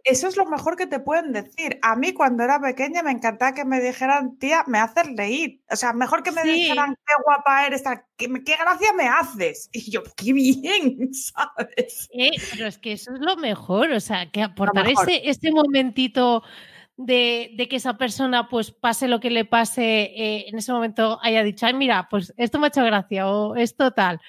eso 0.04 0.28
es 0.28 0.38
lo 0.38 0.46
mejor 0.46 0.76
que 0.76 0.88
te 0.88 1.00
pueden 1.00 1.34
decir. 1.34 1.80
A 1.82 1.96
mí 1.96 2.14
cuando 2.14 2.44
era 2.44 2.60
pequeña 2.60 3.02
me 3.04 3.12
encantaba 3.12 3.54
que 3.54 3.66
me 3.66 3.80
dijeran, 3.80 4.38
tía, 4.38 4.64
me 4.68 4.78
haces 4.78 5.08
reír. 5.16 5.62
O 5.70 5.76
sea, 5.76 5.94
mejor 5.94 6.24
que 6.24 6.32
me 6.32 6.44
dijeran, 6.44 6.96
qué 6.96 7.14
guapa 7.26 7.66
eres, 7.66 7.84
qué, 8.18 8.28
qué, 8.46 8.56
gracia 8.58 8.94
me 8.94 9.08
haces. 9.08 9.70
Y 9.82 9.90
yo, 9.90 10.04
qué 10.16 10.34
bien, 10.34 11.10
¿sabes? 11.14 12.10
Eh, 12.14 12.32
pero 12.52 12.68
es 12.68 12.78
que 12.78 12.94
eso 12.94 13.14
es 13.14 13.20
lo 13.20 13.36
mejor, 13.38 13.92
o 13.92 14.00
sea, 14.00 14.30
que 14.30 14.44
aportar 14.44 14.88
ese, 14.88 15.30
ese 15.30 15.52
momentito 15.52 16.44
de, 16.98 17.68
que 17.70 17.76
esa 17.76 17.98
persona 17.98 18.50
pues 18.50 18.72
pase 18.72 19.08
lo 19.08 19.20
que 19.20 19.30
le 19.30 19.46
pase 19.46 19.84
eh, 19.84 20.46
en 20.48 20.58
ese 20.58 20.72
momento 20.72 21.20
haya 21.22 21.44
dicho, 21.44 21.66
ay, 21.66 21.74
mira, 21.74 22.08
pues 22.10 22.34
esto 22.38 22.60
me 22.60 22.68
ha 22.68 22.70
hecho 22.70 22.84
gracia 22.84 23.28
o 23.28 23.56
esto 23.56 23.92
tal. 23.92 24.22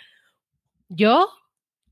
Yo, 0.89 1.29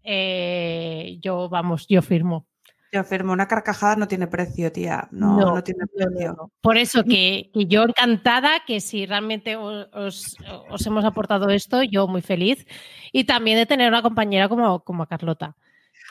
eh, 0.03 1.19
yo, 1.21 1.49
vamos, 1.49 1.87
yo 1.89 2.03
firmo. 2.03 2.47
Yo 2.93 3.05
firmo, 3.05 3.33
una 3.33 3.47
carcajada 3.47 3.95
no 3.95 4.09
tiene 4.09 4.27
precio, 4.27 4.73
tía. 4.73 5.07
No, 5.13 5.37
no, 5.37 5.63
tiene 5.63 5.87
precio. 5.87 6.51
Por 6.61 6.77
eso 6.77 7.05
que, 7.05 7.51
yo 7.55 7.85
encantada, 7.85 8.65
que 8.67 8.81
si 8.81 9.07
realmente 9.07 9.57
os, 9.57 10.37
hemos 10.85 11.05
aportado 11.05 11.51
esto, 11.51 11.85
yo 11.85 12.09
muy 12.09 12.21
feliz. 12.21 12.67
Y 13.13 13.25
también 13.25 13.59
de 13.59 13.67
tener 13.67 13.89
una 13.89 14.03
compañera 14.03 14.49
como, 14.49 14.83
como 14.83 15.07
Carlota. 15.07 15.57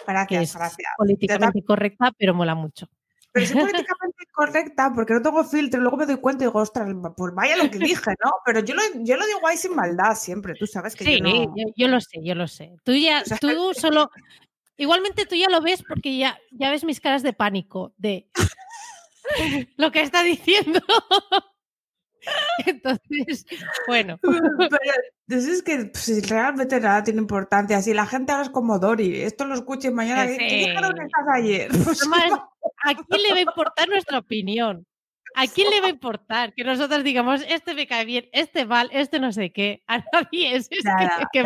Gracias, 0.07 0.55
gracias. 0.55 0.93
Políticamente 0.97 1.63
correcta, 1.63 2.13
pero 2.17 2.33
mola 2.33 2.55
mucho. 2.55 2.87
Pero 3.31 3.45
soy 3.45 3.55
políticamente 3.61 4.25
correcta 4.31 4.91
porque 4.93 5.13
no 5.13 5.21
tengo 5.21 5.43
filtro. 5.43 5.81
Luego 5.81 5.97
me 5.97 6.05
doy 6.05 6.17
cuenta 6.17 6.43
y 6.43 6.47
digo, 6.47 6.59
ostras, 6.59 6.87
pues 7.15 7.33
vaya 7.35 7.57
lo 7.57 7.69
que 7.69 7.77
dije, 7.77 8.11
¿no? 8.23 8.31
Pero 8.45 8.61
yo 8.61 8.73
lo, 8.73 8.81
yo 9.03 9.17
lo 9.17 9.25
digo 9.25 9.45
ahí 9.45 9.57
sin 9.57 9.75
maldad 9.75 10.15
siempre. 10.15 10.55
Tú 10.55 10.65
sabes 10.65 10.95
que 10.95 11.03
sí, 11.03 11.19
yo, 11.21 11.73
yo, 11.75 11.87
lo 11.87 11.99
sé, 11.99 12.19
yo 12.23 12.35
lo 12.35 12.47
sé. 12.47 12.75
Tú 12.83 12.93
ya, 12.93 13.23
tú 13.41 13.73
solo. 13.73 14.09
Igualmente 14.79 15.25
tú 15.25 15.35
ya 15.35 15.49
lo 15.49 15.59
ves 15.59 15.83
porque 15.87 16.17
ya, 16.17 16.39
ya 16.51 16.71
ves 16.71 16.85
mis 16.85 17.01
caras 17.01 17.21
de 17.21 17.33
pánico 17.33 17.93
de 17.97 18.29
lo 19.75 19.91
que 19.91 20.01
está 20.01 20.23
diciendo. 20.23 20.79
Entonces, 22.65 23.45
bueno. 23.87 24.17
Pero, 25.27 25.41
es 25.41 25.61
que 25.63 25.91
pues, 25.91 26.29
realmente 26.29 26.79
nada 26.79 27.03
tiene 27.03 27.19
importancia. 27.19 27.81
Si 27.81 27.93
la 27.93 28.05
gente 28.05 28.31
ahora 28.31 28.45
es 28.45 28.49
como 28.49 28.79
Dori, 28.79 29.21
esto 29.21 29.45
lo 29.45 29.55
escuche 29.55 29.91
mañana, 29.91 30.25
¿qué 30.25 30.67
dijeron 30.67 31.01
estás 31.01 31.25
ayer? 31.33 31.69
Pues, 31.83 32.01
¿A 32.85 32.95
quién 32.95 33.21
le 33.21 33.31
va 33.31 33.37
a 33.37 33.41
importar 33.41 33.89
nuestra 33.89 34.19
opinión? 34.19 34.87
¿A 35.35 35.45
quién 35.47 35.69
le 35.69 35.81
va 35.81 35.87
a 35.87 35.91
importar 35.91 36.53
que 36.53 36.63
nosotros 36.63 37.03
digamos, 37.03 37.43
este 37.47 37.73
me 37.73 37.85
cae 37.85 38.05
bien, 38.05 38.29
este 38.31 38.65
mal, 38.65 38.89
este 38.93 39.19
no 39.19 39.31
sé 39.33 39.51
qué? 39.51 39.83
A 39.87 39.97
nadie 40.13 40.55
es, 40.55 40.67
es 40.71 40.79
que, 41.33 41.43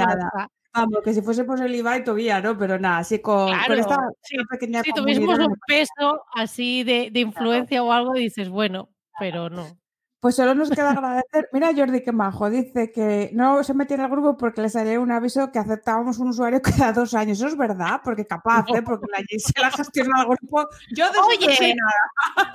Vamos, 0.73 1.01
que 1.03 1.13
si 1.13 1.21
fuese 1.21 1.43
por 1.43 1.61
el 1.61 1.75
Ibai 1.75 2.03
todavía, 2.03 2.41
¿no? 2.41 2.57
Pero 2.57 2.79
nada, 2.79 2.99
así 2.99 3.19
con, 3.19 3.53
esta 3.53 4.09
pequeña 4.49 4.81
Si 4.81 4.91
tuviésemos 4.91 5.39
un 5.39 5.55
peso 5.67 6.23
así 6.33 6.83
de, 6.83 7.09
de 7.11 7.19
influencia 7.19 7.83
o 7.83 7.91
algo, 7.91 8.13
dices, 8.13 8.49
bueno, 8.49 8.89
pero 9.19 9.49
no. 9.49 9.77
Pues 10.23 10.37
solo 10.37 10.55
nos 10.55 10.69
queda 10.69 10.91
agradecer. 10.91 11.49
Mira, 11.51 11.73
Jordi, 11.75 12.01
que 12.01 12.13
majo. 12.13 12.49
Dice 12.49 12.93
que 12.93 13.29
no 13.33 13.61
se 13.61 13.73
metió 13.73 13.97
en 13.97 14.03
el 14.03 14.09
grupo 14.09 14.37
porque 14.37 14.61
le 14.61 14.69
salió 14.69 15.01
un 15.01 15.11
aviso 15.11 15.51
que 15.51 15.59
aceptábamos 15.59 16.17
un 16.17 16.29
usuario 16.29 16.61
cada 16.79 16.93
dos 16.93 17.13
años. 17.13 17.39
Eso 17.39 17.47
es 17.47 17.57
verdad, 17.57 17.99
porque 18.01 18.25
capaz, 18.25 18.65
¿eh? 18.73 18.81
porque 18.83 19.05
la 19.11 19.21
la 19.61 19.71
gestiona 19.71 20.21
el 20.21 20.27
grupo. 20.27 20.65
Yo 20.95 21.11
de 21.11 21.19
Oye, 21.19 21.75
nada. 21.75 22.53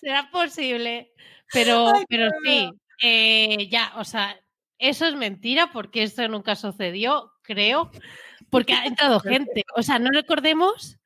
Será 0.00 0.28
posible. 0.32 1.12
Pero, 1.52 1.92
pero 2.08 2.30
sí, 2.44 2.70
eh, 3.02 3.68
ya, 3.68 3.92
o 3.96 4.04
sea, 4.04 4.36
eso 4.80 5.06
es 5.06 5.14
mentira 5.14 5.70
porque 5.72 6.02
eso 6.02 6.26
nunca 6.28 6.56
sucedió, 6.56 7.30
creo, 7.42 7.90
porque 8.50 8.72
ha 8.72 8.86
entrado 8.86 9.20
gente. 9.20 9.64
O 9.76 9.82
sea, 9.82 9.98
no 9.98 10.10
recordemos 10.10 10.96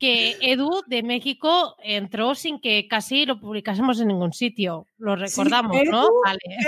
que 0.00 0.38
Edu 0.40 0.82
de 0.86 1.02
México 1.02 1.76
entró 1.84 2.34
sin 2.34 2.58
que 2.58 2.88
casi 2.88 3.26
lo 3.26 3.38
publicásemos 3.38 4.00
en 4.00 4.08
ningún 4.08 4.32
sitio. 4.32 4.86
Lo 4.96 5.14
recordamos, 5.14 5.76
¿no? 5.90 6.08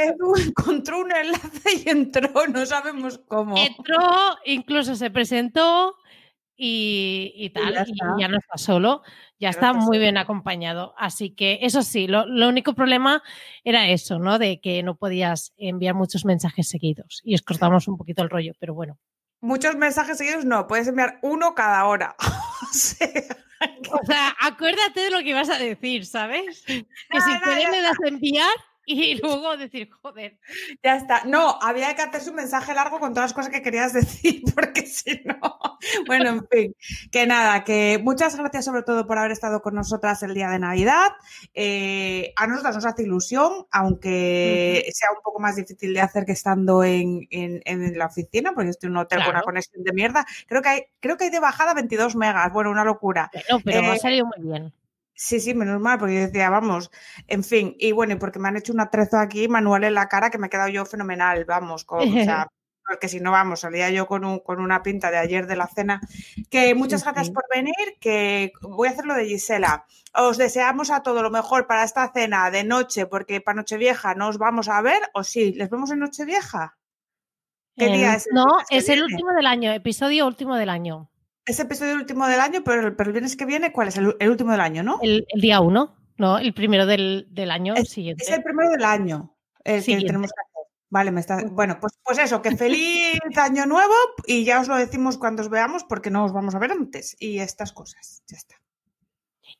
Edu 0.06 0.34
encontró 0.48 1.00
un 1.00 1.10
enlace 1.10 1.82
y 1.84 1.88
entró, 1.88 2.30
no 2.48 2.66
sabemos 2.66 3.18
cómo. 3.26 3.56
Entró, 3.56 3.98
incluso 4.44 4.94
se 4.94 5.10
presentó 5.10 5.96
y, 6.56 7.50
tal, 7.54 7.74
y 7.86 8.20
ya, 8.20 8.28
no 8.28 8.38
está 8.38 8.56
solo, 8.56 9.02
ya 9.38 9.48
está 9.48 9.72
muy 9.72 9.98
bien 9.98 10.16
acompañado. 10.16 10.94
Así 10.96 11.34
que 11.34 11.58
eso 11.62 11.82
sí, 11.82 12.06
lo, 12.06 12.26
lo, 12.26 12.48
único 12.48 12.74
problema 12.74 13.22
era 13.64 13.88
eso, 13.88 14.18
¿no? 14.18 14.38
De 14.38 14.60
que 14.60 14.82
no 14.82 14.96
podías 14.96 15.52
enviar 15.56 15.94
muchos 15.94 16.24
mensajes 16.24 16.68
seguidos 16.68 17.20
y 17.24 17.34
os 17.34 17.42
cortamos 17.42 17.88
un 17.88 17.96
poquito 17.96 18.22
el 18.22 18.30
rollo, 18.30 18.52
pero 18.58 18.74
bueno. 18.74 18.98
Muchos 19.40 19.74
mensajes 19.74 20.18
seguidos 20.18 20.44
no, 20.44 20.68
puedes 20.68 20.86
enviar 20.86 21.18
uno 21.22 21.54
cada 21.54 21.84
hora. 21.86 22.14
o, 23.90 24.06
sea, 24.06 24.34
acuérdate 24.40 25.00
de 25.00 25.10
lo 25.10 25.18
que 25.20 25.34
vas 25.34 25.50
a 25.50 25.58
decir, 25.58 26.06
¿sabes? 26.06 26.64
Que 26.66 27.20
si 27.20 27.40
quieres 27.40 27.70
le 27.70 27.82
das 27.82 27.96
a 28.04 28.08
enviar 28.08 28.54
y 28.86 29.20
luego 29.20 29.56
decir, 29.56 29.90
joder. 29.90 30.38
Ya 30.82 30.96
está. 30.96 31.24
No, 31.24 31.58
había 31.60 31.94
que 31.94 32.02
hacer 32.02 32.28
un 32.30 32.36
mensaje 32.36 32.74
largo 32.74 32.98
con 32.98 33.14
todas 33.14 33.30
las 33.30 33.34
cosas 33.34 33.52
que 33.52 33.62
querías 33.62 33.92
decir, 33.92 34.42
porque 34.54 34.86
si 34.86 35.22
no. 35.24 35.78
Bueno, 36.06 36.30
en 36.30 36.46
fin, 36.48 36.76
que 37.10 37.26
nada, 37.26 37.64
que 37.64 38.00
muchas 38.02 38.36
gracias 38.36 38.64
sobre 38.64 38.82
todo 38.82 39.06
por 39.06 39.18
haber 39.18 39.32
estado 39.32 39.62
con 39.62 39.74
nosotras 39.74 40.22
el 40.22 40.34
día 40.34 40.48
de 40.50 40.58
Navidad. 40.58 41.12
Eh, 41.54 42.32
a 42.36 42.46
nosotras 42.46 42.76
nos 42.76 42.86
hace 42.86 43.02
ilusión, 43.02 43.66
aunque 43.70 44.88
sea 44.92 45.08
un 45.16 45.22
poco 45.22 45.40
más 45.40 45.56
difícil 45.56 45.94
de 45.94 46.00
hacer 46.00 46.24
que 46.24 46.32
estando 46.32 46.84
en, 46.84 47.28
la 47.96 48.06
oficina, 48.06 48.52
porque 48.54 48.70
estoy 48.70 48.88
en 48.88 48.92
un 48.92 48.98
hotel 48.98 49.20
con 49.20 49.30
una 49.30 49.42
conexión 49.42 49.82
de 49.82 49.92
mierda. 49.92 50.24
Creo 50.46 50.62
que 50.62 50.68
hay, 50.68 50.82
creo 51.00 51.16
que 51.16 51.24
hay 51.24 51.30
de 51.30 51.40
bajada 51.40 51.74
22 51.74 52.16
megas. 52.16 52.52
Bueno, 52.52 52.70
una 52.70 52.84
locura. 52.84 53.30
No, 53.50 53.60
pero 53.60 53.82
me 53.82 53.88
ha 53.88 53.94
eh, 53.94 53.98
salido 53.98 54.26
muy 54.26 54.46
bien. 54.46 54.72
Sí, 55.14 55.40
sí, 55.40 55.54
menos 55.54 55.80
mal, 55.80 55.98
porque 55.98 56.14
yo 56.14 56.20
decía, 56.20 56.50
vamos, 56.50 56.90
en 57.28 57.44
fin, 57.44 57.76
y 57.78 57.92
bueno, 57.92 58.14
y 58.14 58.16
porque 58.16 58.38
me 58.38 58.48
han 58.48 58.56
hecho 58.56 58.72
un 58.72 58.80
atrezo 58.80 59.18
aquí 59.18 59.46
manual 59.46 59.84
en 59.84 59.94
la 59.94 60.08
cara 60.08 60.30
que 60.30 60.38
me 60.38 60.46
he 60.46 60.50
quedado 60.50 60.68
yo 60.68 60.84
fenomenal, 60.84 61.44
vamos, 61.44 61.84
con, 61.84 62.00
o 62.00 62.24
sea, 62.24 62.48
porque 62.86 63.08
si 63.08 63.20
no, 63.20 63.30
vamos, 63.30 63.60
salía 63.60 63.90
yo 63.90 64.06
con, 64.06 64.24
un, 64.24 64.40
con 64.40 64.60
una 64.60 64.82
pinta 64.82 65.10
de 65.10 65.18
ayer 65.18 65.46
de 65.46 65.56
la 65.56 65.66
cena. 65.66 66.00
Que 66.50 66.74
muchas 66.74 67.04
gracias 67.04 67.30
por 67.30 67.44
venir, 67.52 67.74
que 68.00 68.52
voy 68.60 68.88
a 68.88 68.90
hacer 68.90 69.06
lo 69.06 69.14
de 69.14 69.26
Gisela. 69.26 69.86
Os 70.14 70.36
deseamos 70.36 70.90
a 70.90 71.02
todo 71.02 71.22
lo 71.22 71.30
mejor 71.30 71.66
para 71.66 71.84
esta 71.84 72.10
cena 72.12 72.50
de 72.50 72.64
noche, 72.64 73.06
porque 73.06 73.40
para 73.40 73.56
Nochevieja 73.56 74.14
no 74.14 74.28
os 74.28 74.38
vamos 74.38 74.68
a 74.68 74.82
ver, 74.82 75.00
o 75.14 75.24
sí, 75.24 75.52
¿les 75.54 75.70
vemos 75.70 75.90
en 75.90 76.00
Nochevieja? 76.00 76.76
¿Qué 77.76 77.86
día 77.86 78.14
es? 78.14 78.28
no, 78.32 78.44
es 78.68 78.88
el 78.90 79.02
último 79.02 79.32
del 79.32 79.46
año, 79.46 79.72
episodio 79.72 80.26
último 80.26 80.56
del 80.56 80.68
año. 80.68 81.11
Es 81.44 81.58
episodio 81.58 81.94
último 81.94 82.26
del 82.26 82.40
año, 82.40 82.62
pero, 82.64 82.86
el 82.86 83.12
viernes 83.12 83.36
que 83.36 83.46
viene, 83.46 83.72
¿cuál 83.72 83.88
es? 83.88 83.96
El, 83.96 84.14
último 84.28 84.52
del 84.52 84.60
año, 84.60 84.82
¿no? 84.82 84.98
El, 85.02 85.26
día 85.34 85.60
uno, 85.60 85.96
no, 86.16 86.38
el 86.38 86.54
primero 86.54 86.86
del, 86.86 87.26
año 87.50 87.74
siguiente. 87.84 88.24
Es 88.24 88.30
el 88.30 88.42
primero 88.42 88.70
del 88.70 88.84
año 88.84 89.36
el 89.64 89.84
que 89.84 89.96
tenemos 89.98 90.30
que 90.30 90.52
Vale, 90.92 91.10
me 91.10 91.20
está. 91.20 91.42
Bueno, 91.50 91.78
pues, 91.80 91.98
pues 92.04 92.18
eso, 92.18 92.42
que 92.42 92.54
feliz 92.56 93.18
año 93.36 93.64
nuevo 93.64 93.94
y 94.26 94.44
ya 94.44 94.60
os 94.60 94.68
lo 94.68 94.76
decimos 94.76 95.16
cuando 95.16 95.40
os 95.40 95.48
veamos 95.48 95.84
porque 95.84 96.10
no 96.10 96.22
os 96.22 96.34
vamos 96.34 96.54
a 96.54 96.58
ver 96.58 96.70
antes 96.70 97.16
y 97.18 97.38
estas 97.38 97.72
cosas. 97.72 98.22
Ya 98.28 98.36
está. 98.36 98.56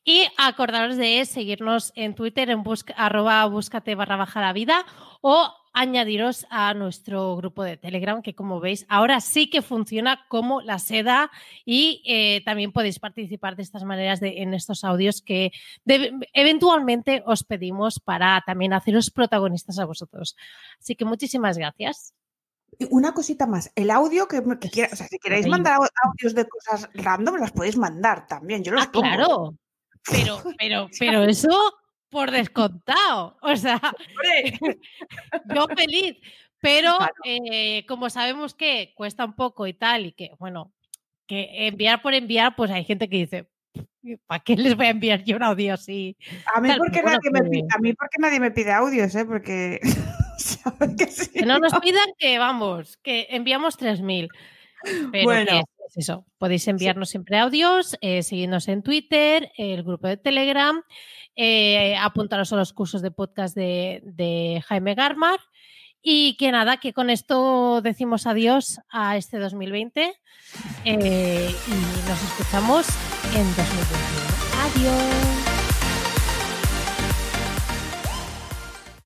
Y 0.04 0.28
acordaros 0.36 0.98
de 0.98 1.24
seguirnos 1.24 1.92
en 1.96 2.14
Twitter 2.14 2.50
en 2.50 2.62
busca, 2.62 2.92
arroba 2.98 3.46
búscate 3.46 3.94
barra 3.94 4.16
baja 4.16 4.42
la 4.42 4.52
vida 4.52 4.84
o 5.22 5.54
añadiros 5.72 6.46
a 6.50 6.74
nuestro 6.74 7.36
grupo 7.36 7.62
de 7.62 7.76
Telegram, 7.76 8.22
que 8.22 8.34
como 8.34 8.60
veis, 8.60 8.84
ahora 8.88 9.20
sí 9.20 9.48
que 9.48 9.62
funciona 9.62 10.26
como 10.28 10.60
la 10.60 10.78
seda 10.78 11.30
y 11.64 12.02
eh, 12.06 12.42
también 12.44 12.72
podéis 12.72 12.98
participar 12.98 13.56
de 13.56 13.62
estas 13.62 13.84
maneras 13.84 14.20
de, 14.20 14.42
en 14.42 14.54
estos 14.54 14.84
audios 14.84 15.22
que 15.22 15.52
eventualmente 16.32 17.22
os 17.26 17.44
pedimos 17.44 18.00
para 18.00 18.42
también 18.46 18.72
haceros 18.72 19.10
protagonistas 19.10 19.78
a 19.78 19.84
vosotros. 19.84 20.36
Así 20.78 20.94
que 20.94 21.04
muchísimas 21.04 21.56
gracias. 21.58 22.14
Una 22.90 23.12
cosita 23.12 23.46
más, 23.46 23.70
el 23.74 23.90
audio 23.90 24.26
que, 24.26 24.38
o 24.38 24.96
sea, 24.96 25.06
si 25.06 25.18
queréis 25.18 25.46
mandar 25.46 25.78
audios 26.04 26.34
de 26.34 26.48
cosas 26.48 26.88
random, 26.94 27.36
las 27.36 27.52
podéis 27.52 27.76
mandar 27.76 28.26
también. 28.26 28.64
Yo 28.64 28.72
los 28.72 28.84
ah, 28.84 28.90
claro. 28.90 29.56
Pero, 30.10 30.42
pero, 30.58 30.88
pero 30.98 31.22
eso 31.24 31.50
por 32.12 32.30
descontado. 32.30 33.38
O 33.40 33.56
sea, 33.56 33.80
yo 35.54 35.66
feliz. 35.74 36.16
Pero 36.60 36.96
eh, 37.24 37.84
como 37.88 38.08
sabemos 38.08 38.54
que 38.54 38.92
cuesta 38.94 39.24
un 39.24 39.34
poco 39.34 39.66
y 39.66 39.72
tal, 39.72 40.06
y 40.06 40.12
que, 40.12 40.30
bueno, 40.38 40.72
que 41.26 41.66
enviar 41.66 42.02
por 42.02 42.14
enviar, 42.14 42.54
pues 42.54 42.70
hay 42.70 42.84
gente 42.84 43.08
que 43.08 43.16
dice, 43.16 43.48
¿para 44.28 44.44
qué 44.44 44.54
les 44.54 44.76
voy 44.76 44.86
a 44.86 44.90
enviar 44.90 45.24
yo 45.24 45.34
un 45.34 45.42
audio 45.42 45.74
así? 45.74 46.16
A 46.54 46.60
mí, 46.60 46.68
porque, 46.78 47.02
nadie, 47.02 47.30
me 47.32 47.42
pide, 47.42 47.66
a 47.74 47.78
mí 47.78 47.94
porque 47.94 48.18
nadie 48.20 48.38
me 48.38 48.52
pide 48.52 48.70
audios, 48.70 49.12
¿eh? 49.16 49.24
Porque... 49.24 49.80
que, 51.34 51.46
no 51.46 51.58
nos 51.58 51.72
pidan 51.80 52.10
que, 52.16 52.38
vamos, 52.38 52.96
que 52.98 53.26
enviamos 53.30 53.76
3.000. 53.76 54.28
Pero 55.10 55.24
bueno 55.24 55.64
eso, 55.96 56.24
podéis 56.38 56.66
enviarnos 56.68 57.10
siempre 57.10 57.38
audios, 57.38 57.96
eh, 58.00 58.22
seguirnos 58.22 58.68
en 58.68 58.82
Twitter, 58.82 59.50
el 59.56 59.82
grupo 59.82 60.08
de 60.08 60.16
Telegram, 60.16 60.82
eh, 61.36 61.96
apuntaros 61.96 62.52
a 62.52 62.56
los 62.56 62.72
cursos 62.72 63.02
de 63.02 63.10
podcast 63.10 63.54
de, 63.56 64.62
Jaime 64.66 64.94
Garmar. 64.94 65.40
Y 66.04 66.36
que 66.36 66.50
nada, 66.50 66.78
que 66.78 66.92
con 66.92 67.10
esto 67.10 67.80
decimos 67.80 68.26
adiós 68.26 68.80
a 68.90 69.16
este 69.16 69.38
2020 69.38 70.12
eh, 70.84 71.54
y 71.66 72.08
nos 72.08 72.22
escuchamos 72.24 72.88
en 73.36 73.46
2021. 73.54 74.32
Adiós. 74.64 75.51